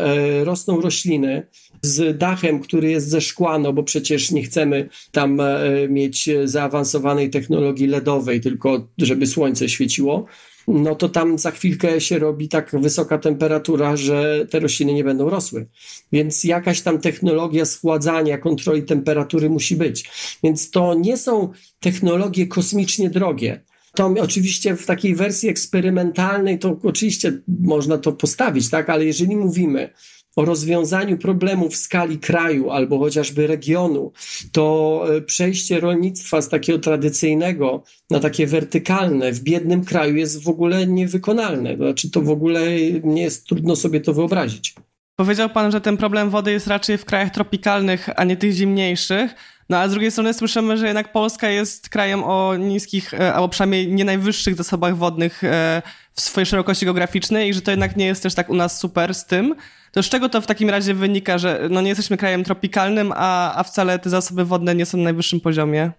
rosną 0.45 0.81
rośliny, 0.81 1.47
z 1.85 2.18
dachem, 2.18 2.61
który 2.61 2.90
jest 2.90 3.09
ze 3.09 3.20
szkła, 3.20 3.59
no 3.59 3.73
bo 3.73 3.83
przecież 3.83 4.31
nie 4.31 4.42
chcemy 4.42 4.88
tam 5.12 5.40
e, 5.40 5.59
mieć 5.88 6.31
zaawansowanej 6.44 7.31
technologii 7.31 7.87
LEDowej, 7.87 8.40
tylko 8.40 8.88
żeby 8.99 9.27
słońce 9.27 9.68
świeciło, 9.68 10.27
no 10.68 10.94
to 10.94 11.09
tam 11.09 11.38
za 11.38 11.51
chwilkę 11.51 12.01
się 12.01 12.18
robi 12.18 12.49
tak 12.49 12.70
wysoka 12.81 13.18
temperatura, 13.18 13.97
że 13.97 14.47
te 14.51 14.61
rośliny 14.61 14.94
nie 14.94 15.05
będą 15.05 15.31
rosły. 15.31 15.66
Więc 16.12 16.44
jakaś 16.44 16.81
tam 16.81 17.01
technologia 17.01 17.64
schładzania, 17.64 18.38
kontroli 18.38 18.83
temperatury 18.83 19.51
musi 19.51 19.77
być. 19.77 20.11
Więc 20.42 20.70
to 20.70 20.94
nie 20.94 21.16
są 21.16 21.53
technologie 21.81 22.47
kosmicznie 22.47 23.11
drogie. 23.11 23.64
To 23.94 24.14
oczywiście 24.20 24.77
w 24.77 24.87
takiej 24.87 25.14
wersji 25.14 25.49
eksperymentalnej 25.49 26.59
to 26.59 26.77
oczywiście 26.83 27.40
można 27.49 27.99
to 27.99 28.12
postawić, 28.12 28.70
tak, 28.70 28.90
ale 28.90 29.05
jeżeli 29.05 29.37
mówimy 29.37 29.90
o 30.37 30.44
rozwiązaniu 30.44 31.18
problemów 31.18 31.73
w 31.73 31.77
skali 31.77 32.18
kraju 32.18 32.70
albo 32.70 32.99
chociażby 32.99 33.47
regionu, 33.47 34.12
to 34.53 35.05
e, 35.16 35.20
przejście 35.20 35.81
rolnictwa 35.81 36.42
z 36.42 36.49
takiego 36.49 36.79
tradycyjnego 36.79 37.83
na 38.11 38.20
takie 38.20 38.47
wertykalne 38.47 39.33
w 39.33 39.40
biednym 39.40 39.85
kraju 39.85 40.16
jest 40.16 40.42
w 40.42 40.49
ogóle 40.49 40.87
niewykonalne. 40.87 41.77
Znaczy, 41.77 42.11
to 42.11 42.20
w 42.20 42.31
ogóle 42.31 42.61
nie 43.05 43.23
jest 43.23 43.47
trudno 43.47 43.77
sobie 43.77 44.01
to 44.01 44.12
wyobrazić. 44.12 44.75
Powiedział 45.16 45.51
pan, 45.51 45.73
że 45.73 45.81
ten 45.81 45.97
problem 45.97 46.31
wody 46.31 46.53
jest 46.53 46.66
raczej 46.66 46.99
w 46.99 47.05
krajach 47.05 47.31
tropikalnych, 47.31 48.09
a 48.16 48.25
nie 48.25 48.37
tych 48.37 48.53
zimniejszych. 48.53 49.35
No 49.68 49.79
a 49.79 49.88
z 49.88 49.90
drugiej 49.90 50.11
strony 50.11 50.35
słyszymy, 50.35 50.77
że 50.77 50.87
jednak 50.87 51.12
Polska 51.12 51.49
jest 51.49 51.88
krajem 51.88 52.25
o 52.25 52.57
niskich, 52.57 53.14
e, 53.14 53.35
albo 53.35 53.49
przynajmniej 53.49 53.88
nie 53.88 54.05
najwyższych 54.05 54.55
zasobach 54.55 54.97
wodnych 54.97 55.44
e, 55.44 55.83
w 56.12 56.20
swojej 56.20 56.47
szerokości 56.47 56.85
geograficznej 56.85 57.49
i 57.51 57.55
że 57.55 57.61
to 57.61 57.70
jednak 57.70 57.97
nie 57.97 58.07
jest 58.07 58.23
też 58.23 58.35
tak 58.35 58.51
u 58.51 58.55
nas 58.55 58.81
super 58.81 59.14
z 59.14 59.27
tym. 59.27 59.55
To 59.95 60.03
z 60.03 60.09
czego 60.09 60.29
to 60.29 60.41
w 60.41 60.47
takim 60.47 60.71
razie 60.71 60.95
wynika, 60.95 61.39
że 61.39 61.69
no 61.71 61.81
nie 61.81 61.89
jesteśmy 61.89 62.17
krajem 62.17 62.45
tropikalnym, 62.45 63.13
a, 63.15 63.55
a 63.55 63.63
wcale 63.63 63.99
te 63.99 64.11
zasoby 64.11 64.45
wodne 64.45 64.75
nie 64.75 64.87
są 64.87 64.99
na 64.99 65.05
najwyższym 65.05 65.41
poziomie? 65.41 65.93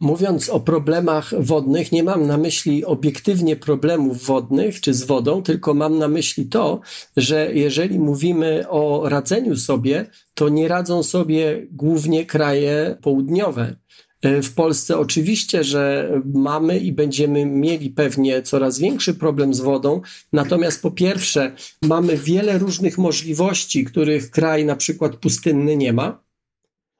Mówiąc 0.00 0.48
o 0.48 0.60
problemach 0.60 1.30
wodnych, 1.38 1.92
nie 1.92 2.02
mam 2.02 2.26
na 2.26 2.36
myśli 2.36 2.84
obiektywnie 2.84 3.56
problemów 3.56 4.26
wodnych 4.26 4.80
czy 4.80 4.94
z 4.94 5.04
wodą, 5.04 5.42
tylko 5.42 5.74
mam 5.74 5.98
na 5.98 6.08
myśli 6.08 6.46
to, 6.46 6.80
że 7.16 7.54
jeżeli 7.54 7.98
mówimy 7.98 8.68
o 8.68 9.08
radzeniu 9.08 9.56
sobie, 9.56 10.06
to 10.34 10.48
nie 10.48 10.68
radzą 10.68 11.02
sobie 11.02 11.66
głównie 11.72 12.26
kraje 12.26 12.96
południowe. 13.02 13.76
W 14.22 14.54
Polsce 14.54 14.98
oczywiście, 14.98 15.64
że 15.64 16.10
mamy 16.34 16.78
i 16.78 16.92
będziemy 16.92 17.46
mieli 17.46 17.90
pewnie 17.90 18.42
coraz 18.42 18.78
większy 18.78 19.14
problem 19.14 19.54
z 19.54 19.60
wodą, 19.60 20.00
natomiast 20.32 20.82
po 20.82 20.90
pierwsze 20.90 21.52
mamy 21.82 22.16
wiele 22.16 22.58
różnych 22.58 22.98
możliwości, 22.98 23.84
których 23.84 24.30
kraj 24.30 24.64
na 24.64 24.76
przykład 24.76 25.16
pustynny 25.16 25.76
nie 25.76 25.92
ma, 25.92 26.22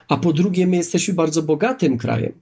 a 0.08 0.16
po 0.16 0.32
drugie 0.32 0.66
my 0.66 0.76
jesteśmy 0.76 1.14
bardzo 1.14 1.42
bogatym 1.42 1.98
krajem. 1.98 2.32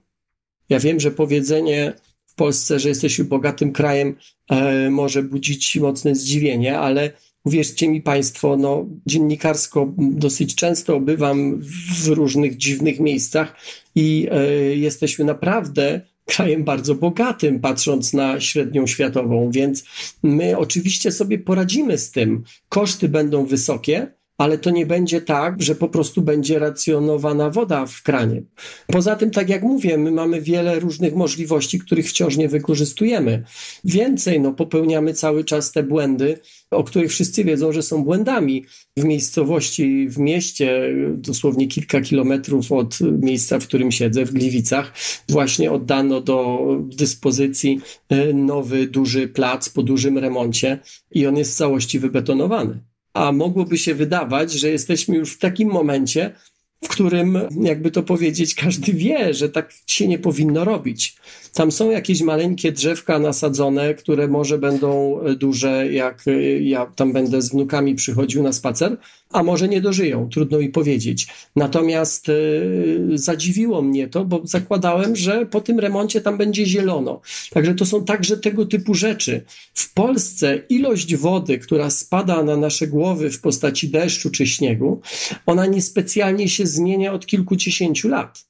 Ja 0.69 0.79
wiem, 0.79 0.99
że 0.99 1.11
powiedzenie 1.11 1.93
w 2.25 2.35
Polsce, 2.35 2.79
że 2.79 2.89
jesteśmy 2.89 3.25
bogatym 3.25 3.71
krajem, 3.71 4.15
e, 4.49 4.89
może 4.89 5.23
budzić 5.23 5.75
mocne 5.75 6.15
zdziwienie, 6.15 6.79
ale 6.79 7.11
uwierzcie 7.43 7.87
mi 7.89 8.01
Państwo, 8.01 8.57
no, 8.57 8.85
dziennikarsko 9.05 9.93
dosyć 9.97 10.55
często 10.55 10.99
bywam 10.99 11.59
w 12.03 12.07
różnych 12.07 12.57
dziwnych 12.57 12.99
miejscach 12.99 13.55
i 13.95 14.27
e, 14.31 14.45
jesteśmy 14.75 15.25
naprawdę 15.25 16.01
krajem 16.25 16.63
bardzo 16.63 16.95
bogatym, 16.95 17.59
patrząc 17.59 18.13
na 18.13 18.39
średnią 18.39 18.87
światową, 18.87 19.51
więc 19.51 19.83
my 20.23 20.57
oczywiście 20.57 21.11
sobie 21.11 21.39
poradzimy 21.39 21.97
z 21.97 22.11
tym. 22.11 22.43
Koszty 22.69 23.09
będą 23.09 23.45
wysokie, 23.45 24.18
ale 24.39 24.57
to 24.57 24.69
nie 24.69 24.85
będzie 24.85 25.21
tak, 25.21 25.61
że 25.61 25.75
po 25.75 25.89
prostu 25.89 26.21
będzie 26.21 26.59
racjonowana 26.59 27.49
woda 27.49 27.85
w 27.85 28.01
kranie. 28.03 28.41
Poza 28.87 29.15
tym, 29.15 29.31
tak 29.31 29.49
jak 29.49 29.63
mówię, 29.63 29.97
my 29.97 30.11
mamy 30.11 30.41
wiele 30.41 30.79
różnych 30.79 31.15
możliwości, 31.15 31.79
których 31.79 32.09
wciąż 32.09 32.37
nie 32.37 32.49
wykorzystujemy. 32.49 33.43
Więcej, 33.83 34.41
no, 34.41 34.53
popełniamy 34.53 35.13
cały 35.13 35.43
czas 35.43 35.71
te 35.71 35.83
błędy, 35.83 36.39
o 36.71 36.83
których 36.83 37.11
wszyscy 37.11 37.43
wiedzą, 37.43 37.71
że 37.71 37.81
są 37.81 38.03
błędami. 38.03 38.65
W 38.97 39.03
miejscowości, 39.03 40.09
w 40.09 40.17
mieście, 40.17 40.93
dosłownie 41.13 41.67
kilka 41.67 42.01
kilometrów 42.01 42.71
od 42.71 42.99
miejsca, 43.01 43.59
w 43.59 43.67
którym 43.67 43.91
siedzę, 43.91 44.25
w 44.25 44.33
Gliwicach, 44.33 44.93
właśnie 45.29 45.71
oddano 45.71 46.21
do 46.21 46.59
dyspozycji 46.81 47.81
e, 48.09 48.33
nowy, 48.33 48.87
duży 48.87 49.27
plac 49.27 49.69
po 49.69 49.83
dużym 49.83 50.17
remoncie 50.17 50.79
i 51.11 51.27
on 51.27 51.37
jest 51.37 51.53
w 51.53 51.57
całości 51.57 51.99
wybetonowany 51.99 52.88
a 53.13 53.31
mogłoby 53.31 53.77
się 53.77 53.95
wydawać, 53.95 54.53
że 54.53 54.69
jesteśmy 54.69 55.15
już 55.15 55.33
w 55.33 55.39
takim 55.39 55.69
momencie, 55.69 56.35
w 56.83 56.87
którym, 56.87 57.39
jakby 57.61 57.91
to 57.91 58.03
powiedzieć, 58.03 58.55
każdy 58.55 58.93
wie, 58.93 59.33
że 59.33 59.49
tak 59.49 59.73
się 59.87 60.07
nie 60.07 60.19
powinno 60.19 60.65
robić. 60.65 61.15
Tam 61.53 61.71
są 61.71 61.89
jakieś 61.89 62.21
maleńkie 62.21 62.71
drzewka 62.71 63.19
nasadzone, 63.19 63.93
które 63.93 64.27
może 64.27 64.57
będą 64.57 65.19
duże, 65.37 65.91
jak 65.91 66.25
ja 66.61 66.85
tam 66.85 67.13
będę 67.13 67.41
z 67.41 67.49
wnukami 67.49 67.95
przychodził 67.95 68.43
na 68.43 68.53
spacer, 68.53 68.97
a 69.29 69.43
może 69.43 69.67
nie 69.67 69.81
dożyją, 69.81 70.29
trudno 70.29 70.57
mi 70.57 70.69
powiedzieć. 70.69 71.27
Natomiast 71.55 72.29
y, 72.29 73.09
zadziwiło 73.13 73.81
mnie 73.81 74.07
to, 74.07 74.25
bo 74.25 74.41
zakładałem, 74.43 75.15
że 75.15 75.45
po 75.45 75.61
tym 75.61 75.79
remoncie 75.79 76.21
tam 76.21 76.37
będzie 76.37 76.65
zielono. 76.65 77.21
Także 77.51 77.75
to 77.75 77.85
są 77.85 78.05
także 78.05 78.37
tego 78.37 78.65
typu 78.65 78.93
rzeczy. 78.93 79.45
W 79.73 79.93
Polsce 79.93 80.61
ilość 80.69 81.15
wody, 81.15 81.57
która 81.57 81.89
spada 81.89 82.43
na 82.43 82.57
nasze 82.57 82.87
głowy 82.87 83.29
w 83.31 83.41
postaci 83.41 83.89
deszczu 83.89 84.29
czy 84.29 84.47
śniegu, 84.47 85.01
ona 85.45 85.65
niespecjalnie 85.65 86.49
się 86.49 86.67
zmienia 86.67 87.13
od 87.13 87.25
kilkudziesięciu 87.25 88.09
lat. 88.09 88.45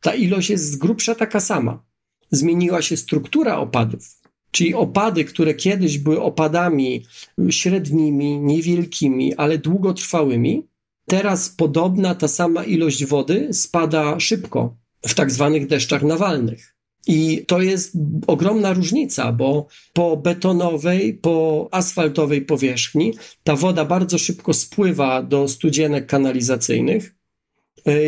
Ta 0.00 0.14
ilość 0.14 0.50
jest 0.50 0.70
z 0.70 0.76
grubsza 0.76 1.14
taka 1.14 1.40
sama. 1.40 1.89
Zmieniła 2.30 2.82
się 2.82 2.96
struktura 2.96 3.58
opadów. 3.58 4.20
Czyli 4.50 4.74
opady, 4.74 5.24
które 5.24 5.54
kiedyś 5.54 5.98
były 5.98 6.22
opadami 6.22 7.04
średnimi, 7.50 8.40
niewielkimi, 8.40 9.34
ale 9.34 9.58
długotrwałymi, 9.58 10.66
teraz 11.06 11.48
podobna 11.48 12.14
ta 12.14 12.28
sama 12.28 12.64
ilość 12.64 13.04
wody 13.04 13.48
spada 13.52 14.20
szybko 14.20 14.76
w 15.06 15.14
tak 15.14 15.30
zwanych 15.30 15.66
deszczach 15.66 16.02
nawalnych. 16.02 16.76
I 17.06 17.44
to 17.46 17.62
jest 17.62 17.96
ogromna 18.26 18.72
różnica, 18.72 19.32
bo 19.32 19.66
po 19.92 20.16
betonowej, 20.16 21.14
po 21.14 21.68
asfaltowej 21.70 22.42
powierzchni 22.42 23.14
ta 23.44 23.56
woda 23.56 23.84
bardzo 23.84 24.18
szybko 24.18 24.54
spływa 24.54 25.22
do 25.22 25.48
studzienek 25.48 26.06
kanalizacyjnych, 26.06 27.14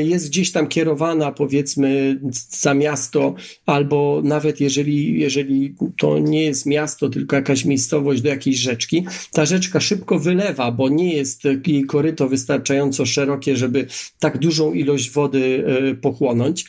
jest 0.05 0.29
gdzieś 0.29 0.53
tam 0.53 0.69
kierowana, 0.69 1.33
powiedzmy, 1.33 2.21
za 2.51 2.75
miasto, 2.75 3.35
albo 3.67 4.21
nawet 4.25 4.61
jeżeli, 4.61 5.21
jeżeli 5.21 5.75
to 5.99 6.19
nie 6.19 6.45
jest 6.45 6.67
miasto, 6.67 7.09
tylko 7.09 7.37
jakaś 7.37 7.65
miejscowość 7.65 8.23
do 8.23 8.29
jakiejś 8.29 8.57
rzeczki, 8.57 9.07
ta 9.33 9.45
rzeczka 9.45 9.81
szybko 9.81 10.19
wylewa, 10.19 10.73
bo 10.73 10.89
nie 10.89 11.15
jest 11.15 11.43
jej 11.67 11.85
koryto 11.85 12.29
wystarczająco 12.29 13.07
szerokie, 13.07 13.57
żeby 13.57 13.87
tak 14.19 14.39
dużą 14.39 14.73
ilość 14.73 15.11
wody 15.11 15.65
e, 15.67 15.95
pochłonąć, 15.95 16.65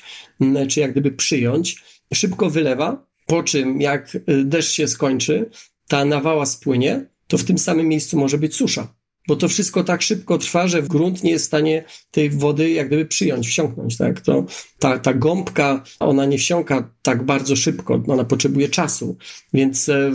czy 0.70 0.80
jak 0.80 0.92
gdyby 0.92 1.12
przyjąć. 1.12 1.84
Szybko 2.13 2.50
wylewa, 2.50 3.08
po 3.26 3.44
czym 3.44 3.82
jak 3.82 4.16
e, 4.16 4.44
deszcz 4.44 4.72
się 4.72 4.88
skończy, 4.88 5.50
ta 5.88 6.06
nawała 6.06 6.46
spłynie, 6.46 7.06
to 7.28 7.38
w 7.38 7.44
tym 7.44 7.58
samym 7.58 7.88
miejscu 7.88 8.20
może 8.20 8.38
być 8.38 8.56
susza 8.56 9.03
bo 9.28 9.36
to 9.36 9.48
wszystko 9.48 9.84
tak 9.84 10.02
szybko 10.02 10.38
trwa, 10.38 10.68
że 10.68 10.84
grunt 10.84 11.24
nie 11.24 11.32
jest 11.32 11.46
w 11.46 11.48
stanie 11.48 11.84
tej 12.12 12.30
wody 12.30 12.72
jak 12.72 12.88
gdyby 12.88 13.06
przyjąć, 13.06 13.48
wsiąknąć, 13.48 13.98
tak? 13.98 14.22
To, 14.22 14.46
ta, 14.80 15.00
ta 15.00 15.14
gąbka, 15.14 15.84
ona 16.00 16.26
nie 16.26 16.38
wsiąka 16.38 16.90
tak 17.02 17.24
bardzo 17.26 17.56
szybko, 17.56 18.04
ona 18.08 18.24
potrzebuje 18.24 18.70
czasu, 18.70 19.18
więc 19.54 19.90
e, 19.90 20.12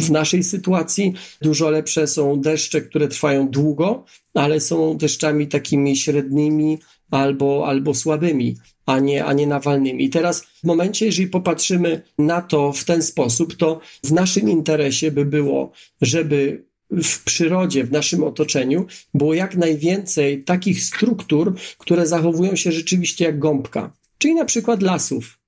w 0.00 0.10
naszej 0.10 0.44
sytuacji 0.44 1.14
dużo 1.42 1.70
lepsze 1.70 2.06
są 2.06 2.40
deszcze, 2.40 2.80
które 2.80 3.08
trwają 3.08 3.48
długo, 3.48 4.04
ale 4.34 4.60
są 4.60 4.96
deszczami 4.96 5.48
takimi 5.48 5.96
średnimi 5.96 6.78
albo, 7.10 7.66
albo 7.66 7.94
słabymi, 7.94 8.56
a 8.86 8.98
nie, 8.98 9.24
a 9.24 9.32
nie 9.32 9.46
nawalnymi. 9.46 10.04
I 10.04 10.10
teraz 10.10 10.42
w 10.42 10.64
momencie, 10.64 11.06
jeżeli 11.06 11.28
popatrzymy 11.28 12.02
na 12.18 12.42
to 12.42 12.72
w 12.72 12.84
ten 12.84 13.02
sposób, 13.02 13.56
to 13.56 13.80
w 14.04 14.12
naszym 14.12 14.50
interesie 14.50 15.10
by 15.10 15.24
było, 15.24 15.72
żeby 16.00 16.67
w 16.90 17.24
przyrodzie, 17.24 17.84
w 17.84 17.92
naszym 17.92 18.24
otoczeniu 18.24 18.86
było 19.14 19.34
jak 19.34 19.56
najwięcej 19.56 20.44
takich 20.44 20.82
struktur, 20.82 21.54
które 21.78 22.06
zachowują 22.06 22.56
się 22.56 22.72
rzeczywiście 22.72 23.24
jak 23.24 23.38
gąbka. 23.38 23.92
Czyli 24.18 24.34
na 24.34 24.44
przykład 24.44 24.82
lasów, 24.82 25.38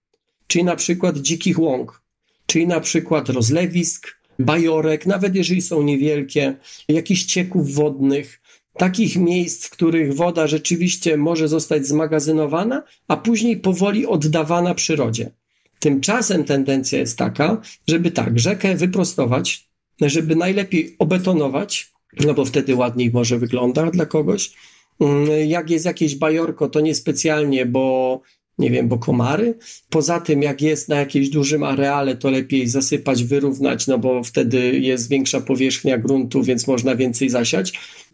czyli 0.46 0.64
na 0.64 0.76
przykład 0.76 1.18
dzikich 1.18 1.58
łąk, 1.58 2.02
czyli 2.46 2.66
na 2.66 2.80
przykład 2.80 3.28
rozlewisk, 3.28 4.20
bajorek, 4.38 5.06
nawet 5.06 5.34
jeżeli 5.34 5.62
są 5.62 5.82
niewielkie, 5.82 6.56
jakichś 6.88 7.24
cieków 7.24 7.74
wodnych, 7.74 8.40
takich 8.76 9.16
miejsc, 9.16 9.66
w 9.66 9.70
których 9.70 10.14
woda 10.14 10.46
rzeczywiście 10.46 11.16
może 11.16 11.48
zostać 11.48 11.86
zmagazynowana, 11.86 12.82
a 13.08 13.16
później 13.16 13.56
powoli 13.56 14.06
oddawana 14.06 14.74
przyrodzie. 14.74 15.30
Tymczasem 15.78 16.44
tendencja 16.44 16.98
jest 16.98 17.18
taka, 17.18 17.60
żeby 17.88 18.10
tak, 18.10 18.38
rzekę 18.38 18.76
wyprostować, 18.76 19.69
żeby 20.08 20.36
najlepiej 20.36 20.96
obetonować, 20.98 21.92
no 22.24 22.34
bo 22.34 22.44
wtedy 22.44 22.74
ładniej 22.74 23.10
może 23.10 23.38
wygląda 23.38 23.90
dla 23.90 24.06
kogoś. 24.06 24.52
Mm, 25.00 25.48
jak 25.48 25.70
jest 25.70 25.84
jakieś 25.84 26.16
bajorko, 26.16 26.68
to 26.68 26.80
niespecjalnie, 26.80 27.66
bo 27.66 28.20
nie 28.58 28.70
wiem, 28.70 28.88
bo 28.88 28.98
komary. 28.98 29.58
Poza 29.90 30.20
tym, 30.20 30.42
jak 30.42 30.62
jest 30.62 30.88
na 30.88 30.96
jakimś 30.96 31.28
dużym 31.28 31.62
areale, 31.62 32.16
to 32.16 32.30
lepiej 32.30 32.68
zasypać, 32.68 33.24
wyrównać, 33.24 33.86
no 33.86 33.98
bo 33.98 34.24
wtedy 34.24 34.78
jest 34.78 35.08
większa 35.08 35.40
powierzchnia 35.40 35.98
gruntu, 35.98 36.42
więc 36.42 36.66
można 36.66 36.94
więcej 36.94 37.30
zasiać. 37.30 37.72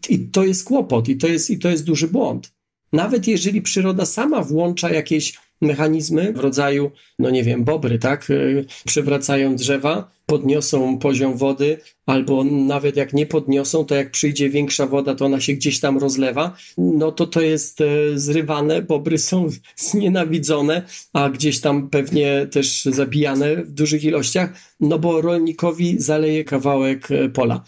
I 0.09 0.19
to 0.19 0.45
jest 0.45 0.63
kłopot, 0.63 1.09
i 1.09 1.17
to 1.17 1.27
jest, 1.27 1.49
i 1.49 1.59
to 1.59 1.69
jest 1.69 1.83
duży 1.83 2.07
błąd. 2.07 2.53
Nawet 2.93 3.27
jeżeli 3.27 3.61
przyroda 3.61 4.05
sama 4.05 4.43
włącza 4.43 4.89
jakieś 4.89 5.33
mechanizmy 5.61 6.33
w 6.33 6.39
rodzaju, 6.39 6.91
no 7.19 7.29
nie 7.29 7.43
wiem, 7.43 7.63
bobry, 7.63 7.99
tak? 7.99 8.29
Y, 8.29 8.65
przewracają 8.85 9.55
drzewa, 9.55 10.11
podniosą 10.25 10.99
poziom 10.99 11.37
wody, 11.37 11.77
albo 12.05 12.43
nawet 12.43 12.95
jak 12.95 13.13
nie 13.13 13.25
podniosą, 13.25 13.85
to 13.85 13.95
jak 13.95 14.11
przyjdzie 14.11 14.49
większa 14.49 14.87
woda, 14.87 15.15
to 15.15 15.25
ona 15.25 15.41
się 15.41 15.53
gdzieś 15.53 15.79
tam 15.79 15.97
rozlewa, 15.97 16.55
no 16.77 17.11
to 17.11 17.27
to 17.27 17.41
jest 17.41 17.81
e, 17.81 17.85
zrywane, 18.19 18.81
bobry 18.81 19.17
są 19.17 19.47
znienawidzone, 19.89 20.81
a 21.13 21.29
gdzieś 21.29 21.61
tam 21.61 21.89
pewnie 21.89 22.47
też 22.51 22.85
zabijane 22.85 23.55
w 23.55 23.71
dużych 23.71 24.03
ilościach, 24.03 24.53
no 24.79 24.99
bo 24.99 25.21
rolnikowi 25.21 25.99
zaleje 25.99 26.43
kawałek 26.43 27.11
e, 27.11 27.29
pola. 27.29 27.63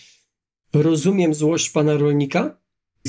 Rozumiem 0.74 1.34
złość 1.34 1.70
pana 1.70 1.98
rolnika, 1.98 2.60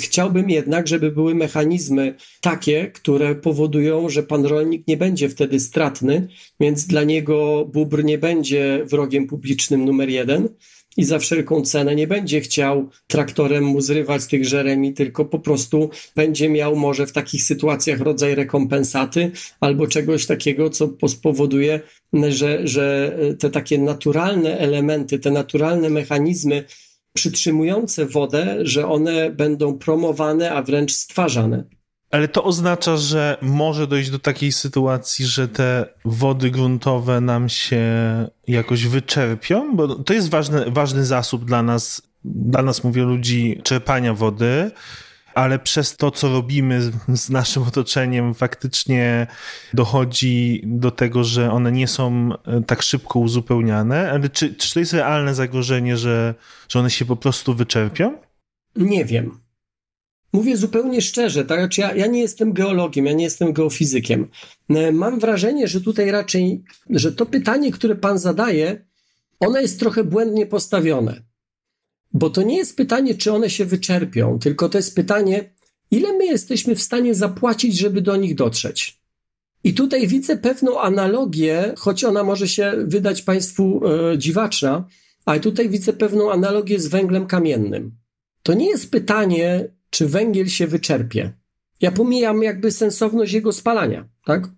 Chciałbym 0.01 0.51
jednak, 0.51 0.89
żeby 0.89 1.11
były 1.11 1.35
mechanizmy 1.35 2.15
takie, 2.41 2.87
które 2.87 3.35
powodują, 3.35 4.09
że 4.09 4.23
pan 4.23 4.45
rolnik 4.45 4.87
nie 4.89 4.97
będzie 4.97 5.29
wtedy 5.29 5.61
stratny, 5.61 6.29
więc 6.61 6.87
dla 6.87 7.05
niego 7.05 7.69
bóbr 7.73 8.05
nie 8.05 8.19
będzie 8.19 8.83
wrogiem 8.85 9.27
publicznym 9.27 9.85
numer 9.85 10.09
jeden 10.09 10.49
i 10.97 11.05
za 11.05 11.19
wszelką 11.19 11.63
cenę 11.63 11.95
nie 11.95 12.07
będzie 12.07 12.41
chciał 12.41 12.89
traktorem 13.07 13.65
mu 13.65 13.81
zrywać 13.81 14.27
tych 14.27 14.45
żeremi, 14.45 14.95
tylko 14.95 15.25
po 15.25 15.39
prostu 15.39 15.91
będzie 16.17 16.49
miał 16.49 16.77
może 16.77 17.07
w 17.07 17.13
takich 17.13 17.43
sytuacjach 17.43 18.01
rodzaj 18.01 18.35
rekompensaty 18.35 19.31
albo 19.61 19.87
czegoś 19.87 20.27
takiego, 20.27 20.71
co 20.71 20.89
spowoduje, 21.09 21.81
że, 22.29 22.61
że 22.69 23.19
te 23.39 23.51
takie 23.51 23.79
naturalne 23.79 24.59
elementy, 24.59 25.19
te 25.19 25.31
naturalne 25.31 25.91
mechanizmy 25.91 26.65
przytrzymujące 27.21 28.07
wodę, 28.07 28.57
że 28.63 28.89
one 28.89 29.31
będą 29.31 29.79
promowane, 29.79 30.53
a 30.53 30.63
wręcz 30.63 30.93
stwarzane. 30.93 31.65
Ale 32.11 32.29
to 32.29 32.45
oznacza, 32.45 32.97
że 32.97 33.37
może 33.43 33.87
dojść 33.87 34.11
do 34.11 34.19
takiej 34.19 34.53
sytuacji, 34.53 35.27
że 35.27 35.49
te 35.49 35.87
wody 36.05 36.51
gruntowe 36.51 37.21
nam 37.21 37.49
się 37.49 37.83
jakoś 38.49 38.87
wyczerpią, 38.87 39.77
bo 39.77 39.95
to 39.95 40.15
jest 40.15 40.31
ważny, 40.31 40.71
ważny 40.71 41.05
zasób 41.05 41.45
dla 41.45 41.63
nas, 41.63 42.03
dla 42.25 42.63
nas 42.63 42.85
mówię 42.85 43.03
ludzi, 43.03 43.61
czerpania 43.63 44.15
wody 44.15 44.71
ale 45.35 45.59
przez 45.59 45.97
to, 45.97 46.11
co 46.11 46.29
robimy 46.29 46.81
z 47.09 47.31
naszym 47.31 47.63
otoczeniem, 47.63 48.35
faktycznie 48.35 49.27
dochodzi 49.75 50.63
do 50.65 50.91
tego, 50.91 51.25
że 51.25 51.53
one 51.53 51.73
nie 51.73 51.89
są 51.89 52.31
e, 52.47 52.63
tak 52.67 52.83
szybko 52.83 53.19
uzupełniane. 53.19 54.11
Ale 54.11 54.29
czy, 54.29 54.55
czy 54.55 54.75
to 54.75 54.81
jest 54.81 54.93
realne 54.93 55.35
zagrożenie, 55.35 55.97
że, 55.97 56.35
że 56.69 56.79
one 56.79 56.91
się 56.91 57.05
po 57.05 57.17
prostu 57.17 57.55
wyczerpią? 57.55 58.19
Nie 58.77 59.05
wiem. 59.05 59.41
Mówię 60.33 60.57
zupełnie 60.57 61.03
szczerze, 61.03 61.45
tak? 61.45 61.59
Znaczy 61.59 61.81
ja, 61.81 61.95
ja 61.95 62.07
nie 62.07 62.21
jestem 62.21 62.53
geologiem, 62.53 63.07
ja 63.07 63.13
nie 63.13 63.25
jestem 63.25 63.53
geofizykiem. 63.53 64.29
E, 64.69 64.93
mam 64.93 65.21
wrażenie, 65.21 65.69
że 65.69 65.81
tutaj 65.81 66.11
raczej, 66.11 66.63
że 66.91 67.13
to 67.13 67.27
pytanie, 67.27 67.73
które 67.73 67.95
pan 67.95 68.19
zadaje, 68.19 68.85
ono 69.41 69.61
jest 69.61 69.81
trochę 69.81 70.05
błędnie 70.05 70.47
postawione. 70.47 71.30
Bo 72.13 72.31
to 72.31 72.43
nie 72.43 72.57
jest 72.57 72.77
pytanie, 72.77 73.15
czy 73.15 73.33
one 73.33 73.51
się 73.51 73.65
wyczerpią, 73.65 74.39
tylko 74.39 74.69
to 74.69 74.79
jest 74.79 74.95
pytanie, 74.95 75.51
ile 75.91 76.13
my 76.13 76.27
jesteśmy 76.27 76.75
w 76.75 76.83
stanie 76.83 77.15
zapłacić, 77.15 77.79
żeby 77.79 78.01
do 78.03 78.17
nich 78.17 78.35
dotrzeć. 78.35 79.01
I 79.65 79.75
tutaj 79.75 80.09
widzę 80.09 80.37
pewną 80.37 80.81
analogię, 80.81 81.75
choć 81.77 82.05
ona 82.05 82.25
może 82.25 82.49
się 82.49 82.73
wydać 82.87 83.23
Państwu 83.23 83.81
e, 83.87 84.19
dziwaczna, 84.19 84.85
ale 85.25 85.41
tutaj 85.41 85.69
widzę 85.69 85.93
pewną 85.93 86.33
analogię 86.33 86.81
z 86.81 86.87
węglem 86.87 87.27
kamiennym. 87.27 87.93
To 88.43 88.55
nie 88.55 88.69
jest 88.69 88.91
pytanie, 88.91 89.69
czy 89.91 90.07
węgiel 90.07 90.49
się 90.49 90.67
wyczerpie. 90.67 91.33
Ja 91.81 91.93
pomijam 91.93 92.43
jakby 92.43 92.71
sensowność 92.71 93.33
jego 93.33 93.53
spalania, 93.53 94.09
tak? 94.25 94.49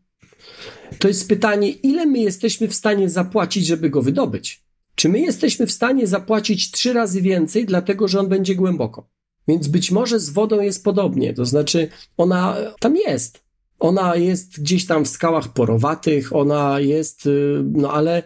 To 0.98 1.08
jest 1.08 1.28
pytanie, 1.28 1.68
ile 1.70 2.06
my 2.06 2.18
jesteśmy 2.18 2.68
w 2.68 2.74
stanie 2.74 3.10
zapłacić, 3.10 3.66
żeby 3.66 3.90
go 3.90 4.02
wydobyć. 4.02 4.62
Czy 4.94 5.09
my 5.09 5.20
jesteśmy 5.20 5.66
w 5.66 5.72
stanie 5.72 6.07
zapłacić 6.07 6.70
trzy 6.70 6.92
razy 6.92 7.22
więcej, 7.22 7.66
dlatego 7.66 8.09
że 8.09 8.20
on 8.20 8.28
będzie 8.28 8.55
głęboko? 8.55 9.09
Więc 9.48 9.68
być 9.68 9.90
może 9.90 10.20
z 10.20 10.31
wodą 10.31 10.61
jest 10.61 10.85
podobnie, 10.85 11.35
to 11.35 11.46
znaczy 11.46 11.88
ona 12.16 12.57
tam 12.81 12.96
jest. 12.96 13.42
Ona 13.78 14.16
jest 14.16 14.61
gdzieś 14.61 14.87
tam 14.87 15.05
w 15.05 15.09
skałach 15.09 15.48
porowatych, 15.48 16.37
ona 16.37 16.81
jest, 16.81 17.26
y, 17.26 17.62
no 17.72 17.92
ale 17.92 18.22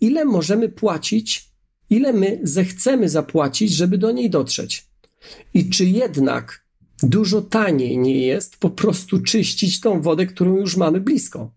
ile 0.00 0.24
możemy 0.24 0.68
płacić, 0.68 1.50
ile 1.90 2.12
my 2.12 2.40
zechcemy 2.42 3.08
zapłacić, 3.08 3.72
żeby 3.72 3.98
do 3.98 4.10
niej 4.10 4.30
dotrzeć? 4.30 4.86
I 5.54 5.70
czy 5.70 5.84
jednak 5.84 6.66
dużo 7.02 7.42
taniej 7.42 7.98
nie 7.98 8.26
jest 8.26 8.56
po 8.56 8.70
prostu 8.70 9.22
czyścić 9.22 9.80
tą 9.80 10.02
wodę, 10.02 10.26
którą 10.26 10.56
już 10.56 10.76
mamy 10.76 11.00
blisko? 11.00 11.50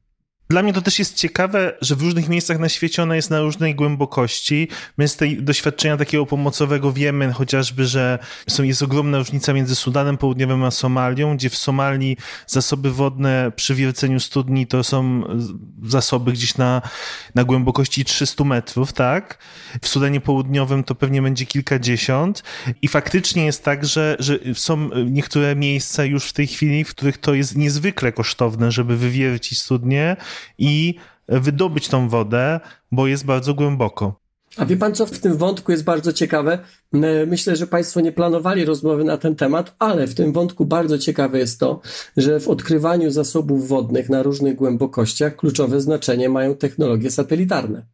Dla 0.52 0.64
mnie 0.64 0.74
to 0.74 0.82
też 0.82 1.00
jest 1.00 1.16
ciekawe, 1.16 1.78
że 1.82 1.96
w 1.96 2.02
różnych 2.02 2.30
miejscach 2.30 2.60
na 2.60 2.70
świecie 2.70 3.04
ona 3.04 3.16
jest 3.16 3.30
na 3.30 3.42
różnej 3.42 3.76
głębokości. 3.76 4.68
My 4.98 5.08
z 5.08 5.16
tej 5.16 5.44
doświadczenia 5.44 5.98
takiego 5.98 6.26
pomocowego 6.26 6.94
wiemy 6.94 7.34
chociażby, 7.34 7.86
że 7.86 8.20
są, 8.48 8.64
jest 8.64 8.84
ogromna 8.84 9.18
różnica 9.18 9.54
między 9.54 9.76
Sudanem 9.76 10.18
Południowym 10.18 10.64
a 10.64 10.72
Somalią, 10.72 11.38
gdzie 11.38 11.50
w 11.50 11.58
Somalii 11.58 12.18
zasoby 12.48 12.92
wodne 12.92 13.52
przy 13.56 13.76
wierceniu 13.76 14.20
studni 14.20 14.68
to 14.68 14.84
są 14.84 15.24
zasoby 15.84 16.32
gdzieś 16.32 16.58
na, 16.58 16.82
na 17.36 17.44
głębokości 17.44 18.06
300 18.06 18.44
metrów, 18.44 18.94
tak? 18.94 19.38
W 19.82 19.88
Sudanie 19.88 20.22
Południowym 20.22 20.84
to 20.84 20.96
pewnie 20.96 21.22
będzie 21.22 21.46
kilkadziesiąt 21.46 22.44
i 22.82 22.88
faktycznie 22.88 23.46
jest 23.46 23.64
tak, 23.64 23.86
że, 23.86 24.16
że 24.20 24.40
są 24.54 24.90
niektóre 25.06 25.56
miejsca 25.56 26.06
już 26.06 26.26
w 26.26 26.34
tej 26.34 26.48
chwili, 26.48 26.84
w 26.84 26.90
których 26.90 27.18
to 27.18 27.34
jest 27.34 27.56
niezwykle 27.56 28.12
kosztowne, 28.12 28.72
żeby 28.72 28.98
wywiercić 28.98 29.60
studnie, 29.60 30.18
i 30.58 30.96
wydobyć 31.28 31.88
tą 31.88 32.10
wodę, 32.10 32.60
bo 32.92 33.08
jest 33.08 33.26
bardzo 33.26 33.54
głęboko. 33.54 34.20
A 34.58 34.66
wie 34.66 34.78
pan, 34.78 34.96
co 34.96 35.06
w 35.06 35.20
tym 35.20 35.38
wątku 35.38 35.72
jest 35.72 35.84
bardzo 35.84 36.14
ciekawe? 36.14 36.60
Myślę, 37.28 37.56
że 37.56 37.68
Państwo 37.68 38.02
nie 38.02 38.12
planowali 38.12 38.66
rozmowy 38.66 39.04
na 39.04 39.18
ten 39.18 39.36
temat, 39.36 39.76
ale 39.80 40.08
w 40.08 40.16
tym 40.16 40.34
wątku 40.34 40.66
bardzo 40.66 40.98
ciekawe 40.98 41.40
jest 41.40 41.60
to, 41.60 41.82
że 42.18 42.40
w 42.40 42.48
odkrywaniu 42.48 43.12
zasobów 43.12 43.68
wodnych 43.68 44.10
na 44.10 44.24
różnych 44.24 44.56
głębokościach 44.56 45.36
kluczowe 45.36 45.82
znaczenie 45.82 46.30
mają 46.30 46.56
technologie 46.56 47.12
satelitarne 47.12 47.86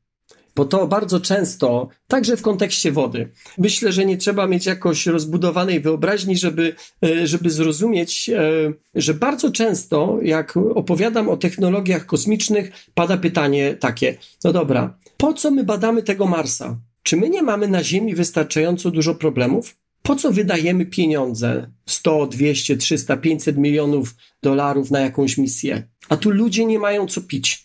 bo 0.56 0.66
to 0.66 0.88
bardzo 0.88 1.20
często, 1.20 1.88
także 2.08 2.38
w 2.38 2.42
kontekście 2.42 2.92
wody, 2.92 3.32
myślę, 3.58 3.92
że 3.92 4.06
nie 4.06 4.18
trzeba 4.18 4.48
mieć 4.48 4.66
jakoś 4.66 5.06
rozbudowanej 5.06 5.80
wyobraźni, 5.80 6.38
żeby, 6.38 6.76
e, 7.04 7.28
żeby 7.28 7.50
zrozumieć, 7.50 8.30
e, 8.30 8.42
że 8.96 9.14
bardzo 9.14 9.52
często, 9.52 10.20
jak 10.22 10.58
opowiadam 10.58 11.30
o 11.30 11.38
technologiach 11.38 12.06
kosmicznych, 12.06 12.72
pada 12.94 13.18
pytanie 13.18 13.76
takie: 13.80 14.18
no 14.44 14.54
dobra, 14.54 14.98
po 15.18 15.34
co 15.34 15.52
my 15.52 15.64
badamy 15.64 16.04
tego 16.04 16.26
Marsa? 16.26 16.80
Czy 17.04 17.18
my 17.18 17.30
nie 17.30 17.44
mamy 17.44 17.68
na 17.68 17.84
Ziemi 17.84 18.16
wystarczająco 18.16 18.92
dużo 18.92 19.16
problemów? 19.16 19.76
Po 20.02 20.16
co 20.16 20.32
wydajemy 20.32 20.86
pieniądze 20.86 21.72
100, 21.86 22.28
200, 22.28 22.78
300, 22.78 23.18
500 23.18 23.58
milionów 23.58 24.16
dolarów 24.44 24.92
na 24.92 25.00
jakąś 25.00 25.38
misję? 25.38 25.88
A 26.10 26.18
tu 26.18 26.32
ludzie 26.32 26.66
nie 26.66 26.80
mają 26.80 27.08
co 27.08 27.22
pić. 27.22 27.65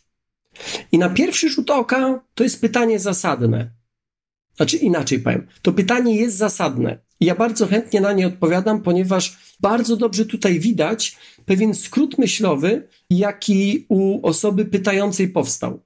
I 0.93 0.99
na 0.99 1.09
pierwszy 1.09 1.49
rzut 1.49 1.71
oka 1.71 2.25
to 2.35 2.45
jest 2.45 2.61
pytanie 2.61 2.99
zasadne. 2.99 3.71
Znaczy 4.57 4.77
inaczej 4.77 5.21
powiem, 5.21 5.47
to 5.63 5.73
pytanie 5.73 6.17
jest 6.17 6.37
zasadne. 6.37 6.99
I 7.21 7.25
ja 7.27 7.35
bardzo 7.35 7.67
chętnie 7.67 8.01
na 8.01 8.13
nie 8.13 8.27
odpowiadam, 8.27 8.83
ponieważ 8.83 9.39
bardzo 9.61 9.97
dobrze 9.97 10.27
tutaj 10.27 10.61
widać 10.61 11.17
pewien 11.45 11.75
skrót 11.75 12.19
myślowy, 12.19 12.89
jaki 13.11 13.87
u 13.89 14.27
osoby 14.27 14.65
pytającej 14.65 15.29
powstał. 15.29 15.83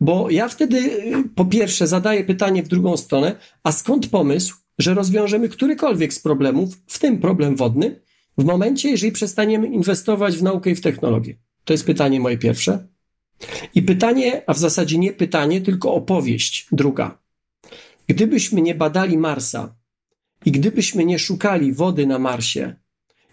Bo 0.00 0.30
ja 0.30 0.48
wtedy 0.48 1.02
po 1.34 1.44
pierwsze 1.44 1.86
zadaję 1.86 2.24
pytanie 2.24 2.62
w 2.62 2.68
drugą 2.68 2.96
stronę, 2.96 3.36
a 3.62 3.72
skąd 3.72 4.08
pomysł, 4.08 4.56
że 4.78 4.94
rozwiążemy 4.94 5.48
którykolwiek 5.48 6.14
z 6.14 6.20
problemów, 6.20 6.82
w 6.86 6.98
tym 6.98 7.18
problem 7.18 7.56
wodny, 7.56 8.00
w 8.38 8.44
momencie, 8.44 8.90
jeżeli 8.90 9.12
przestaniemy 9.12 9.66
inwestować 9.66 10.36
w 10.36 10.42
naukę 10.42 10.70
i 10.70 10.74
w 10.74 10.80
technologię? 10.80 11.36
To 11.64 11.72
jest 11.72 11.86
pytanie 11.86 12.20
moje 12.20 12.38
pierwsze. 12.38 12.93
I 13.74 13.82
pytanie, 13.82 14.42
a 14.46 14.54
w 14.54 14.58
zasadzie 14.58 14.98
nie 14.98 15.12
pytanie, 15.12 15.60
tylko 15.60 15.94
opowieść 15.94 16.66
druga. 16.72 17.18
Gdybyśmy 18.06 18.62
nie 18.62 18.74
badali 18.74 19.18
Marsa 19.18 19.76
i 20.44 20.50
gdybyśmy 20.50 21.04
nie 21.04 21.18
szukali 21.18 21.72
wody 21.72 22.06
na 22.06 22.18
Marsie 22.18 22.74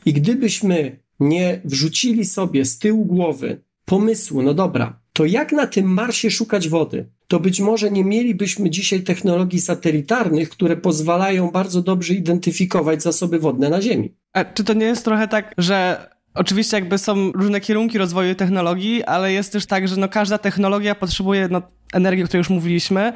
i 0.05 0.13
gdybyśmy 0.13 0.99
nie 1.19 1.61
wrzucili 1.65 2.25
sobie 2.25 2.65
z 2.65 2.79
tyłu 2.79 3.05
głowy 3.05 3.61
pomysłu, 3.85 4.41
no 4.41 4.53
dobra, 4.53 5.01
to 5.13 5.25
jak 5.25 5.51
na 5.51 5.67
tym 5.67 5.85
Marsie 5.85 6.31
szukać 6.31 6.69
wody? 6.69 7.09
To 7.27 7.39
być 7.39 7.59
może 7.59 7.91
nie 7.91 8.03
mielibyśmy 8.03 8.69
dzisiaj 8.69 9.01
technologii 9.03 9.61
satelitarnych, 9.61 10.49
które 10.49 10.77
pozwalają 10.77 11.51
bardzo 11.51 11.81
dobrze 11.81 12.13
identyfikować 12.13 13.03
zasoby 13.03 13.39
wodne 13.39 13.69
na 13.69 13.81
Ziemi. 13.81 14.15
A 14.33 14.45
czy 14.45 14.63
to 14.63 14.73
nie 14.73 14.85
jest 14.85 15.05
trochę 15.05 15.27
tak, 15.27 15.53
że 15.57 16.09
oczywiście 16.33 16.77
jakby 16.77 16.97
są 16.97 17.31
różne 17.31 17.61
kierunki 17.61 17.97
rozwoju 17.97 18.35
technologii, 18.35 19.03
ale 19.03 19.33
jest 19.33 19.51
też 19.51 19.65
tak, 19.65 19.87
że 19.87 19.95
no 19.97 20.09
każda 20.09 20.37
technologia 20.37 20.95
potrzebuje 20.95 21.47
no, 21.51 21.61
energii, 21.93 22.23
o 22.23 22.27
której 22.27 22.39
już 22.39 22.49
mówiliśmy, 22.49 23.13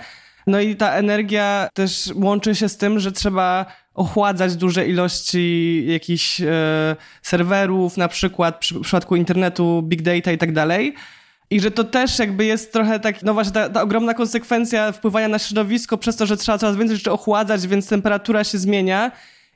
no 0.47 0.59
i 0.59 0.75
ta 0.75 0.91
energia 0.91 1.69
też 1.73 2.11
łączy 2.15 2.55
się 2.55 2.69
z 2.69 2.77
tym, 2.77 2.99
że 2.99 3.11
trzeba 3.11 3.65
ochładzać 3.93 4.55
duże 4.55 4.87
ilości 4.87 5.83
jakichś 5.87 6.41
e, 6.41 6.45
serwerów, 7.21 7.97
na 7.97 8.07
przykład 8.07 8.59
przy, 8.59 8.75
w 8.75 8.81
przypadku 8.81 9.15
internetu, 9.15 9.81
big 9.83 10.01
data 10.01 10.31
i 10.31 10.37
tak 10.37 10.53
dalej. 10.53 10.95
I 11.49 11.59
że 11.59 11.71
to 11.71 11.83
też 11.83 12.19
jakby 12.19 12.45
jest 12.45 12.73
trochę 12.73 12.99
tak, 12.99 13.23
no 13.23 13.33
właśnie 13.33 13.53
ta, 13.53 13.69
ta, 13.69 13.81
ogromna 13.81 14.13
konsekwencja 14.13 14.91
wpływania 14.91 15.27
na 15.27 15.39
środowisko 15.39 15.97
przez 15.97 16.15
to, 16.15 16.25
że 16.25 16.37
trzeba 16.37 16.57
coraz 16.57 16.77
więcej 16.77 16.97
rzeczy 16.97 17.11
ochładzać, 17.11 17.67
więc 17.67 17.87
temperatura 17.87 18.43
się 18.43 18.57
zmienia. 18.57 19.11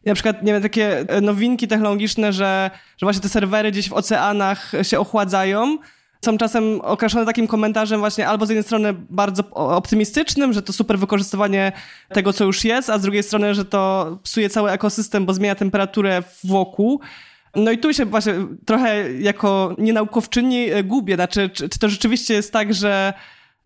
Na 0.05 0.13
przykład, 0.13 0.43
nie 0.43 0.53
wiem, 0.53 0.61
takie 0.61 0.99
e, 1.09 1.21
nowinki 1.21 1.67
technologiczne, 1.67 2.33
że, 2.33 2.71
że 2.97 3.05
właśnie 3.05 3.21
te 3.21 3.29
serwery 3.29 3.71
gdzieś 3.71 3.89
w 3.89 3.93
oceanach 3.93 4.71
się 4.83 4.99
ochładzają, 4.99 5.77
są 6.25 6.37
czasem 6.37 6.81
określone 6.81 7.25
takim 7.25 7.47
komentarzem 7.47 7.99
właśnie 7.99 8.27
albo 8.27 8.45
z 8.45 8.49
jednej 8.49 8.63
strony 8.63 8.93
bardzo 8.93 9.49
optymistycznym, 9.49 10.53
że 10.53 10.61
to 10.61 10.73
super 10.73 10.99
wykorzystywanie 10.99 11.71
tego, 12.13 12.33
co 12.33 12.45
już 12.45 12.63
jest, 12.63 12.89
a 12.89 12.99
z 12.99 13.01
drugiej 13.01 13.23
strony, 13.23 13.55
że 13.55 13.65
to 13.65 14.17
psuje 14.23 14.49
cały 14.49 14.71
ekosystem, 14.71 15.25
bo 15.25 15.33
zmienia 15.33 15.55
temperaturę 15.55 16.23
wokół. 16.43 17.01
No 17.55 17.71
i 17.71 17.77
tu 17.77 17.93
się 17.93 18.05
właśnie 18.05 18.33
trochę 18.65 19.13
jako 19.13 19.75
nienaukowczyni 19.77 20.71
e, 20.71 20.83
gubię. 20.83 21.15
Znaczy, 21.15 21.49
czy, 21.49 21.69
czy 21.69 21.79
to 21.79 21.89
rzeczywiście 21.89 22.33
jest 22.33 22.53
tak, 22.53 22.73
że, 22.73 23.13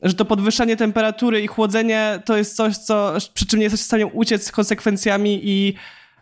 że 0.02 0.14
to 0.14 0.26
podwyższanie 0.26 0.78
temperatury 0.78 1.42
i 1.42 1.48
chłodzenie 1.48 2.20
to 2.26 2.38
jest 2.38 2.56
coś, 2.56 2.78
co, 2.78 3.14
przy 3.34 3.46
czym 3.46 3.60
nie 3.60 3.64
jesteś 3.64 3.82
w 3.82 3.86
stanie 3.86 4.08
uciec 4.08 4.46
z 4.46 4.52
konsekwencjami 4.52 5.40
i, 5.44 5.74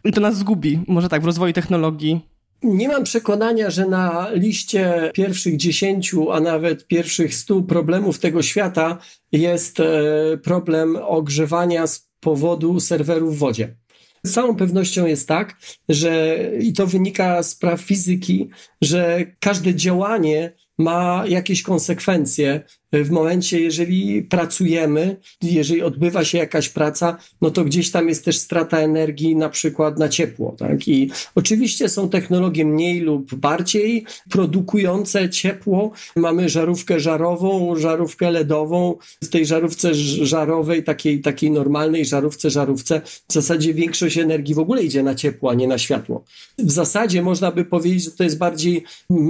i 0.03 0.11
to 0.11 0.21
nas 0.21 0.37
zgubi, 0.37 0.79
może 0.87 1.09
tak, 1.09 1.21
w 1.21 1.25
rozwoju 1.25 1.53
technologii. 1.53 2.31
Nie 2.63 2.87
mam 2.87 3.03
przekonania, 3.03 3.69
że 3.69 3.85
na 3.87 4.29
liście 4.33 5.11
pierwszych 5.13 5.57
dziesięciu, 5.57 6.31
a 6.31 6.39
nawet 6.39 6.87
pierwszych 6.87 7.35
stu 7.35 7.63
problemów 7.63 8.19
tego 8.19 8.41
świata 8.41 8.97
jest 9.31 9.79
e, 9.79 9.93
problem 10.43 10.97
ogrzewania 11.01 11.87
z 11.87 12.09
powodu 12.19 12.79
serwerów 12.79 13.35
w 13.35 13.39
wodzie. 13.39 13.75
Z 14.23 14.33
całą 14.33 14.55
pewnością 14.55 15.05
jest 15.05 15.27
tak, 15.27 15.57
że 15.89 16.37
i 16.59 16.73
to 16.73 16.87
wynika 16.87 17.43
z 17.43 17.55
praw 17.55 17.81
fizyki, 17.81 18.49
że 18.81 19.25
każde 19.39 19.75
działanie 19.75 20.53
ma 20.77 21.23
jakieś 21.27 21.63
konsekwencje 21.63 22.63
w 22.93 23.09
momencie, 23.09 23.59
jeżeli 23.59 24.23
pracujemy, 24.23 25.17
jeżeli 25.41 25.81
odbywa 25.81 26.25
się 26.25 26.37
jakaś 26.37 26.69
praca, 26.69 27.17
no 27.41 27.51
to 27.51 27.63
gdzieś 27.63 27.91
tam 27.91 28.09
jest 28.09 28.25
też 28.25 28.37
strata 28.37 28.77
energii, 28.79 29.35
na 29.35 29.49
przykład 29.49 29.99
na 29.99 30.09
ciepło. 30.09 30.55
Tak? 30.59 30.87
I 30.87 31.11
oczywiście 31.35 31.89
są 31.89 32.09
technologie 32.09 32.65
mniej 32.65 32.99
lub 32.99 33.35
bardziej 33.35 34.05
produkujące 34.29 35.29
ciepło. 35.29 35.91
Mamy 36.15 36.49
żarówkę 36.49 36.99
żarową, 36.99 37.75
żarówkę 37.75 38.31
LEDową. 38.31 38.97
W 39.23 39.27
tej 39.27 39.45
żarówce 39.45 39.93
żarowej, 39.95 40.83
takiej, 40.83 41.21
takiej 41.21 41.51
normalnej 41.51 42.05
żarówce, 42.05 42.49
żarówce, 42.49 43.01
w 43.29 43.33
zasadzie 43.33 43.73
większość 43.73 44.17
energii 44.17 44.55
w 44.55 44.59
ogóle 44.59 44.83
idzie 44.83 45.03
na 45.03 45.15
ciepło, 45.15 45.51
a 45.51 45.53
nie 45.53 45.67
na 45.67 45.77
światło. 45.77 46.23
W 46.57 46.71
zasadzie 46.71 47.21
można 47.21 47.51
by 47.51 47.65
powiedzieć, 47.65 48.03
że 48.03 48.11
to 48.11 48.23
jest 48.23 48.37
bardziej 48.37 48.83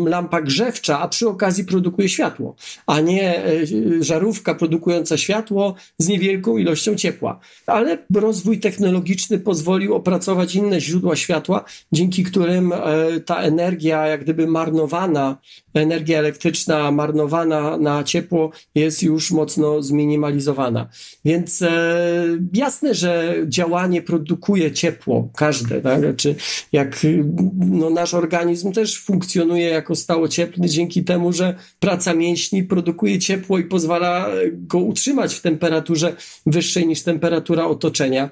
lampa 0.06 0.42
grzewcza, 0.42 1.00
a 1.00 1.08
przy 1.08 1.30
okazji 1.30 1.64
produkuje 1.64 2.10
światło, 2.10 2.56
a 2.86 3.00
nie 3.00 3.51
żarówka 4.00 4.56
produkująca 4.56 5.18
światło 5.18 5.76
z 5.98 6.08
niewielką 6.08 6.58
ilością 6.58 6.96
ciepła. 6.96 7.40
Ale 7.68 7.98
rozwój 8.16 8.60
technologiczny 8.60 9.40
pozwolił 9.40 9.96
opracować 9.96 10.56
inne 10.56 10.82
źródła 10.82 11.16
światła, 11.16 11.64
dzięki 11.92 12.24
którym 12.24 12.74
e, 12.74 12.80
ta 13.26 13.38
energia, 13.42 14.08
jak 14.08 14.24
gdyby 14.24 14.48
marnowana, 14.48 15.38
energia 15.74 16.20
elektryczna 16.20 16.92
marnowana 16.92 17.78
na 17.78 18.04
ciepło 18.04 18.52
jest 18.76 19.04
już 19.04 19.32
mocno 19.32 19.82
zminimalizowana. 19.82 20.90
Więc 21.26 21.62
e, 21.62 21.72
jasne, 22.54 22.96
że 22.96 23.36
działanie 23.48 24.02
produkuje 24.02 24.72
ciepło, 24.72 25.30
każde, 25.36 25.82
tak? 25.82 26.00
Znaczy, 26.00 26.36
jak 26.72 27.02
no, 27.58 27.90
nasz 27.90 28.14
organizm 28.14 28.72
też 28.72 29.02
funkcjonuje 29.02 29.66
jako 29.66 29.96
stało 29.96 30.28
cieplny 30.28 30.70
dzięki 30.70 31.04
temu, 31.04 31.34
że 31.34 31.56
praca 31.80 32.14
mięśni 32.14 32.64
produkuje 32.64 33.20
ciepło 33.20 33.60
i 33.60 33.64
pozwala 33.64 34.30
go 34.52 34.78
utrzymać 34.80 35.36
w 35.36 35.42
temperaturze 35.42 36.16
wyższej 36.46 36.88
niż 36.88 37.04
temperatura 37.04 37.66
otoczenia. 37.66 38.30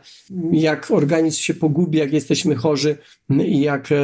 Jak 0.52 0.91
organizm 0.91 1.39
się 1.39 1.54
pogubi, 1.54 1.99
jak 1.99 2.13
jesteśmy 2.13 2.56
chorzy 2.56 2.97
i 3.45 3.62
jak 3.62 3.91
e, 3.91 3.95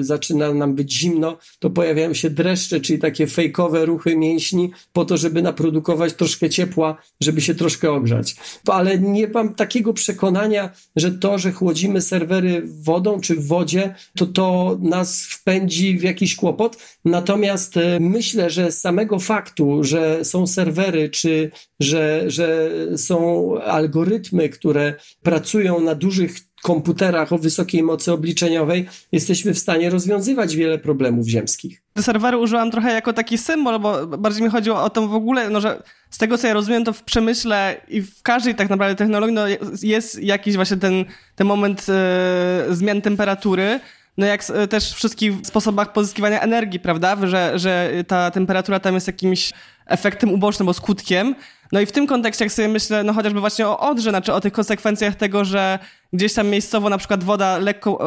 zaczyna 0.00 0.54
nam 0.54 0.74
być 0.74 0.92
zimno, 0.92 1.38
to 1.58 1.70
pojawiają 1.70 2.14
się 2.14 2.30
dreszcze, 2.30 2.61
czyli 2.68 2.98
takie 2.98 3.26
fejkowe 3.26 3.86
ruchy 3.86 4.16
mięśni 4.16 4.70
po 4.92 5.04
to, 5.04 5.16
żeby 5.16 5.42
naprodukować 5.42 6.14
troszkę 6.14 6.50
ciepła, 6.50 6.96
żeby 7.20 7.40
się 7.40 7.54
troszkę 7.54 7.90
ogrzać. 7.90 8.36
Ale 8.66 8.98
nie 8.98 9.28
mam 9.28 9.54
takiego 9.54 9.92
przekonania, 9.92 10.70
że 10.96 11.10
to, 11.10 11.38
że 11.38 11.52
chłodzimy 11.52 12.00
serwery 12.00 12.62
wodą 12.66 13.20
czy 13.20 13.34
w 13.36 13.46
wodzie, 13.46 13.94
to 14.16 14.26
to 14.26 14.78
nas 14.82 15.22
wpędzi 15.22 15.98
w 15.98 16.02
jakiś 16.02 16.36
kłopot. 16.36 16.76
Natomiast 17.04 17.76
e, 17.76 18.00
myślę, 18.00 18.50
że 18.50 18.72
z 18.72 18.80
samego 18.80 19.18
faktu, 19.18 19.84
że 19.84 20.24
są 20.24 20.46
serwery, 20.46 21.10
czy 21.10 21.50
że, 21.80 22.24
że 22.26 22.70
są 22.96 23.52
algorytmy, 23.62 24.48
które 24.48 24.94
pracują 25.22 25.80
na 25.80 25.94
dużych 25.94 26.51
komputerach 26.62 27.32
o 27.32 27.38
wysokiej 27.38 27.82
mocy 27.82 28.12
obliczeniowej, 28.12 28.88
jesteśmy 29.12 29.54
w 29.54 29.58
stanie 29.58 29.90
rozwiązywać 29.90 30.56
wiele 30.56 30.78
problemów 30.78 31.26
ziemskich. 31.26 31.82
Serwery 32.00 32.38
użyłam 32.38 32.70
trochę 32.70 32.92
jako 32.92 33.12
taki 33.12 33.38
symbol, 33.38 33.80
bo 33.80 34.06
bardziej 34.06 34.42
mi 34.42 34.50
chodziło 34.50 34.82
o 34.82 34.90
to 34.90 35.08
w 35.08 35.14
ogóle, 35.14 35.50
no, 35.50 35.60
że 35.60 35.82
z 36.10 36.18
tego 36.18 36.38
co 36.38 36.46
ja 36.46 36.54
rozumiem, 36.54 36.84
to 36.84 36.92
w 36.92 37.02
przemyśle 37.02 37.80
i 37.88 38.02
w 38.02 38.22
każdej 38.22 38.54
tak 38.54 38.70
naprawdę 38.70 38.96
technologii 38.96 39.34
no, 39.34 39.42
jest 39.82 40.22
jakiś 40.22 40.56
właśnie 40.56 40.76
ten, 40.76 41.04
ten 41.36 41.46
moment 41.46 41.86
e, 41.88 42.66
zmian 42.70 43.02
temperatury, 43.02 43.80
no 44.18 44.26
jak 44.26 44.44
też 44.70 44.92
w 44.92 44.96
wszystkich 44.96 45.32
sposobach 45.44 45.92
pozyskiwania 45.92 46.40
energii, 46.40 46.80
prawda? 46.80 47.26
Że, 47.26 47.58
że 47.58 47.92
ta 48.06 48.30
temperatura 48.30 48.80
tam 48.80 48.94
jest 48.94 49.06
jakimś 49.06 49.52
efektem 49.86 50.32
ubocznym, 50.32 50.66
bo 50.66 50.74
skutkiem. 50.74 51.34
No 51.72 51.80
i 51.80 51.86
w 51.86 51.92
tym 51.92 52.06
kontekście, 52.06 52.44
jak 52.44 52.52
sobie 52.52 52.68
myślę, 52.68 53.04
no 53.04 53.12
chociażby 53.12 53.40
właśnie 53.40 53.68
o 53.68 53.78
Odrze, 53.78 54.10
znaczy 54.10 54.32
o 54.32 54.40
tych 54.40 54.52
konsekwencjach 54.52 55.14
tego, 55.14 55.44
że 55.44 55.78
gdzieś 56.12 56.34
tam 56.34 56.48
miejscowo 56.48 56.90
na 56.90 56.98
przykład 56.98 57.24
woda 57.24 57.58
lekko 57.58 57.98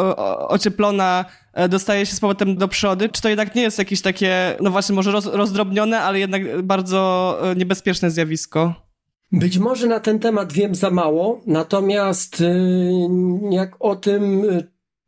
ocieplona 0.47 1.25
e, 1.53 1.69
dostaje 1.69 2.05
się 2.05 2.15
z 2.15 2.19
powrotem 2.19 2.55
do 2.55 2.67
przody, 2.67 3.09
czy 3.09 3.21
to 3.21 3.29
jednak 3.29 3.55
nie 3.55 3.61
jest 3.61 3.79
jakieś 3.79 4.01
takie, 4.01 4.57
no 4.61 4.71
właśnie 4.71 4.95
może 4.95 5.11
roz, 5.11 5.25
rozdrobnione, 5.25 6.01
ale 6.01 6.19
jednak 6.19 6.61
bardzo 6.61 7.39
e, 7.51 7.55
niebezpieczne 7.55 8.11
zjawisko? 8.11 8.73
Być 9.31 9.57
może 9.57 9.87
na 9.87 9.99
ten 9.99 10.19
temat 10.19 10.53
wiem 10.53 10.75
za 10.75 10.89
mało, 10.89 11.41
natomiast 11.47 12.41
y, 12.41 12.53
jak 13.51 13.75
o 13.79 13.95
tym 13.95 14.45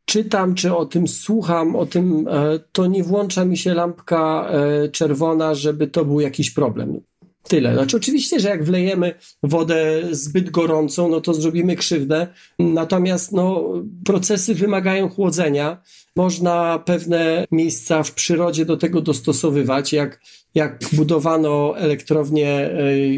czytam, 0.04 0.54
czy 0.54 0.76
o 0.76 0.86
tym 0.86 1.08
słucham, 1.08 1.76
o 1.76 1.86
tym, 1.86 2.28
e, 2.28 2.58
to 2.72 2.86
nie 2.86 3.04
włącza 3.04 3.44
mi 3.44 3.56
się 3.56 3.74
lampka 3.74 4.48
e, 4.50 4.88
czerwona, 4.88 5.54
żeby 5.54 5.86
to 5.86 6.04
był 6.04 6.20
jakiś 6.20 6.50
problem. 6.50 7.00
Tyle. 7.48 7.74
Znaczy, 7.74 7.96
oczywiście, 7.96 8.40
że 8.40 8.48
jak 8.48 8.64
wlejemy 8.64 9.14
wodę 9.42 10.02
zbyt 10.10 10.50
gorącą, 10.50 11.08
no 11.08 11.20
to 11.20 11.34
zrobimy 11.34 11.76
krzywdę. 11.76 12.26
Natomiast 12.58 13.32
no, 13.32 13.72
procesy 14.04 14.54
wymagają 14.54 15.08
chłodzenia. 15.08 15.82
Można 16.16 16.78
pewne 16.78 17.46
miejsca 17.50 18.02
w 18.02 18.12
przyrodzie 18.12 18.64
do 18.64 18.76
tego 18.76 19.00
dostosowywać, 19.00 19.92
jak 19.92 20.20
jak 20.58 20.84
budowano 20.92 21.78
elektrownię, 21.78 22.70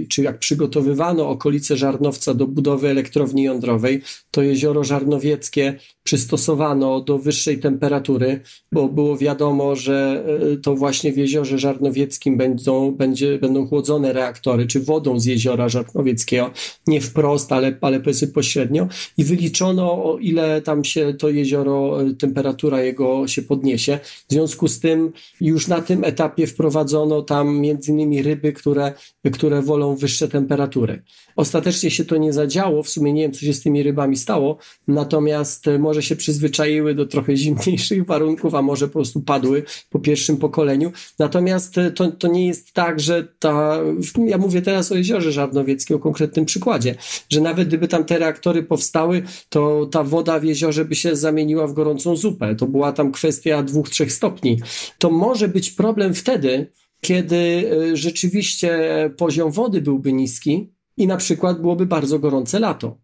czy 0.09 0.23
jak 0.23 0.39
przygotowywano 0.39 1.29
okolice 1.29 1.77
Żarnowca 1.77 2.35
do 2.35 2.47
budowy 2.47 2.89
elektrowni 2.89 3.43
jądrowej, 3.43 4.03
to 4.31 4.43
jezioro 4.43 4.85
Żarnowieckie 4.85 5.75
przystosowano 6.05 7.01
do 7.01 7.19
wyższej 7.19 7.59
temperatury, 7.59 8.41
bo 8.73 8.89
było 8.89 9.17
wiadomo, 9.17 9.77
że 9.77 10.25
e, 10.53 10.57
to 10.57 10.75
właśnie 10.75 11.13
w 11.13 11.17
jeziorze 11.17 11.59
Żarnowieckim 11.59 12.37
będą, 12.37 12.93
będzie, 12.93 13.39
będą 13.39 13.67
chłodzone 13.67 14.13
reaktory, 14.13 14.67
czy 14.67 14.81
wodą 14.81 15.21
z 15.21 15.25
jeziora 15.25 15.69
Żarnowieckiego, 15.69 16.51
nie 16.87 17.01
wprost, 17.01 17.53
ale, 17.53 17.79
ale 17.81 18.01
pośrednio 18.35 18.89
i 19.19 19.25
wyliczono, 19.25 20.05
o 20.05 20.19
ile 20.19 20.63
tam 20.63 20.85
się 20.85 21.15
to 21.15 21.29
jezioro, 21.29 22.03
e, 22.03 22.15
temperatura 22.15 22.83
jego 22.83 23.29
się 23.29 23.43
podniesie. 23.43 23.99
W 24.29 24.33
związku 24.33 24.69
z 24.69 24.81
tym 24.81 25.13
już 25.41 25.69
na 25.69 25.81
tym 25.81 26.05
etapie 26.05 26.47
wprowadzono 26.47 27.23
tam 27.31 27.59
między 27.59 27.93
innymi 27.93 28.23
ryby, 28.23 28.53
które, 28.53 28.93
które 29.33 29.63
wolą 29.63 29.97
wyższe 29.97 30.29
temperatury. 30.29 31.03
Ostatecznie 31.37 31.91
się 31.91 32.05
to 32.05 32.17
nie 32.17 32.33
zadziało, 32.33 32.83
w 32.83 32.89
sumie 32.89 33.13
nie 33.13 33.23
wiem, 33.23 33.33
co 33.33 33.41
się 33.41 33.53
z 33.53 33.63
tymi 33.63 33.83
rybami 33.83 34.17
stało, 34.17 34.59
natomiast 34.89 35.67
może 35.79 36.03
się 36.03 36.17
przyzwyczaiły 36.17 36.95
do 36.95 37.07
trochę 37.07 37.37
zimniejszych 37.43 38.07
warunków, 38.07 38.55
a 38.55 38.63
może 38.63 38.87
po 38.87 38.93
prostu 38.93 39.21
padły 39.21 39.63
po 39.91 39.99
pierwszym 39.99 40.37
pokoleniu. 40.37 40.93
Natomiast 41.19 41.75
to, 41.95 42.11
to 42.11 42.29
nie 42.29 42.47
jest 42.47 42.73
tak, 42.73 43.01
że 43.01 43.29
ta, 43.39 43.79
ja 44.27 44.39
mówię 44.39 44.63
teraz 44.63 44.93
o 44.93 44.97
jeziorze 44.97 45.33
Żarnowieckim, 45.33 45.97
o 45.97 45.99
konkretnym 45.99 46.45
przykładzie, 46.45 46.95
że 47.29 47.41
nawet 47.41 47.69
gdyby 47.69 47.89
tam 47.89 48.05
te 48.05 48.19
reaktory 48.19 48.63
powstały, 48.63 49.23
to 49.49 49.87
ta 49.87 50.05
woda 50.05 50.41
w 50.41 50.45
jeziorze 50.45 50.85
by 50.85 50.95
się 50.95 51.17
zamieniła 51.17 51.67
w 51.67 51.73
gorącą 51.73 52.17
zupę. 52.17 52.55
To 52.55 52.67
była 52.67 52.93
tam 52.93 53.13
kwestia 53.13 53.63
dwóch, 53.63 53.89
trzech 53.89 54.13
stopni. 54.13 54.61
To 54.99 55.11
może 55.11 55.49
być 55.49 55.71
problem 55.71 56.15
wtedy, 56.15 56.67
kiedy 57.01 57.37
e, 57.37 57.97
rzeczywiście 57.97 58.71
poziom 59.17 59.51
wody 59.51 59.81
byłby 59.81 60.13
niski 60.13 60.73
i 60.97 61.07
na 61.07 61.17
przykład 61.17 61.61
byłoby 61.61 61.87
bardzo 61.87 62.19
gorące 62.19 62.61
lato. 62.61 62.99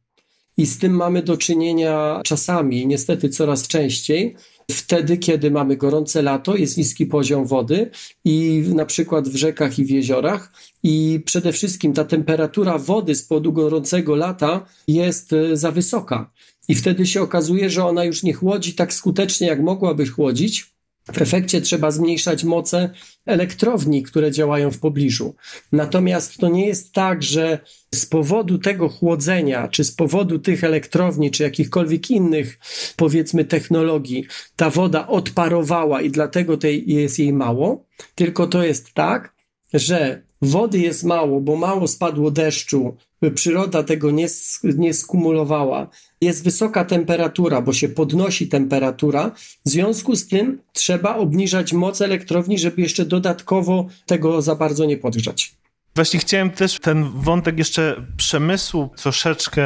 I 0.56 0.66
z 0.66 0.78
tym 0.78 0.92
mamy 0.92 1.22
do 1.22 1.36
czynienia 1.36 2.20
czasami, 2.24 2.86
niestety 2.86 3.28
coraz 3.28 3.68
częściej, 3.68 4.36
wtedy, 4.70 5.16
kiedy 5.16 5.50
mamy 5.50 5.76
gorące 5.76 6.22
lato, 6.22 6.56
jest 6.56 6.76
niski 6.76 7.06
poziom 7.06 7.46
wody 7.46 7.90
i 8.24 8.64
na 8.74 8.86
przykład 8.86 9.28
w 9.28 9.36
rzekach 9.36 9.78
i 9.78 9.84
w 9.84 9.90
jeziorach 9.90 10.52
i 10.82 11.20
przede 11.24 11.52
wszystkim 11.52 11.92
ta 11.92 12.04
temperatura 12.04 12.78
wody 12.78 13.14
z 13.14 13.22
powodu 13.22 13.52
gorącego 13.52 14.16
lata 14.16 14.66
jest 14.88 15.32
e, 15.32 15.56
za 15.56 15.72
wysoka. 15.72 16.30
I 16.68 16.74
wtedy 16.74 17.06
się 17.06 17.22
okazuje, 17.22 17.70
że 17.70 17.84
ona 17.84 18.04
już 18.04 18.22
nie 18.22 18.32
chłodzi 18.32 18.74
tak 18.74 18.92
skutecznie, 18.92 19.46
jak 19.46 19.60
mogłaby 19.60 20.06
chłodzić, 20.06 20.75
w 21.12 21.22
efekcie 21.22 21.60
trzeba 21.60 21.90
zmniejszać 21.90 22.44
moce 22.44 22.90
elektrowni, 23.26 24.02
które 24.02 24.32
działają 24.32 24.70
w 24.70 24.78
pobliżu. 24.78 25.34
Natomiast 25.72 26.36
to 26.36 26.48
nie 26.48 26.66
jest 26.66 26.92
tak, 26.92 27.22
że 27.22 27.58
z 27.94 28.06
powodu 28.06 28.58
tego 28.58 28.88
chłodzenia, 28.88 29.68
czy 29.68 29.84
z 29.84 29.92
powodu 29.92 30.38
tych 30.38 30.64
elektrowni, 30.64 31.30
czy 31.30 31.42
jakichkolwiek 31.42 32.10
innych, 32.10 32.58
powiedzmy, 32.96 33.44
technologii, 33.44 34.26
ta 34.56 34.70
woda 34.70 35.06
odparowała 35.06 36.02
i 36.02 36.10
dlatego 36.10 36.56
tej 36.56 36.90
jest 36.94 37.18
jej 37.18 37.32
mało, 37.32 37.84
tylko 38.14 38.46
to 38.46 38.62
jest 38.62 38.92
tak, 38.92 39.34
że 39.74 40.22
wody 40.42 40.78
jest 40.78 41.04
mało, 41.04 41.40
bo 41.40 41.56
mało 41.56 41.88
spadło 41.88 42.30
deszczu, 42.30 42.96
przyroda 43.34 43.82
tego 43.82 44.10
nie, 44.10 44.26
nie 44.64 44.94
skumulowała. 44.94 45.88
Jest 46.20 46.44
wysoka 46.44 46.84
temperatura, 46.84 47.60
bo 47.62 47.72
się 47.72 47.88
podnosi 47.88 48.48
temperatura. 48.48 49.32
W 49.66 49.70
związku 49.70 50.16
z 50.16 50.26
tym 50.26 50.58
trzeba 50.72 51.16
obniżać 51.16 51.72
moc 51.72 52.00
elektrowni, 52.00 52.58
żeby 52.58 52.82
jeszcze 52.82 53.06
dodatkowo 53.06 53.86
tego 54.06 54.42
za 54.42 54.54
bardzo 54.54 54.84
nie 54.84 54.96
podgrzać. 54.96 55.54
Właśnie 55.96 56.20
chciałem 56.20 56.50
też 56.50 56.80
ten 56.80 57.04
wątek 57.04 57.58
jeszcze 57.58 57.96
przemysłu 58.16 58.90
troszeczkę 58.96 59.64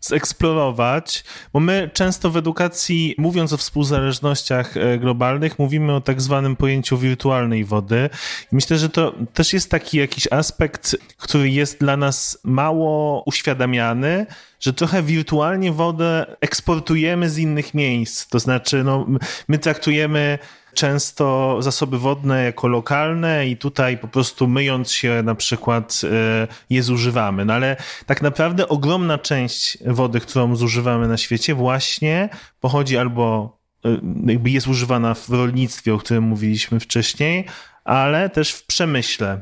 zeksplorować, 0.00 1.24
bo 1.52 1.60
my 1.60 1.90
często 1.92 2.30
w 2.30 2.36
edukacji, 2.36 3.14
mówiąc 3.18 3.52
o 3.52 3.56
współzależnościach 3.56 4.76
e, 4.76 4.98
globalnych, 4.98 5.58
mówimy 5.58 5.94
o 5.94 6.00
tak 6.00 6.20
zwanym 6.20 6.56
pojęciu 6.56 6.98
wirtualnej 6.98 7.64
wody. 7.64 8.10
I 8.52 8.54
myślę, 8.54 8.78
że 8.78 8.88
to 8.88 9.14
też 9.34 9.52
jest 9.52 9.70
taki 9.70 9.98
jakiś 9.98 10.32
aspekt, 10.32 10.96
który 11.16 11.50
jest 11.50 11.80
dla 11.80 11.96
nas 11.96 12.38
mało 12.44 13.22
uświadamiany, 13.26 14.26
że 14.60 14.72
trochę 14.72 15.02
wirtualnie 15.02 15.72
wodę 15.72 16.26
eksportujemy 16.40 17.30
z 17.30 17.38
innych 17.38 17.74
miejsc. 17.74 18.28
To 18.28 18.38
znaczy, 18.38 18.84
no, 18.84 19.06
my 19.48 19.58
traktujemy 19.58 20.38
często 20.74 21.56
zasoby 21.62 21.98
wodne 21.98 22.44
jako 22.44 22.68
lokalne 22.68 23.48
i 23.48 23.56
tutaj 23.56 23.98
po 23.98 24.08
prostu 24.08 24.48
myjąc 24.48 24.92
się 24.92 25.22
na 25.24 25.34
przykład 25.34 26.00
e, 26.04 26.48
je 26.70 26.82
zużywamy. 26.82 27.44
No 27.44 27.54
ale 27.54 27.76
tak 28.06 28.22
naprawdę 28.22 28.68
ogromna 28.68 29.18
część 29.18 29.78
wody, 29.86 30.20
którą 30.20 30.56
zużywamy 30.56 31.08
na 31.08 31.16
świecie 31.16 31.54
właśnie 31.54 32.28
pochodzi 32.60 32.98
albo 32.98 33.56
e, 33.84 33.88
jakby 34.26 34.50
jest 34.50 34.66
używana 34.66 35.14
w 35.14 35.28
rolnictwie, 35.28 35.94
o 35.94 35.98
którym 35.98 36.24
mówiliśmy 36.24 36.80
wcześniej, 36.80 37.44
ale 37.84 38.30
też 38.30 38.52
w 38.52 38.66
przemyśle. 38.66 39.40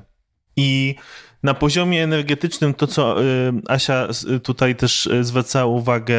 I 0.57 0.95
na 1.43 1.55
poziomie 1.55 2.05
energetycznym 2.05 2.75
to, 2.75 2.87
co 2.87 3.23
y, 3.23 3.53
Asia 3.69 4.09
tutaj 4.43 4.77
też 4.77 5.07
y, 5.07 5.25
zwracała 5.25 5.67
uwagę, 5.67 6.17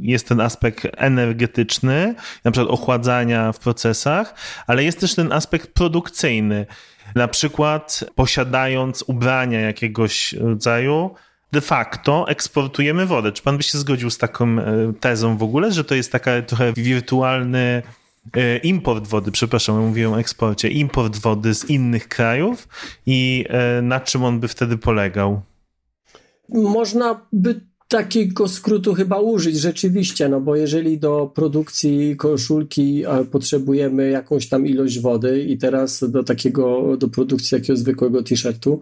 jest 0.00 0.28
ten 0.28 0.40
aspekt 0.40 0.86
energetyczny, 0.96 2.14
na 2.44 2.50
przykład 2.50 2.72
ochładzania 2.72 3.52
w 3.52 3.58
procesach, 3.58 4.34
ale 4.66 4.84
jest 4.84 5.00
też 5.00 5.14
ten 5.14 5.32
aspekt 5.32 5.72
produkcyjny. 5.72 6.66
Na 7.14 7.28
przykład 7.28 8.04
posiadając 8.14 9.04
ubrania 9.06 9.60
jakiegoś 9.60 10.32
rodzaju, 10.32 11.14
de 11.52 11.60
facto 11.60 12.28
eksportujemy 12.28 13.06
wodę. 13.06 13.32
Czy 13.32 13.42
pan 13.42 13.56
by 13.56 13.62
się 13.62 13.78
zgodził 13.78 14.10
z 14.10 14.18
taką 14.18 14.58
y, 14.58 14.62
tezą 15.00 15.36
w 15.36 15.42
ogóle, 15.42 15.72
że 15.72 15.84
to 15.84 15.94
jest 15.94 16.12
taka 16.12 16.42
trochę 16.42 16.72
wirtualny 16.72 17.82
import 18.62 19.06
wody, 19.06 19.30
przepraszam, 19.30 19.86
mówiłem 19.86 20.12
o 20.12 20.20
eksporcie, 20.20 20.68
import 20.68 21.16
wody 21.16 21.54
z 21.54 21.70
innych 21.70 22.08
krajów 22.08 22.68
i 23.06 23.44
e, 23.48 23.82
na 23.82 24.00
czym 24.00 24.24
on 24.24 24.40
by 24.40 24.48
wtedy 24.48 24.76
polegał? 24.76 25.40
Można 26.48 27.26
by 27.32 27.60
takiego 27.90 28.48
skrótu 28.48 28.94
chyba 28.94 29.20
użyć 29.20 29.56
rzeczywiście, 29.56 30.28
no 30.28 30.40
bo 30.40 30.56
jeżeli 30.56 30.98
do 30.98 31.32
produkcji 31.34 32.16
koszulki 32.16 33.04
potrzebujemy 33.30 34.10
jakąś 34.10 34.48
tam 34.48 34.66
ilość 34.66 35.00
wody 35.00 35.44
i 35.44 35.58
teraz 35.58 36.10
do 36.10 36.24
takiego, 36.24 36.96
do 36.96 37.08
produkcji 37.08 37.58
takiego 37.58 37.76
zwykłego 37.76 38.22
t-shirtu, 38.22 38.80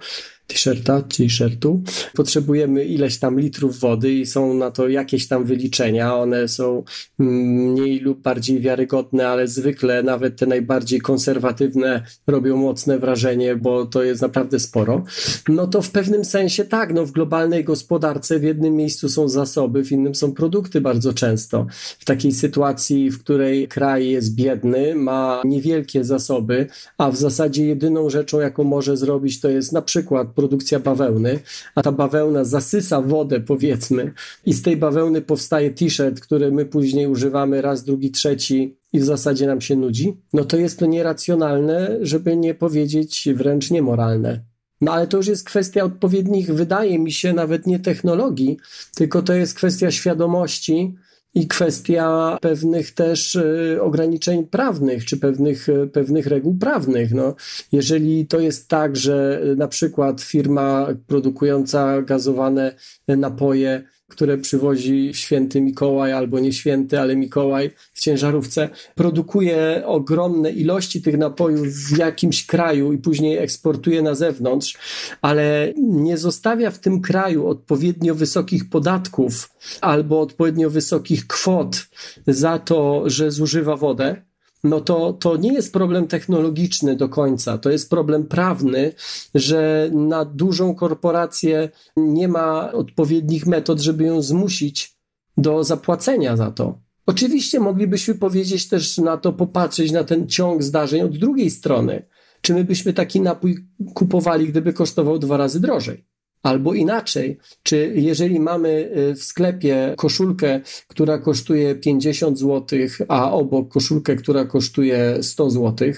t-shirta, 0.48 1.02
t-shirtu. 1.02 1.82
Potrzebujemy 2.14 2.84
ileś 2.84 3.18
tam 3.18 3.40
litrów 3.40 3.80
wody 3.80 4.12
i 4.12 4.26
są 4.26 4.54
na 4.54 4.70
to 4.70 4.88
jakieś 4.88 5.28
tam 5.28 5.44
wyliczenia. 5.44 6.16
One 6.16 6.48
są 6.48 6.82
mniej 7.18 8.00
lub 8.00 8.22
bardziej 8.22 8.60
wiarygodne, 8.60 9.28
ale 9.28 9.48
zwykle 9.48 10.02
nawet 10.02 10.36
te 10.36 10.46
najbardziej 10.46 11.00
konserwatywne 11.00 12.02
robią 12.26 12.56
mocne 12.56 12.98
wrażenie, 12.98 13.56
bo 13.56 13.86
to 13.86 14.02
jest 14.02 14.22
naprawdę 14.22 14.58
sporo. 14.58 15.04
No 15.48 15.66
to 15.66 15.82
w 15.82 15.90
pewnym 15.90 16.24
sensie 16.24 16.64
tak, 16.64 16.94
no 16.94 17.06
w 17.06 17.12
globalnej 17.12 17.64
gospodarce 17.64 18.38
w 18.38 18.42
jednym 18.42 18.76
miejscu 18.76 19.08
są 19.08 19.28
zasoby, 19.28 19.84
w 19.84 19.92
innym 19.92 20.14
są 20.14 20.32
produkty 20.32 20.80
bardzo 20.80 21.12
często. 21.12 21.66
W 21.98 22.04
takiej 22.04 22.32
sytuacji, 22.32 23.10
w 23.10 23.20
której 23.20 23.68
kraj 23.68 24.08
jest 24.08 24.34
biedny, 24.34 24.94
ma 24.94 25.42
niewielkie 25.44 26.04
zasoby, 26.04 26.66
a 26.98 27.10
w 27.10 27.16
zasadzie 27.16 27.66
jedyną 27.66 28.10
rzeczą, 28.10 28.40
jaką 28.40 28.64
może 28.64 28.96
zrobić, 28.96 29.40
to 29.40 29.48
jest 29.48 29.72
na 29.72 29.82
przykład 29.82 30.37
produkcja 30.38 30.78
bawełny, 30.80 31.40
a 31.74 31.82
ta 31.82 31.92
bawełna 31.92 32.44
zasysa 32.44 33.02
wodę, 33.02 33.40
powiedzmy, 33.40 34.12
i 34.46 34.52
z 34.52 34.62
tej 34.62 34.76
bawełny 34.76 35.22
powstaje 35.22 35.70
t-shirt, 35.70 36.20
który 36.20 36.52
my 36.52 36.66
później 36.66 37.06
używamy 37.06 37.62
raz, 37.62 37.84
drugi, 37.84 38.10
trzeci 38.10 38.76
i 38.92 39.00
w 39.00 39.04
zasadzie 39.04 39.46
nam 39.46 39.60
się 39.60 39.76
nudzi, 39.76 40.16
no 40.32 40.44
to 40.44 40.56
jest 40.56 40.78
to 40.78 40.86
nieracjonalne, 40.86 41.98
żeby 42.00 42.36
nie 42.36 42.54
powiedzieć 42.54 43.28
wręcz 43.34 43.70
niemoralne. 43.70 44.40
No 44.80 44.92
ale 44.92 45.06
to 45.06 45.16
już 45.16 45.26
jest 45.26 45.44
kwestia 45.44 45.84
odpowiednich, 45.84 46.54
wydaje 46.54 46.98
mi 46.98 47.12
się, 47.12 47.32
nawet 47.32 47.66
nie 47.66 47.78
technologii, 47.78 48.56
tylko 48.94 49.22
to 49.22 49.34
jest 49.34 49.54
kwestia 49.54 49.90
świadomości, 49.90 50.94
i 51.34 51.48
kwestia 51.48 52.38
pewnych 52.40 52.94
też 52.94 53.36
e, 53.36 53.82
ograniczeń 53.82 54.46
prawnych, 54.46 55.04
czy 55.04 55.16
pewnych, 55.16 55.68
e, 55.68 55.86
pewnych 55.86 56.26
reguł 56.26 56.58
prawnych. 56.58 57.14
No, 57.14 57.34
jeżeli 57.72 58.26
to 58.26 58.40
jest 58.40 58.68
tak, 58.68 58.96
że 58.96 59.40
e, 59.42 59.56
na 59.56 59.68
przykład 59.68 60.20
firma 60.20 60.86
produkująca 61.06 62.02
gazowane 62.02 62.74
napoje 63.08 63.82
które 64.08 64.38
przywozi 64.38 65.10
święty 65.14 65.60
Mikołaj 65.60 66.12
albo 66.12 66.40
nie 66.40 66.52
święty, 66.52 67.00
ale 67.00 67.16
Mikołaj 67.16 67.70
w 67.92 68.00
ciężarówce, 68.00 68.68
produkuje 68.94 69.82
ogromne 69.86 70.50
ilości 70.50 71.02
tych 71.02 71.18
napojów 71.18 71.68
w 71.68 71.98
jakimś 71.98 72.46
kraju 72.46 72.92
i 72.92 72.98
później 72.98 73.38
eksportuje 73.38 74.02
na 74.02 74.14
zewnątrz, 74.14 74.78
ale 75.22 75.72
nie 75.76 76.16
zostawia 76.16 76.70
w 76.70 76.78
tym 76.78 77.00
kraju 77.00 77.46
odpowiednio 77.46 78.14
wysokich 78.14 78.70
podatków 78.70 79.50
albo 79.80 80.20
odpowiednio 80.20 80.70
wysokich 80.70 81.26
kwot 81.26 81.86
za 82.26 82.58
to, 82.58 83.02
że 83.06 83.30
zużywa 83.30 83.76
wodę, 83.76 84.27
no 84.64 84.80
to, 84.80 85.12
to 85.12 85.36
nie 85.36 85.52
jest 85.52 85.72
problem 85.72 86.06
technologiczny 86.06 86.96
do 86.96 87.08
końca, 87.08 87.58
to 87.58 87.70
jest 87.70 87.90
problem 87.90 88.26
prawny, 88.26 88.92
że 89.34 89.90
na 89.92 90.24
dużą 90.24 90.74
korporację 90.74 91.68
nie 91.96 92.28
ma 92.28 92.72
odpowiednich 92.72 93.46
metod, 93.46 93.80
żeby 93.80 94.04
ją 94.04 94.22
zmusić 94.22 94.96
do 95.36 95.64
zapłacenia 95.64 96.36
za 96.36 96.50
to. 96.50 96.78
Oczywiście 97.06 97.60
moglibyśmy 97.60 98.14
powiedzieć 98.14 98.68
też 98.68 98.98
na 98.98 99.16
to, 99.16 99.32
popatrzeć 99.32 99.92
na 99.92 100.04
ten 100.04 100.28
ciąg 100.28 100.62
zdarzeń 100.62 101.00
od 101.00 101.18
drugiej 101.18 101.50
strony. 101.50 102.06
Czy 102.40 102.54
my 102.54 102.64
byśmy 102.64 102.92
taki 102.92 103.20
napój 103.20 103.68
kupowali, 103.94 104.48
gdyby 104.48 104.72
kosztował 104.72 105.18
dwa 105.18 105.36
razy 105.36 105.60
drożej? 105.60 106.07
Albo 106.42 106.74
inaczej, 106.74 107.38
czy 107.62 107.92
jeżeli 107.94 108.40
mamy 108.40 108.90
y, 109.10 109.14
w 109.14 109.22
sklepie 109.22 109.94
koszulkę, 109.96 110.60
która 110.88 111.18
kosztuje 111.18 111.74
50 111.74 112.38
zł, 112.38 112.78
a 113.08 113.32
obok 113.32 113.68
koszulkę, 113.68 114.16
która 114.16 114.44
kosztuje 114.44 115.18
100 115.22 115.50
zł, 115.50 115.92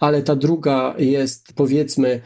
ale 0.00 0.22
ta 0.22 0.36
druga 0.36 0.94
jest 0.98 1.52
powiedzmy 1.54 2.20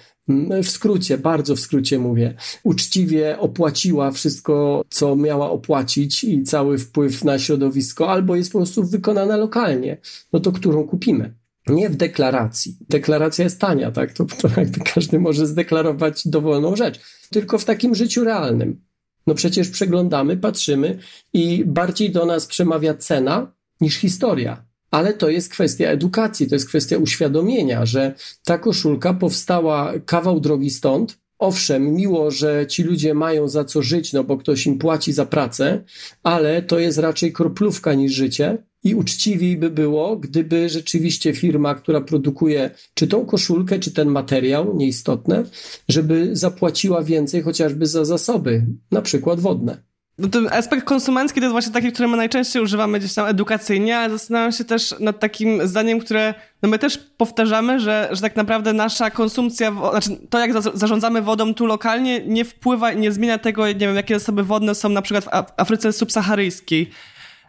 w 0.62 0.68
skrócie, 0.68 1.18
bardzo 1.18 1.56
w 1.56 1.60
skrócie 1.60 1.98
mówię, 1.98 2.34
uczciwie 2.62 3.38
opłaciła 3.38 4.10
wszystko, 4.10 4.84
co 4.88 5.16
miała 5.16 5.50
opłacić 5.50 6.24
i 6.24 6.42
cały 6.42 6.78
wpływ 6.78 7.24
na 7.24 7.38
środowisko, 7.38 8.08
albo 8.08 8.36
jest 8.36 8.52
po 8.52 8.58
prostu 8.58 8.84
wykonana 8.84 9.36
lokalnie, 9.36 9.98
no 10.32 10.40
to 10.40 10.52
którą 10.52 10.84
kupimy? 10.84 11.39
Nie 11.66 11.90
w 11.90 11.96
deklaracji. 11.96 12.76
Deklaracja 12.88 13.44
jest 13.44 13.60
tania, 13.60 13.92
tak? 13.92 14.12
To, 14.12 14.24
to 14.42 14.48
każdy 14.94 15.18
może 15.18 15.46
zdeklarować 15.46 16.28
dowolną 16.28 16.76
rzecz. 16.76 17.00
Tylko 17.30 17.58
w 17.58 17.64
takim 17.64 17.94
życiu 17.94 18.24
realnym. 18.24 18.80
No 19.26 19.34
przecież 19.34 19.68
przeglądamy, 19.68 20.36
patrzymy 20.36 20.98
i 21.32 21.64
bardziej 21.64 22.10
do 22.10 22.26
nas 22.26 22.46
przemawia 22.46 22.94
cena 22.94 23.52
niż 23.80 23.96
historia. 23.96 24.64
Ale 24.90 25.14
to 25.14 25.28
jest 25.28 25.52
kwestia 25.52 25.88
edukacji, 25.88 26.48
to 26.48 26.54
jest 26.54 26.68
kwestia 26.68 26.98
uświadomienia, 26.98 27.86
że 27.86 28.14
ta 28.44 28.58
koszulka 28.58 29.14
powstała 29.14 29.92
kawał 30.06 30.40
drogi 30.40 30.70
stąd. 30.70 31.18
Owszem, 31.38 31.94
miło, 31.94 32.30
że 32.30 32.66
ci 32.66 32.82
ludzie 32.82 33.14
mają 33.14 33.48
za 33.48 33.64
co 33.64 33.82
żyć, 33.82 34.12
no 34.12 34.24
bo 34.24 34.36
ktoś 34.36 34.66
im 34.66 34.78
płaci 34.78 35.12
za 35.12 35.26
pracę, 35.26 35.84
ale 36.22 36.62
to 36.62 36.78
jest 36.78 36.98
raczej 36.98 37.32
kroplówka 37.32 37.94
niż 37.94 38.12
życie. 38.12 38.58
I 38.84 38.94
uczciwiej 38.94 39.56
by 39.56 39.70
było, 39.70 40.16
gdyby 40.16 40.68
rzeczywiście 40.68 41.34
firma, 41.34 41.74
która 41.74 42.00
produkuje 42.00 42.70
czy 42.94 43.06
tą 43.06 43.26
koszulkę, 43.26 43.78
czy 43.78 43.90
ten 43.92 44.08
materiał, 44.08 44.76
nieistotne, 44.76 45.44
żeby 45.88 46.36
zapłaciła 46.36 47.02
więcej 47.02 47.42
chociażby 47.42 47.86
za 47.86 48.04
zasoby, 48.04 48.66
na 48.90 49.02
przykład 49.02 49.40
wodne. 49.40 49.90
No 50.20 50.28
ten 50.28 50.48
aspekt 50.52 50.84
konsumencki 50.84 51.40
to 51.40 51.44
jest 51.44 51.52
właśnie 51.52 51.72
taki, 51.72 51.92
który 51.92 52.08
my 52.08 52.16
najczęściej 52.16 52.62
używamy 52.62 52.98
gdzieś 52.98 53.14
tam 53.14 53.26
edukacyjnie, 53.26 53.98
ale 53.98 54.10
zastanawiam 54.10 54.52
się 54.52 54.64
też 54.64 54.94
nad 55.00 55.20
takim 55.20 55.68
zdaniem, 55.68 56.00
które 56.00 56.34
no 56.62 56.68
my 56.68 56.78
też 56.78 56.98
powtarzamy, 57.16 57.80
że, 57.80 58.08
że 58.12 58.20
tak 58.20 58.36
naprawdę 58.36 58.72
nasza 58.72 59.10
konsumpcja, 59.10 59.72
znaczy 59.90 60.10
to 60.30 60.38
jak 60.38 60.52
zarządzamy 60.74 61.22
wodą 61.22 61.54
tu 61.54 61.66
lokalnie 61.66 62.20
nie 62.26 62.44
wpływa, 62.44 62.92
nie 62.92 63.12
zmienia 63.12 63.38
tego, 63.38 63.66
nie 63.68 63.74
wiem, 63.74 63.96
jakie 63.96 64.18
zasoby 64.18 64.44
wodne 64.44 64.74
są 64.74 64.88
na 64.88 65.02
przykład 65.02 65.24
w 65.24 65.28
Afryce 65.56 65.92
subsaharyjskiej. 65.92 66.90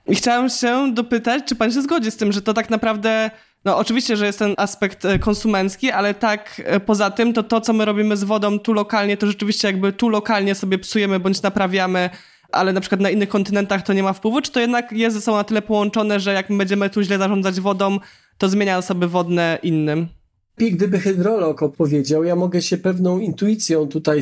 I 0.08 0.16
się 0.50 0.94
dopytać, 0.94 1.44
czy 1.46 1.56
pan 1.56 1.72
się 1.72 1.82
zgodzi 1.82 2.12
z 2.12 2.18
tym, 2.18 2.32
że 2.32 2.42
to 2.42 2.54
tak 2.54 2.70
naprawdę 2.70 3.32
no 3.66 3.78
oczywiście, 3.78 4.18
że 4.18 4.26
jest 4.26 4.40
ten 4.40 4.54
aspekt 4.58 5.06
e, 5.06 5.20
konsumencki, 5.20 5.92
ale 5.92 6.14
tak 6.14 6.62
e, 6.66 6.80
poza 6.80 7.12
tym, 7.12 7.34
to 7.34 7.44
to, 7.44 7.62
co 7.62 7.74
my 7.74 7.86
robimy 7.86 8.18
z 8.18 8.24
wodą 8.24 8.60
tu 8.60 8.74
lokalnie, 8.74 9.18
to 9.18 9.28
rzeczywiście 9.28 9.68
jakby 9.68 9.94
tu 9.94 10.10
lokalnie 10.10 10.56
sobie 10.56 10.80
psujemy 10.80 11.20
bądź 11.20 11.42
naprawiamy 11.42 12.10
ale 12.52 12.74
na 12.74 12.82
przykład 12.82 13.02
na 13.02 13.10
innych 13.10 13.30
kontynentach 13.30 13.82
to 13.82 13.94
nie 13.94 14.04
ma 14.04 14.14
wpływu, 14.14 14.42
czy 14.42 14.52
to 14.52 14.60
jednak 14.60 14.92
jest 14.92 15.16
ze 15.16 15.22
sobą 15.22 15.38
na 15.38 15.44
tyle 15.44 15.62
połączone, 15.62 16.20
że 16.20 16.34
jak 16.34 16.50
my 16.50 16.58
będziemy 16.58 16.90
tu 16.90 17.02
źle 17.02 17.18
zarządzać 17.18 17.60
wodą, 17.60 18.00
to 18.38 18.50
zmienia 18.50 18.78
osoby 18.78 19.08
wodne 19.08 19.60
innym? 19.64 20.08
I 20.62 20.72
gdyby 20.72 21.00
hydrolog 21.00 21.64
opowiedział, 21.64 22.24
ja 22.24 22.36
mogę 22.36 22.62
się 22.62 22.78
pewną 22.78 23.20
intuicją 23.20 23.88
tutaj 23.88 24.22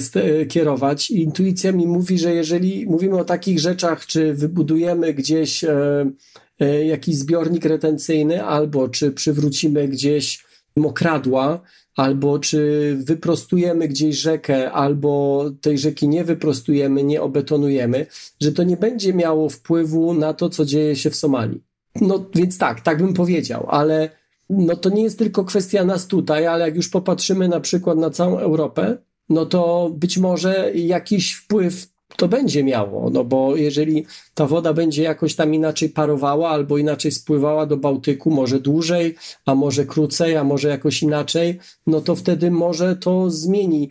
kierować. 0.49 1.11
I 1.11 1.23
intuicja 1.23 1.71
mi 1.71 1.87
mówi, 1.87 2.19
że 2.19 2.33
jeżeli 2.33 2.85
mówimy 2.85 3.17
o 3.17 3.25
takich 3.25 3.59
rzeczach, 3.59 4.05
czy 4.05 4.33
wybudujemy 4.33 5.13
gdzieś 5.13 5.63
e, 5.63 6.11
e, 6.59 6.85
jakiś 6.85 7.15
zbiornik 7.15 7.65
retencyjny, 7.65 8.43
albo 8.43 8.89
czy 8.89 9.11
przywrócimy 9.11 9.87
gdzieś 9.87 10.45
mokradła, 10.75 11.61
albo 11.95 12.39
czy 12.39 12.95
wyprostujemy 13.05 13.87
gdzieś 13.87 14.15
rzekę, 14.15 14.71
albo 14.71 15.45
tej 15.61 15.77
rzeki 15.77 16.07
nie 16.07 16.23
wyprostujemy, 16.23 17.03
nie 17.03 17.21
obetonujemy, 17.21 18.05
że 18.41 18.51
to 18.51 18.63
nie 18.63 18.77
będzie 18.77 19.13
miało 19.13 19.49
wpływu 19.49 20.13
na 20.13 20.33
to, 20.33 20.49
co 20.49 20.65
dzieje 20.65 20.95
się 20.95 21.09
w 21.09 21.15
Somalii. 21.15 21.63
No 22.01 22.25
więc 22.35 22.57
tak, 22.57 22.81
tak 22.81 22.97
bym 22.97 23.13
powiedział, 23.13 23.65
ale 23.69 24.18
no 24.49 24.75
to 24.75 24.89
nie 24.89 25.03
jest 25.03 25.19
tylko 25.19 25.45
kwestia 25.45 25.85
nas 25.85 26.07
tutaj, 26.07 26.47
ale 26.47 26.65
jak 26.65 26.75
już 26.75 26.89
popatrzymy 26.89 27.47
na 27.47 27.59
przykład 27.59 27.97
na 27.97 28.09
całą 28.09 28.37
Europę, 28.37 28.97
no 29.29 29.45
to 29.45 29.91
być 29.93 30.17
może 30.17 30.71
jakiś 30.73 31.33
wpływ 31.33 31.87
to 32.17 32.27
będzie 32.27 32.63
miało, 32.63 33.09
no 33.09 33.23
bo 33.23 33.55
jeżeli 33.55 34.05
ta 34.33 34.45
woda 34.45 34.73
będzie 34.73 35.03
jakoś 35.03 35.35
tam 35.35 35.53
inaczej 35.53 35.89
parowała 35.89 36.49
albo 36.49 36.77
inaczej 36.77 37.11
spływała 37.11 37.65
do 37.65 37.77
Bałtyku, 37.77 38.31
może 38.31 38.59
dłużej, 38.59 39.15
a 39.45 39.55
może 39.55 39.85
krócej, 39.85 40.37
a 40.37 40.43
może 40.43 40.69
jakoś 40.69 41.03
inaczej, 41.03 41.59
no 41.87 42.01
to 42.01 42.15
wtedy 42.15 42.51
może 42.51 42.95
to 42.95 43.29
zmieni 43.29 43.89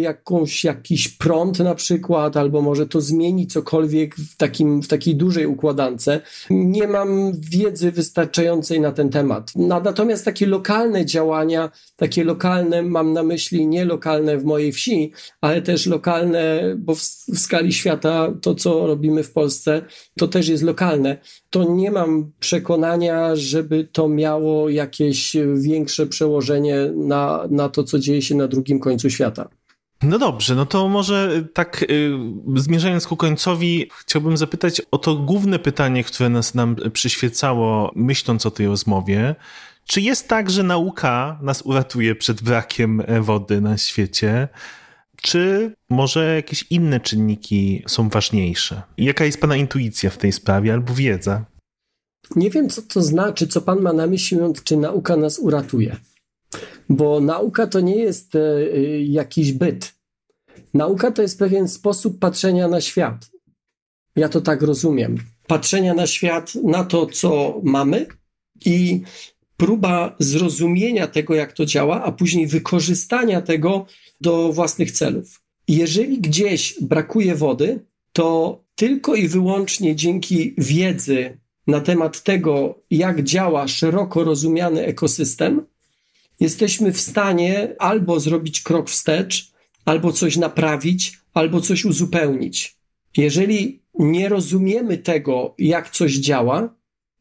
jakąś, 0.00 0.64
jakiś 0.64 1.08
prąd 1.08 1.58
na 1.58 1.74
przykład, 1.74 2.36
albo 2.36 2.62
może 2.62 2.86
to 2.86 3.00
zmieni 3.00 3.46
cokolwiek 3.46 4.16
w, 4.16 4.36
takim, 4.36 4.82
w 4.82 4.88
takiej 4.88 5.16
dużej 5.16 5.46
układance. 5.46 6.10
Nie 6.50 6.88
mam 6.88 7.32
wiedzy 7.40 7.92
wystarczającej 7.92 8.80
na 8.80 8.92
ten 8.92 9.10
temat. 9.10 9.52
Natomiast 9.56 10.24
takie 10.24 10.46
lokalne 10.46 11.06
działania, 11.06 11.70
takie 11.96 12.24
lokalne, 12.24 12.82
mam 12.82 13.12
na 13.12 13.22
myśli 13.22 13.66
nie 13.66 13.84
lokalne 13.84 14.38
w 14.38 14.44
mojej 14.44 14.72
wsi, 14.72 15.12
ale 15.40 15.62
też 15.62 15.86
lokalne, 15.86 16.74
bo 16.78 16.94
w, 16.94 17.00
w 17.34 17.38
skali 17.38 17.72
świata 17.72 18.34
to, 18.42 18.54
co 18.54 18.86
robimy 18.86 19.22
w 19.22 19.32
Polsce, 19.32 19.82
to 20.18 20.28
też 20.28 20.48
jest 20.48 20.62
lokalne, 20.62 21.18
to 21.50 21.64
nie 21.64 21.90
mam 21.90 22.32
przekonania, 22.40 23.36
żeby 23.36 23.88
to 23.92 24.08
miało 24.08 24.68
jakieś 24.68 25.36
większe 25.54 26.06
przełożenie 26.06 26.76
na, 26.96 27.46
na 27.50 27.68
to, 27.68 27.84
co 27.84 27.98
dzieje 27.98 28.22
się 28.22 28.34
na 28.34 28.48
drugim 28.48 28.78
końcu 28.78 29.10
świata. 29.10 29.33
No 30.04 30.18
dobrze, 30.18 30.54
no 30.54 30.66
to 30.66 30.88
może 30.88 31.44
tak 31.52 31.82
y, 31.82 32.10
zmierzając 32.56 33.06
ku 33.06 33.16
końcowi, 33.16 33.90
chciałbym 34.00 34.36
zapytać 34.36 34.82
o 34.90 34.98
to 34.98 35.14
główne 35.14 35.58
pytanie, 35.58 36.04
które 36.04 36.28
nas 36.28 36.54
nam 36.54 36.76
przyświecało, 36.92 37.92
myśląc 37.94 38.46
o 38.46 38.50
tej 38.50 38.66
rozmowie. 38.66 39.34
Czy 39.86 40.00
jest 40.00 40.28
tak, 40.28 40.50
że 40.50 40.62
nauka 40.62 41.38
nas 41.42 41.62
uratuje 41.62 42.14
przed 42.14 42.42
brakiem 42.42 43.02
wody 43.20 43.60
na 43.60 43.78
świecie? 43.78 44.48
Czy 45.22 45.74
może 45.90 46.34
jakieś 46.34 46.64
inne 46.70 47.00
czynniki 47.00 47.82
są 47.86 48.08
ważniejsze? 48.08 48.82
Jaka 48.98 49.24
jest 49.24 49.40
Pana 49.40 49.56
intuicja 49.56 50.10
w 50.10 50.18
tej 50.18 50.32
sprawie 50.32 50.72
albo 50.72 50.94
wiedza? 50.94 51.44
Nie 52.36 52.50
wiem, 52.50 52.68
co 52.68 52.82
to 52.82 53.02
znaczy, 53.02 53.46
co 53.46 53.60
Pan 53.60 53.80
ma 53.80 53.92
na 53.92 54.06
myśli, 54.06 54.38
czy 54.64 54.76
nauka 54.76 55.16
nas 55.16 55.38
uratuje. 55.38 55.96
Bo 56.88 57.20
nauka 57.20 57.66
to 57.66 57.80
nie 57.80 57.96
jest 57.96 58.34
e, 58.36 58.40
jakiś 59.02 59.52
byt. 59.52 59.93
Nauka 60.74 61.10
to 61.10 61.22
jest 61.22 61.38
pewien 61.38 61.68
sposób 61.68 62.18
patrzenia 62.18 62.68
na 62.68 62.80
świat. 62.80 63.30
Ja 64.16 64.28
to 64.28 64.40
tak 64.40 64.62
rozumiem. 64.62 65.18
Patrzenia 65.46 65.94
na 65.94 66.06
świat, 66.06 66.54
na 66.54 66.84
to, 66.84 67.06
co 67.06 67.60
mamy 67.62 68.06
i 68.64 69.02
próba 69.56 70.16
zrozumienia 70.18 71.06
tego, 71.06 71.34
jak 71.34 71.52
to 71.52 71.66
działa, 71.66 72.02
a 72.02 72.12
później 72.12 72.46
wykorzystania 72.46 73.42
tego 73.42 73.86
do 74.20 74.52
własnych 74.52 74.90
celów. 74.90 75.40
Jeżeli 75.68 76.18
gdzieś 76.18 76.80
brakuje 76.80 77.34
wody, 77.34 77.84
to 78.12 78.60
tylko 78.74 79.14
i 79.14 79.28
wyłącznie 79.28 79.96
dzięki 79.96 80.54
wiedzy 80.58 81.38
na 81.66 81.80
temat 81.80 82.22
tego, 82.22 82.82
jak 82.90 83.22
działa 83.22 83.68
szeroko 83.68 84.24
rozumiany 84.24 84.86
ekosystem, 84.86 85.66
jesteśmy 86.40 86.92
w 86.92 87.00
stanie 87.00 87.74
albo 87.78 88.20
zrobić 88.20 88.60
krok 88.60 88.90
wstecz, 88.90 89.53
albo 89.84 90.12
coś 90.12 90.36
naprawić, 90.36 91.18
albo 91.34 91.60
coś 91.60 91.84
uzupełnić. 91.84 92.76
Jeżeli 93.16 93.82
nie 93.98 94.28
rozumiemy 94.28 94.98
tego, 94.98 95.54
jak 95.58 95.90
coś 95.90 96.12
działa, 96.12 96.74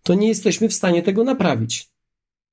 to 0.03 0.13
nie 0.13 0.27
jesteśmy 0.27 0.69
w 0.69 0.73
stanie 0.73 1.03
tego 1.03 1.23
naprawić. 1.23 1.87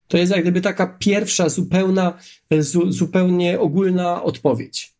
To 0.08 0.18
jest 0.18 0.32
jak 0.32 0.42
gdyby 0.42 0.60
taka 0.60 0.86
pierwsza, 0.86 1.48
zupełna, 1.48 2.18
zu, 2.58 2.92
zupełnie 2.92 3.60
ogólna 3.60 4.22
odpowiedź. 4.22 4.94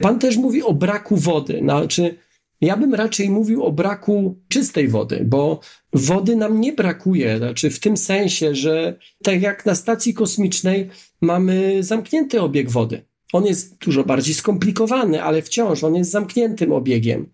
Pan 0.00 0.18
też 0.18 0.36
mówi 0.36 0.62
o 0.62 0.74
braku 0.74 1.16
wody. 1.16 1.58
Znaczy, 1.62 2.16
ja 2.60 2.76
bym 2.76 2.94
raczej 2.94 3.30
mówił 3.30 3.64
o 3.64 3.72
braku 3.72 4.38
czystej 4.48 4.88
wody, 4.88 5.24
bo 5.24 5.60
wody 5.92 6.36
nam 6.36 6.60
nie 6.60 6.72
brakuje. 6.72 7.38
Znaczy, 7.38 7.70
w 7.70 7.80
tym 7.80 7.96
sensie, 7.96 8.54
że 8.54 8.98
tak 9.22 9.42
jak 9.42 9.66
na 9.66 9.74
stacji 9.74 10.14
kosmicznej 10.14 10.90
mamy 11.20 11.82
zamknięty 11.82 12.40
obieg 12.40 12.70
wody. 12.70 13.02
On 13.34 13.46
jest 13.46 13.76
dużo 13.78 14.04
bardziej 14.04 14.34
skomplikowany, 14.34 15.22
ale 15.22 15.42
wciąż 15.42 15.84
on 15.84 15.94
jest 15.94 16.10
zamkniętym 16.10 16.72
obiegiem. 16.72 17.26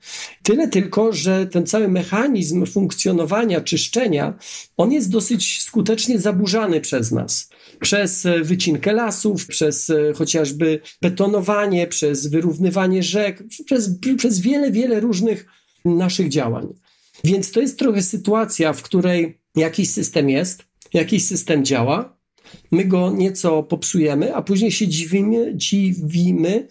Tyle 0.42 0.68
tylko, 0.68 1.12
że 1.12 1.46
ten 1.46 1.66
cały 1.66 1.88
mechanizm 1.88 2.66
funkcjonowania, 2.66 3.60
czyszczenia, 3.60 4.38
on 4.76 4.92
jest 4.92 5.10
dosyć 5.10 5.62
skutecznie 5.62 6.18
zaburzany 6.18 6.80
przez 6.80 7.12
nas. 7.12 7.50
Przez 7.80 8.26
e, 8.26 8.40
wycinkę 8.40 8.92
lasów, 8.92 9.46
przez 9.46 9.90
e, 9.90 10.12
chociażby 10.12 10.80
betonowanie, 11.02 11.86
przez 11.86 12.26
wyrównywanie 12.26 13.02
rzek, 13.02 13.42
przez, 13.66 13.90
przez 14.16 14.40
wiele, 14.40 14.70
wiele 14.70 15.00
różnych 15.00 15.46
naszych 15.84 16.28
działań. 16.28 16.68
Więc 17.24 17.52
to 17.52 17.60
jest 17.60 17.78
trochę 17.78 18.02
sytuacja, 18.02 18.72
w 18.72 18.82
której 18.82 19.40
jakiś 19.56 19.90
system 19.90 20.30
jest, 20.30 20.64
jakiś 20.92 21.24
system 21.24 21.64
działa, 21.64 22.19
my 22.70 22.84
go 22.84 23.10
nieco 23.10 23.62
popsujemy, 23.62 24.34
a 24.34 24.42
później 24.42 24.72
się 24.72 24.88
dziwimy, 24.88 25.52
dziwimy 25.54 26.66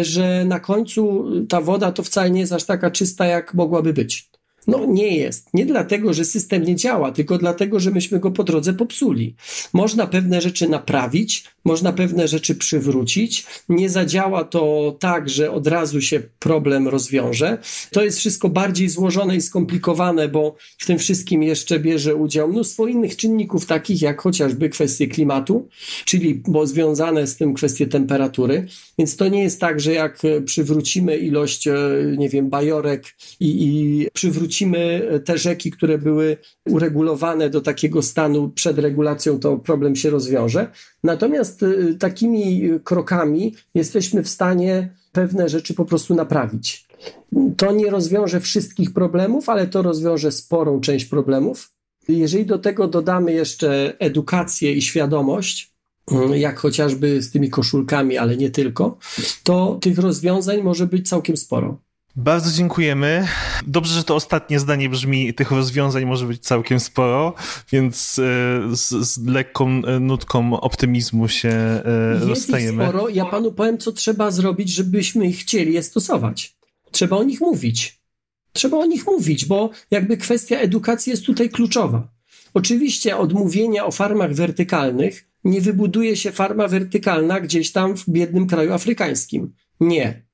że 0.00 0.44
na 0.44 0.60
końcu 0.60 1.24
ta 1.48 1.60
woda 1.60 1.92
to 1.92 2.02
wcale 2.02 2.30
nie 2.30 2.40
jest 2.40 2.52
aż 2.52 2.64
taka 2.64 2.90
czysta, 2.90 3.26
jak 3.26 3.54
mogłaby 3.54 3.92
być. 3.92 4.30
No 4.66 4.86
nie 4.86 5.16
jest. 5.16 5.48
Nie 5.54 5.66
dlatego, 5.66 6.14
że 6.14 6.24
system 6.24 6.62
nie 6.62 6.76
działa, 6.76 7.12
tylko 7.12 7.38
dlatego, 7.38 7.80
że 7.80 7.90
myśmy 7.90 8.20
go 8.20 8.30
po 8.30 8.44
drodze 8.44 8.72
popsuli. 8.74 9.34
Można 9.72 10.06
pewne 10.06 10.40
rzeczy 10.40 10.68
naprawić, 10.68 11.44
można 11.64 11.92
pewne 11.92 12.28
rzeczy 12.28 12.54
przywrócić. 12.54 13.46
Nie 13.68 13.90
zadziała 13.90 14.44
to 14.44 14.96
tak, 15.00 15.28
że 15.28 15.50
od 15.50 15.66
razu 15.66 16.00
się 16.00 16.22
problem 16.38 16.88
rozwiąże. 16.88 17.58
To 17.92 18.04
jest 18.04 18.18
wszystko 18.18 18.48
bardziej 18.48 18.88
złożone 18.88 19.36
i 19.36 19.40
skomplikowane, 19.40 20.28
bo 20.28 20.56
w 20.78 20.86
tym 20.86 20.98
wszystkim 20.98 21.42
jeszcze 21.42 21.80
bierze 21.80 22.14
udział 22.14 22.48
mnóstwo 22.48 22.86
innych 22.86 23.16
czynników, 23.16 23.66
takich 23.66 24.02
jak 24.02 24.20
chociażby 24.20 24.68
kwestie 24.68 25.06
klimatu, 25.06 25.68
czyli 26.04 26.42
bo 26.46 26.66
związane 26.66 27.26
z 27.26 27.36
tym 27.36 27.54
kwestie 27.54 27.86
temperatury. 27.86 28.66
Więc 28.98 29.16
to 29.16 29.28
nie 29.28 29.42
jest 29.42 29.60
tak, 29.60 29.80
że 29.80 29.92
jak 29.92 30.22
przywrócimy 30.44 31.16
ilość, 31.16 31.66
e, 31.66 31.74
nie 32.18 32.28
wiem, 32.28 32.50
bajorek 32.50 33.04
i, 33.40 33.66
i 33.66 34.06
przywrócimy 34.12 34.49
te 35.24 35.38
rzeki, 35.38 35.70
które 35.70 35.98
były 35.98 36.36
uregulowane 36.68 37.50
do 37.50 37.60
takiego 37.60 38.02
stanu 38.02 38.48
przed 38.48 38.78
regulacją, 38.78 39.38
to 39.38 39.56
problem 39.56 39.96
się 39.96 40.10
rozwiąże. 40.10 40.70
Natomiast 41.04 41.62
y, 41.62 41.94
takimi 41.94 42.70
krokami 42.84 43.54
jesteśmy 43.74 44.22
w 44.22 44.28
stanie 44.28 44.94
pewne 45.12 45.48
rzeczy 45.48 45.74
po 45.74 45.84
prostu 45.84 46.14
naprawić. 46.14 46.88
To 47.56 47.72
nie 47.72 47.90
rozwiąże 47.90 48.40
wszystkich 48.40 48.92
problemów, 48.92 49.48
ale 49.48 49.66
to 49.66 49.82
rozwiąże 49.82 50.32
sporą 50.32 50.80
część 50.80 51.04
problemów. 51.04 51.70
Jeżeli 52.08 52.46
do 52.46 52.58
tego 52.58 52.88
dodamy 52.88 53.32
jeszcze 53.32 53.98
edukację 53.98 54.72
i 54.72 54.82
świadomość, 54.82 55.74
y, 56.32 56.38
jak 56.38 56.58
chociażby 56.58 57.22
z 57.22 57.30
tymi 57.30 57.50
koszulkami, 57.50 58.18
ale 58.18 58.36
nie 58.36 58.50
tylko, 58.50 58.98
to 59.44 59.78
tych 59.82 59.98
rozwiązań 59.98 60.62
może 60.62 60.86
być 60.86 61.08
całkiem 61.08 61.36
sporo. 61.36 61.89
Bardzo 62.16 62.50
dziękujemy. 62.50 63.26
Dobrze, 63.66 63.94
że 63.94 64.04
to 64.04 64.14
ostatnie 64.14 64.60
zdanie 64.60 64.88
brzmi, 64.88 65.34
tych 65.34 65.50
rozwiązań 65.50 66.04
może 66.04 66.26
być 66.26 66.42
całkiem 66.42 66.80
sporo, 66.80 67.34
więc 67.72 68.18
e, 68.18 68.22
z, 68.76 68.88
z 68.88 69.26
lekką 69.26 69.68
e, 69.68 70.00
nutką 70.00 70.60
optymizmu 70.60 71.28
się 71.28 71.48
e, 71.48 71.82
Jest 72.14 72.26
rozstajemy. 72.26 72.84
sporo. 72.84 73.08
Ja 73.08 73.24
panu 73.24 73.52
powiem, 73.52 73.78
co 73.78 73.92
trzeba 73.92 74.30
zrobić, 74.30 74.68
żebyśmy 74.68 75.32
chcieli 75.32 75.72
je 75.74 75.82
stosować. 75.82 76.56
Trzeba 76.90 77.16
o 77.16 77.22
nich 77.22 77.40
mówić. 77.40 78.00
Trzeba 78.52 78.76
o 78.76 78.86
nich 78.86 79.06
mówić, 79.06 79.44
bo 79.46 79.70
jakby 79.90 80.16
kwestia 80.16 80.58
edukacji 80.58 81.10
jest 81.10 81.26
tutaj 81.26 81.50
kluczowa. 81.50 82.08
Oczywiście 82.54 83.16
od 83.16 83.32
mówienia 83.32 83.86
o 83.86 83.90
farmach 83.90 84.34
wertykalnych 84.34 85.26
nie 85.44 85.60
wybuduje 85.60 86.16
się 86.16 86.32
farma 86.32 86.68
wertykalna 86.68 87.40
gdzieś 87.40 87.72
tam 87.72 87.96
w 87.96 88.08
biednym 88.08 88.46
kraju 88.46 88.72
afrykańskim. 88.72 89.52
Nie 89.80 90.29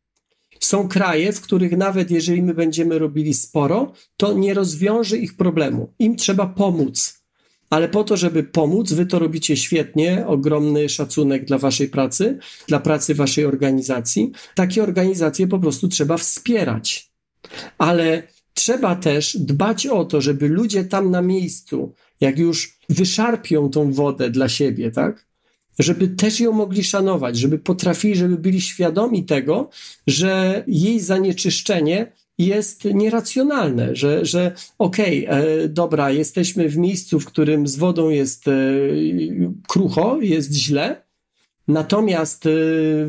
są 0.61 0.89
kraje, 0.89 1.33
w 1.33 1.41
których 1.41 1.77
nawet 1.77 2.11
jeżeli 2.11 2.43
my 2.43 2.55
będziemy 2.55 2.99
robili 2.99 3.35
sporo, 3.35 3.93
to 4.17 4.33
nie 4.33 4.55
rozwiąże 4.55 5.17
ich 5.17 5.37
problemu. 5.37 5.93
Im 5.99 6.17
trzeba 6.17 6.47
pomóc. 6.47 7.23
Ale 7.71 7.89
po 7.89 8.05
to, 8.05 8.17
żeby 8.17 8.43
pomóc, 8.43 8.93
wy 8.93 9.07
to 9.07 9.19
robicie 9.19 9.57
świetnie, 9.57 10.27
ogromny 10.27 10.89
szacunek 10.89 11.45
dla 11.45 11.59
waszej 11.59 11.89
pracy, 11.89 12.39
dla 12.69 12.81
pracy 12.81 13.15
waszej 13.15 13.45
organizacji. 13.45 14.33
Takie 14.55 14.83
organizacje 14.83 15.47
po 15.47 15.59
prostu 15.59 15.89
trzeba 15.89 16.17
wspierać. 16.17 17.11
Ale 17.79 18.23
trzeba 18.55 18.97
też 18.97 19.37
dbać 19.37 19.87
o 19.87 20.05
to, 20.05 20.21
żeby 20.21 20.49
ludzie 20.49 20.85
tam 20.85 21.11
na 21.11 21.23
miejscu, 21.23 21.95
jak 22.21 22.39
już 22.39 22.79
wyszarpią 22.89 23.71
tą 23.71 23.93
wodę 23.93 24.31
dla 24.31 24.49
siebie, 24.49 24.91
tak? 24.91 25.26
Żeby 25.79 26.09
też 26.09 26.41
ją 26.41 26.53
mogli 26.53 26.85
szanować, 26.85 27.39
żeby 27.39 27.59
potrafili, 27.59 28.17
żeby 28.17 28.37
byli 28.37 28.61
świadomi 28.61 29.25
tego, 29.25 29.71
że 30.07 30.65
jej 30.67 31.01
zanieczyszczenie 31.01 32.13
jest 32.39 32.85
nieracjonalne, 32.85 33.97
że, 33.97 34.25
że 34.25 34.53
okej, 34.79 35.29
okay, 35.29 35.41
e, 35.41 35.69
dobra, 35.69 36.11
jesteśmy 36.11 36.69
w 36.69 36.77
miejscu, 36.77 37.21
w 37.21 37.27
którym 37.27 37.67
z 37.67 37.77
wodą 37.77 38.11
jest 38.11 38.49
e, 38.49 38.53
krucho, 39.69 40.19
jest 40.21 40.53
źle, 40.53 41.07
natomiast 41.69 42.47
e, 42.47 42.51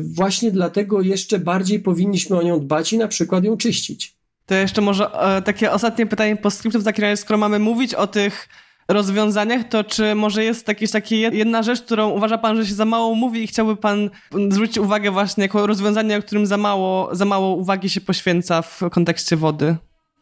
właśnie 0.02 0.50
dlatego 0.50 1.00
jeszcze 1.00 1.38
bardziej 1.38 1.80
powinniśmy 1.80 2.38
o 2.38 2.42
nią 2.42 2.60
dbać 2.60 2.92
i 2.92 2.98
na 2.98 3.08
przykład 3.08 3.44
ją 3.44 3.56
czyścić. 3.56 4.16
To 4.46 4.54
jeszcze 4.54 4.80
może 4.80 5.10
e, 5.12 5.42
takie 5.42 5.72
ostatnie 5.72 6.06
pytanie 6.06 6.36
po 6.36 6.50
skryptu, 6.50 6.78
skoro 7.16 7.38
mamy 7.38 7.58
mówić 7.58 7.94
o 7.94 8.06
tych 8.06 8.48
rozwiązaniach, 8.88 9.68
to 9.68 9.84
czy 9.84 10.14
może 10.14 10.44
jest 10.44 10.68
jakaś 10.68 10.90
taka 10.90 11.14
jedna 11.14 11.62
rzecz, 11.62 11.82
którą 11.82 12.10
uważa 12.10 12.38
pan, 12.38 12.56
że 12.56 12.66
się 12.66 12.74
za 12.74 12.84
mało 12.84 13.14
mówi 13.14 13.42
i 13.44 13.46
chciałby 13.46 13.76
pan 13.76 14.10
zwrócić 14.50 14.78
uwagę 14.78 15.10
właśnie 15.10 15.42
jako 15.42 15.66
rozwiązanie, 15.66 16.16
o 16.16 16.22
którym 16.22 16.46
za 16.46 16.56
mało, 16.56 17.08
za 17.12 17.24
mało 17.24 17.54
uwagi 17.54 17.88
się 17.88 18.00
poświęca 18.00 18.62
w 18.62 18.80
kontekście 18.92 19.36
wody? 19.36 19.76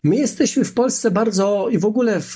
My 0.05 0.17
jesteśmy 0.17 0.65
w 0.65 0.75
Polsce 0.75 1.11
bardzo 1.11 1.69
i 1.71 1.79
w 1.79 1.85
ogóle 1.85 2.21
w 2.21 2.35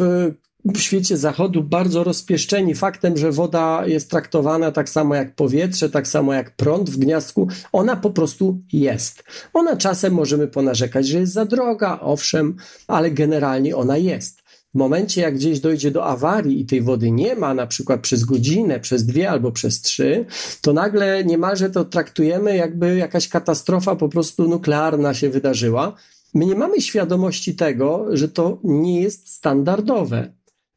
w 0.65 0.79
świecie 0.79 1.17
zachodu 1.17 1.63
bardzo 1.63 2.05
rozpieszczeni 2.05 2.75
faktem, 2.75 3.17
że 3.17 3.33
woda 3.33 3.87
jest 3.87 4.11
traktowana 4.11 4.73
tak 4.73 4.89
samo 4.89 5.15
jak 5.15 5.35
powietrze, 5.35 5.91
tak 5.91 6.09
samo 6.09 6.35
jak 6.35 6.57
prąd 6.57 6.91
w 6.91 6.99
gniazdku. 6.99 7.49
Ona 7.73 7.97
po 7.97 8.11
prostu 8.11 8.59
jest. 8.73 9.25
Ona 9.53 9.77
czasem 9.77 10.13
możemy 10.13 10.49
ponarzekać, 10.49 11.09
że 11.09 11.19
jest 11.19 11.33
za 11.33 11.45
droga, 11.45 11.99
owszem, 12.01 12.57
ale 12.87 13.11
generalnie 13.11 13.77
ona 13.77 13.97
jest. 13.97 14.40
W 14.75 14.79
momencie, 14.79 15.21
jak 15.21 15.35
gdzieś 15.35 15.61
dojdzie 15.61 15.91
do 15.91 16.05
awarii 16.05 16.61
i 16.61 16.67
tej 16.67 16.83
wody 16.83 17.11
nie 17.11 17.37
ma, 17.37 17.55
na 17.55 17.67
przykład 17.67 18.01
przez 18.01 18.25
godzinę, 18.25 18.81
przez 18.81 19.07
dwie 19.07 19.31
albo 19.31 19.53
przez 19.53 19.81
trzy, 19.81 20.27
to 20.61 20.73
nagle 20.73 21.25
niemalże 21.25 21.71
to 21.71 21.85
traktujemy, 21.85 22.57
jakby 22.57 22.97
jakaś 22.97 23.29
katastrofa 23.29 23.97
po 23.97 24.09
prostu 24.09 24.49
nuklearna 24.49 25.15
się 25.15 25.31
wydarzyła. 25.31 25.95
My 26.35 26.47
nie 26.47 26.55
mamy 26.55 26.81
świadomości 26.81 27.55
tego, 27.55 28.07
że 28.13 28.29
to 28.29 28.59
nie 28.65 29.03
jest 29.03 29.29
standardowe, 29.29 30.33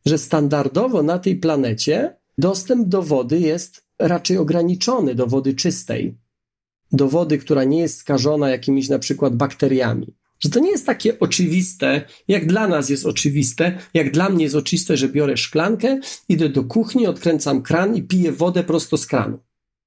że 0.06 0.18
standardowo 0.18 1.04
na 1.04 1.20
tej 1.20 1.36
planecie 1.36 2.18
dostęp 2.38 2.88
do 2.88 3.02
wody 3.02 3.40
jest 3.40 3.84
raczej 4.00 4.38
ograniczony, 4.38 5.16
do 5.16 5.28
wody 5.28 5.54
czystej, 5.54 6.18
do 6.92 7.08
wody, 7.08 7.38
która 7.38 7.64
nie 7.64 7.80
jest 7.80 7.98
skażona 7.98 8.50
jakimiś 8.50 8.90
na 8.90 9.00
przykład 9.00 9.36
bakteriami 9.36 10.23
że 10.44 10.50
to 10.50 10.60
nie 10.60 10.72
jest 10.72 10.86
takie 10.86 11.20
oczywiste, 11.20 12.02
jak 12.28 12.48
dla 12.48 12.68
nas 12.68 12.90
jest 12.90 13.06
oczywiste, 13.06 13.78
jak 13.94 14.12
dla 14.12 14.30
mnie 14.30 14.44
jest 14.44 14.56
oczywiste, 14.56 14.98
że 14.98 15.10
biorę 15.10 15.38
szklankę, 15.38 16.00
idę 16.30 16.50
do 16.50 16.64
kuchni, 16.64 17.08
odkręcam 17.08 17.62
kran 17.62 17.96
i 17.96 18.04
piję 18.04 18.32
wodę 18.32 18.64
prosto 18.64 18.98
z 18.98 19.06
kranu. 19.06 19.40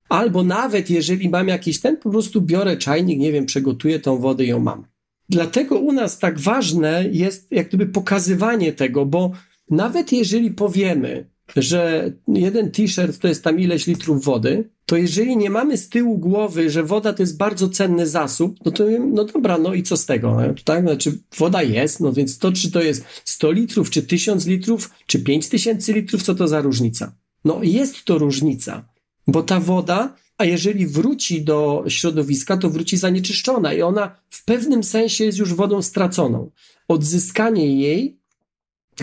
Albo 0.08 0.44
nawet 0.44 0.90
jeżeli 0.90 1.28
mam 1.28 1.48
jakiś 1.48 1.80
ten, 1.80 1.96
po 1.96 2.10
prostu 2.10 2.40
biorę 2.40 2.76
czajnik, 2.76 3.18
nie 3.18 3.32
wiem, 3.32 3.46
przegotuję 3.46 4.00
tą 4.00 4.18
wodę 4.18 4.44
i 4.44 4.48
ją 4.48 4.60
mam. 4.60 4.86
Dlatego 5.28 5.78
u 5.78 5.92
nas 5.92 6.18
tak 6.18 6.38
ważne 6.38 7.04
jest 7.12 7.52
jak 7.52 7.68
gdyby 7.68 7.86
pokazywanie 7.86 8.72
tego, 8.72 9.06
bo 9.06 9.32
nawet 9.70 10.12
jeżeli 10.12 10.50
powiemy, 10.50 11.30
że 11.56 12.12
jeden 12.28 12.70
t-shirt 12.70 13.18
to 13.18 13.28
jest 13.28 13.44
tam 13.44 13.60
ileś 13.60 13.86
litrów 13.86 14.24
wody, 14.24 14.70
to 14.86 14.96
jeżeli 14.96 15.36
nie 15.36 15.50
mamy 15.50 15.76
z 15.76 15.88
tyłu 15.88 16.18
głowy, 16.18 16.70
że 16.70 16.82
woda 16.82 17.12
to 17.12 17.22
jest 17.22 17.36
bardzo 17.36 17.68
cenny 17.68 18.06
zasób, 18.06 18.56
no 18.64 18.72
to 18.72 18.84
no 19.12 19.24
dobra, 19.24 19.58
no 19.58 19.74
i 19.74 19.82
co 19.82 19.96
z 19.96 20.06
tego, 20.06 20.38
tak? 20.64 20.82
Znaczy 20.82 21.18
woda 21.38 21.62
jest, 21.62 22.00
no 22.00 22.12
więc 22.12 22.38
to 22.38 22.52
czy 22.52 22.70
to 22.70 22.82
jest 22.82 23.04
100 23.24 23.52
litrów, 23.52 23.90
czy 23.90 24.02
1000 24.02 24.46
litrów, 24.46 24.90
czy 25.06 25.18
5000 25.18 25.92
litrów, 25.92 26.22
co 26.22 26.34
to 26.34 26.48
za 26.48 26.60
różnica? 26.60 27.12
No 27.44 27.60
jest 27.62 28.04
to 28.04 28.18
różnica, 28.18 28.88
bo 29.26 29.42
ta 29.42 29.60
woda, 29.60 30.16
a 30.38 30.44
jeżeli 30.44 30.86
wróci 30.86 31.44
do 31.44 31.84
środowiska, 31.88 32.56
to 32.56 32.70
wróci 32.70 32.96
zanieczyszczona 32.96 33.72
i 33.72 33.82
ona 33.82 34.16
w 34.30 34.44
pewnym 34.44 34.84
sensie 34.84 35.24
jest 35.24 35.38
już 35.38 35.54
wodą 35.54 35.82
straconą. 35.82 36.50
Odzyskanie 36.88 37.80
jej 37.80 38.20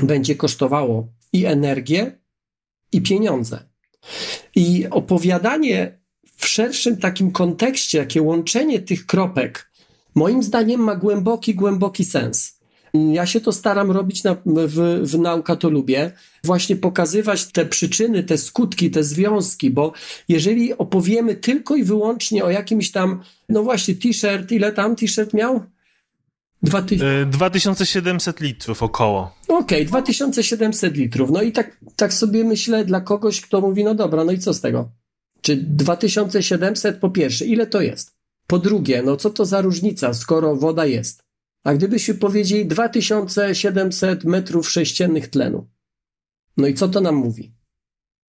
będzie 0.04 0.36
kosztowało 0.36 1.08
i 1.34 1.46
energię, 1.46 2.23
i 2.94 3.02
pieniądze. 3.02 3.60
I 4.56 4.88
opowiadanie 4.92 6.00
w 6.38 6.48
szerszym 6.48 6.98
takim 6.98 7.32
kontekście, 7.32 7.98
jakie 7.98 8.22
łączenie 8.22 8.80
tych 8.80 9.06
kropek, 9.06 9.72
moim 10.16 10.44
zdaniem 10.44 10.82
ma 10.82 10.96
głęboki, 10.96 11.56
głęboki 11.56 12.06
sens. 12.06 12.60
Ja 12.94 13.26
się 13.26 13.42
to 13.42 13.52
staram 13.52 13.92
robić 13.92 14.24
na, 14.24 14.38
w, 14.46 15.02
w 15.04 15.20
nauka 15.20 15.56
to 15.56 15.70
lubię, 15.70 16.12
właśnie 16.44 16.76
pokazywać 16.76 17.46
te 17.46 17.66
przyczyny, 17.66 18.24
te 18.24 18.38
skutki, 18.38 18.92
te 18.92 19.04
związki, 19.04 19.70
bo 19.70 19.94
jeżeli 20.28 20.78
opowiemy 20.78 21.36
tylko 21.36 21.76
i 21.76 21.84
wyłącznie 21.84 22.46
o 22.46 22.50
jakimś 22.50 22.92
tam, 22.92 23.22
no 23.50 23.64
właśnie, 23.64 23.96
t-shirt, 23.96 24.52
ile 24.52 24.72
tam 24.72 24.96
t-shirt 24.96 25.34
miał? 25.34 25.64
2700 26.64 28.42
e, 28.42 28.46
litrów 28.46 28.84
około. 28.84 29.36
Okej, 29.48 29.58
okay, 29.62 29.86
2700 29.86 30.98
litrów. 30.98 31.32
No 31.32 31.42
i 31.42 31.52
tak, 31.52 31.78
tak 31.96 32.14
sobie 32.14 32.44
myślę 32.44 32.86
dla 32.86 33.02
kogoś, 33.02 33.42
kto 33.42 33.62
mówi, 33.62 33.84
no 33.84 33.96
dobra, 33.96 34.24
no 34.24 34.32
i 34.32 34.40
co 34.40 34.54
z 34.54 34.62
tego? 34.62 34.92
Czy 35.42 35.56
2700 35.56 37.00
po 37.00 37.10
pierwsze, 37.10 37.46
ile 37.46 37.68
to 37.68 37.82
jest? 37.82 38.16
Po 38.48 38.60
drugie, 38.60 39.04
no 39.04 39.18
co 39.18 39.30
to 39.30 39.46
za 39.46 39.62
różnica, 39.62 40.14
skoro 40.14 40.56
woda 40.56 40.86
jest? 40.86 41.24
A 41.64 41.74
gdybyśmy 41.74 42.14
powiedzieli 42.14 42.66
2700 42.66 44.24
metrów 44.24 44.70
sześciennych 44.70 45.28
tlenu, 45.28 45.68
no 46.58 46.68
i 46.68 46.74
co 46.74 46.88
to 46.88 47.02
nam 47.02 47.16
mówi? 47.16 47.54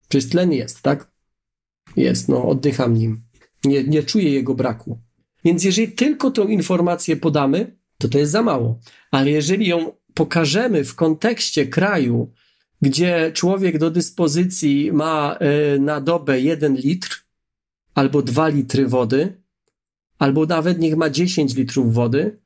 Przecież 0.09 0.31
tlen 0.31 0.53
jest, 0.53 0.83
tak? 0.83 1.13
Jest, 1.97 2.29
no 2.29 2.49
oddycham 2.49 2.95
nim. 2.95 3.23
Nie, 3.65 3.85
nie 3.85 4.03
czuję 4.03 4.31
jego 4.31 4.55
braku. 4.55 4.99
Więc 5.45 5.65
jeżeli 5.65 5.93
tylko 5.93 6.31
tą 6.31 6.49
informację 6.49 7.17
podamy, 7.17 7.77
to 8.03 8.09
to 8.09 8.19
jest 8.19 8.33
za 8.33 8.43
mało. 8.43 8.79
Ale 9.11 9.31
jeżeli 9.31 9.67
ją 9.67 9.93
pokażemy 10.15 10.85
w 10.85 10.95
kontekście 10.95 11.67
kraju, 11.67 12.33
gdzie 12.83 13.31
człowiek 13.35 13.79
do 13.79 13.91
dyspozycji 13.91 14.93
ma 14.93 15.37
e, 15.41 15.79
na 15.79 16.01
dobę 16.01 16.41
jeden 16.41 16.77
litr 16.77 17.25
albo 17.95 18.23
dwa 18.23 18.49
litry 18.49 18.89
wody, 18.89 19.43
albo 20.19 20.47
nawet 20.47 20.79
niech 20.79 20.97
ma 20.97 21.11
10 21.11 21.57
litrów 21.57 21.95
wody 21.95 22.42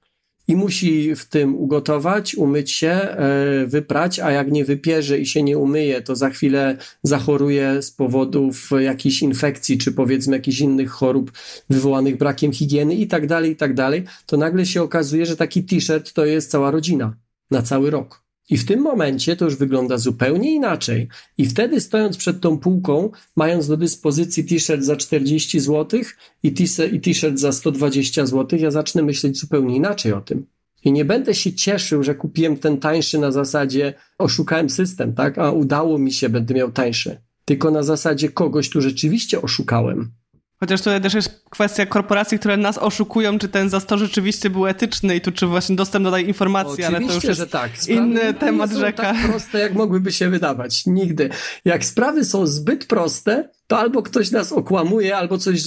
i 0.48 0.56
musi 0.56 1.16
w 1.16 1.24
tym 1.24 1.54
ugotować, 1.54 2.34
umyć 2.34 2.70
się, 2.70 2.88
e, 2.88 3.66
wyprać, 3.66 4.20
a 4.20 4.30
jak 4.30 4.52
nie 4.52 4.64
wypierze 4.64 5.18
i 5.18 5.26
się 5.26 5.42
nie 5.42 5.58
umyje, 5.58 6.02
to 6.02 6.16
za 6.16 6.30
chwilę 6.30 6.76
zachoruje 7.02 7.82
z 7.82 7.90
powodów 7.90 8.70
jakichś 8.80 9.22
infekcji, 9.22 9.78
czy 9.78 9.92
powiedzmy 9.92 10.36
jakichś 10.36 10.60
innych 10.60 10.90
chorób 10.90 11.32
wywołanych 11.70 12.16
brakiem 12.16 12.52
higieny 12.52 12.94
i 12.94 13.06
tak 13.06 13.26
dalej, 13.26 13.50
i 13.50 13.56
tak 13.56 13.74
dalej, 13.74 14.04
to 14.26 14.36
nagle 14.36 14.66
się 14.66 14.82
okazuje, 14.82 15.26
że 15.26 15.36
taki 15.36 15.64
t-shirt 15.64 16.12
to 16.12 16.24
jest 16.24 16.50
cała 16.50 16.70
rodzina 16.70 17.16
na 17.50 17.62
cały 17.62 17.90
rok. 17.90 18.25
I 18.50 18.56
w 18.56 18.66
tym 18.66 18.80
momencie 18.80 19.36
to 19.36 19.44
już 19.44 19.56
wygląda 19.56 19.98
zupełnie 19.98 20.54
inaczej. 20.54 21.08
I 21.38 21.46
wtedy 21.46 21.80
stojąc 21.80 22.16
przed 22.16 22.40
tą 22.40 22.58
półką, 22.58 23.10
mając 23.36 23.68
do 23.68 23.76
dyspozycji 23.76 24.44
t-shirt 24.44 24.82
za 24.82 24.96
40 24.96 25.60
zł 25.60 26.00
i 26.42 27.00
t-shirt 27.00 27.38
za 27.38 27.52
120 27.52 28.26
zł, 28.26 28.58
ja 28.58 28.70
zacznę 28.70 29.02
myśleć 29.02 29.40
zupełnie 29.40 29.76
inaczej 29.76 30.12
o 30.12 30.20
tym. 30.20 30.46
I 30.84 30.92
nie 30.92 31.04
będę 31.04 31.34
się 31.34 31.52
cieszył, 31.52 32.02
że 32.02 32.14
kupiłem 32.14 32.56
ten 32.56 32.78
tańszy 32.78 33.18
na 33.18 33.30
zasadzie 33.30 33.94
oszukałem 34.18 34.70
system, 34.70 35.12
tak? 35.12 35.38
A 35.38 35.50
udało 35.50 35.98
mi 35.98 36.12
się, 36.12 36.28
będę 36.28 36.54
miał 36.54 36.72
tańszy. 36.72 37.20
Tylko 37.44 37.70
na 37.70 37.82
zasadzie 37.82 38.28
kogoś 38.28 38.70
tu 38.70 38.80
rzeczywiście 38.80 39.42
oszukałem. 39.42 40.12
Chociaż 40.60 40.82
tutaj 40.82 41.00
też 41.00 41.14
jest 41.14 41.44
kwestia 41.50 41.86
korporacji, 41.86 42.38
które 42.38 42.56
nas 42.56 42.78
oszukują, 42.78 43.38
czy 43.38 43.48
ten 43.48 43.70
zastor 43.70 43.98
rzeczywiście 43.98 44.50
był 44.50 44.66
etyczny 44.66 45.16
i 45.16 45.20
tu 45.20 45.32
czy 45.32 45.46
właśnie 45.46 45.76
dostęp 45.76 46.04
do 46.04 46.10
tej 46.10 46.28
informacji, 46.28 46.72
Oczywiście, 46.72 46.96
ale 46.96 47.06
to 47.06 47.14
już 47.14 47.24
jest 47.24 47.40
że 47.40 47.46
tak. 47.46 47.78
Sprawy 47.78 48.00
inny 48.00 48.34
temat 48.34 48.72
nie 48.72 48.78
rzeka. 48.78 49.02
tak 49.02 49.30
proste, 49.30 49.58
jak 49.58 49.74
mogłyby 49.74 50.12
się 50.12 50.28
wydawać. 50.30 50.86
Nigdy. 50.86 51.30
Jak 51.64 51.84
sprawy 51.84 52.24
są 52.24 52.46
zbyt 52.46 52.86
proste, 52.86 53.48
to 53.66 53.78
albo 53.78 54.02
ktoś 54.02 54.30
nas 54.30 54.52
okłamuje, 54.52 55.16
albo 55.16 55.38
coś 55.38 55.62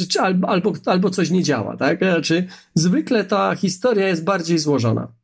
albo, 0.47 0.73
albo 0.85 1.09
coś 1.09 1.29
nie 1.29 1.43
działa, 1.43 1.77
tak? 1.77 1.97
Znaczy, 1.99 2.47
zwykle 2.73 3.25
ta 3.25 3.55
historia 3.55 4.07
jest 4.07 4.23
bardziej 4.23 4.59
złożona. 4.59 5.18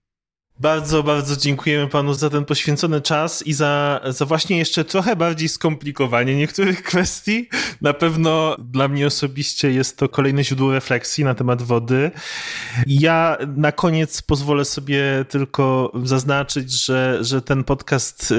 Bardzo, 0.60 1.04
bardzo 1.04 1.38
dziękujemy 1.38 1.88
panu 1.88 2.14
za 2.14 2.30
ten 2.30 2.46
poświęcony 2.46 3.02
czas 3.02 3.48
i 3.48 3.54
za, 3.54 4.02
za 4.10 4.26
właśnie 4.26 4.58
jeszcze 4.58 4.86
trochę 4.86 5.16
bardziej 5.16 5.50
skomplikowanie 5.50 6.36
niektórych 6.36 6.84
kwestii. 6.90 7.50
Na 7.82 7.94
pewno 7.94 8.56
dla 8.60 8.88
mnie 8.88 9.08
osobiście 9.08 9.72
jest 9.72 9.98
to 9.98 10.10
kolejne 10.10 10.44
źródło 10.44 10.72
refleksji 10.72 11.24
na 11.24 11.36
temat 11.36 11.62
wody. 11.62 12.12
Ja 12.88 13.38
na 13.58 13.72
koniec 13.72 14.22
pozwolę 14.22 14.66
sobie 14.66 15.26
tylko 15.30 15.92
zaznaczyć, 16.04 16.72
że, 16.86 17.18
że 17.22 17.42
ten 17.42 17.64
podcast 17.64 18.32
y, 18.32 18.36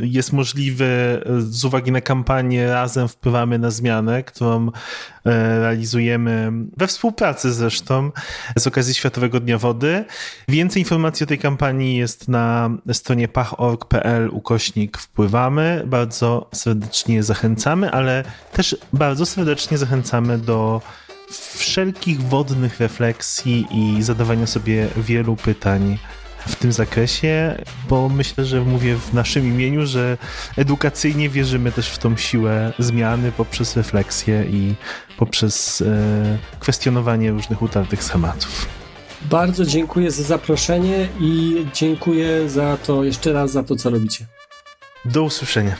jest 0.00 0.32
możliwy 0.32 1.22
z 1.38 1.64
uwagi 1.64 1.92
na 1.92 2.00
kampanię 2.00 2.66
Razem 2.66 3.08
wpływamy 3.08 3.58
na 3.58 3.70
zmianę, 3.70 4.22
którą 4.22 4.70
realizujemy 5.24 6.52
we 6.76 6.86
współpracy 6.86 7.52
zresztą 7.52 8.10
z 8.56 8.66
okazji 8.66 8.94
Światowego 8.94 9.40
Dnia 9.40 9.58
Wody. 9.58 10.04
Więcej 10.48 10.82
informacji 10.82 11.24
o 11.24 11.26
tej 11.26 11.38
kampanii 11.38 11.96
jest 11.96 12.28
na 12.28 12.70
stronie 12.92 13.28
pach.org.pl 13.28 14.28
ukośnik 14.32 14.98
wpływamy. 14.98 15.82
Bardzo 15.86 16.50
serdecznie 16.54 17.22
zachęcamy, 17.22 17.90
ale 17.90 18.24
też 18.52 18.76
bardzo 18.92 19.26
serdecznie 19.26 19.78
zachęcamy 19.78 20.38
do 20.38 20.82
wszelkich 21.30 22.22
wodnych 22.22 22.80
refleksji 22.80 23.66
i 23.70 24.02
zadawania 24.02 24.46
sobie 24.46 24.88
wielu 24.96 25.36
pytań 25.36 25.98
w 26.46 26.56
tym 26.56 26.72
zakresie, 26.72 27.54
bo 27.88 28.08
myślę, 28.08 28.44
że 28.44 28.60
mówię 28.60 28.96
w 28.96 29.14
naszym 29.14 29.46
imieniu, 29.46 29.86
że 29.86 30.18
edukacyjnie 30.56 31.28
wierzymy 31.28 31.72
też 31.72 31.88
w 31.88 31.98
tą 31.98 32.16
siłę 32.16 32.72
zmiany 32.78 33.32
poprzez 33.32 33.76
refleksję 33.76 34.44
i 34.44 34.74
poprzez 35.16 35.80
e, 35.82 36.38
kwestionowanie 36.60 37.30
różnych 37.30 37.62
utartych 37.62 38.04
schematów. 38.04 38.66
Bardzo 39.22 39.64
dziękuję 39.64 40.10
za 40.10 40.22
zaproszenie 40.22 41.08
i 41.20 41.66
dziękuję 41.74 42.48
za 42.48 42.76
to 42.76 43.04
jeszcze 43.04 43.32
raz 43.32 43.52
za 43.52 43.62
to, 43.62 43.76
co 43.76 43.90
robicie. 43.90 44.26
Do 45.04 45.22
usłyszenia. 45.22 45.76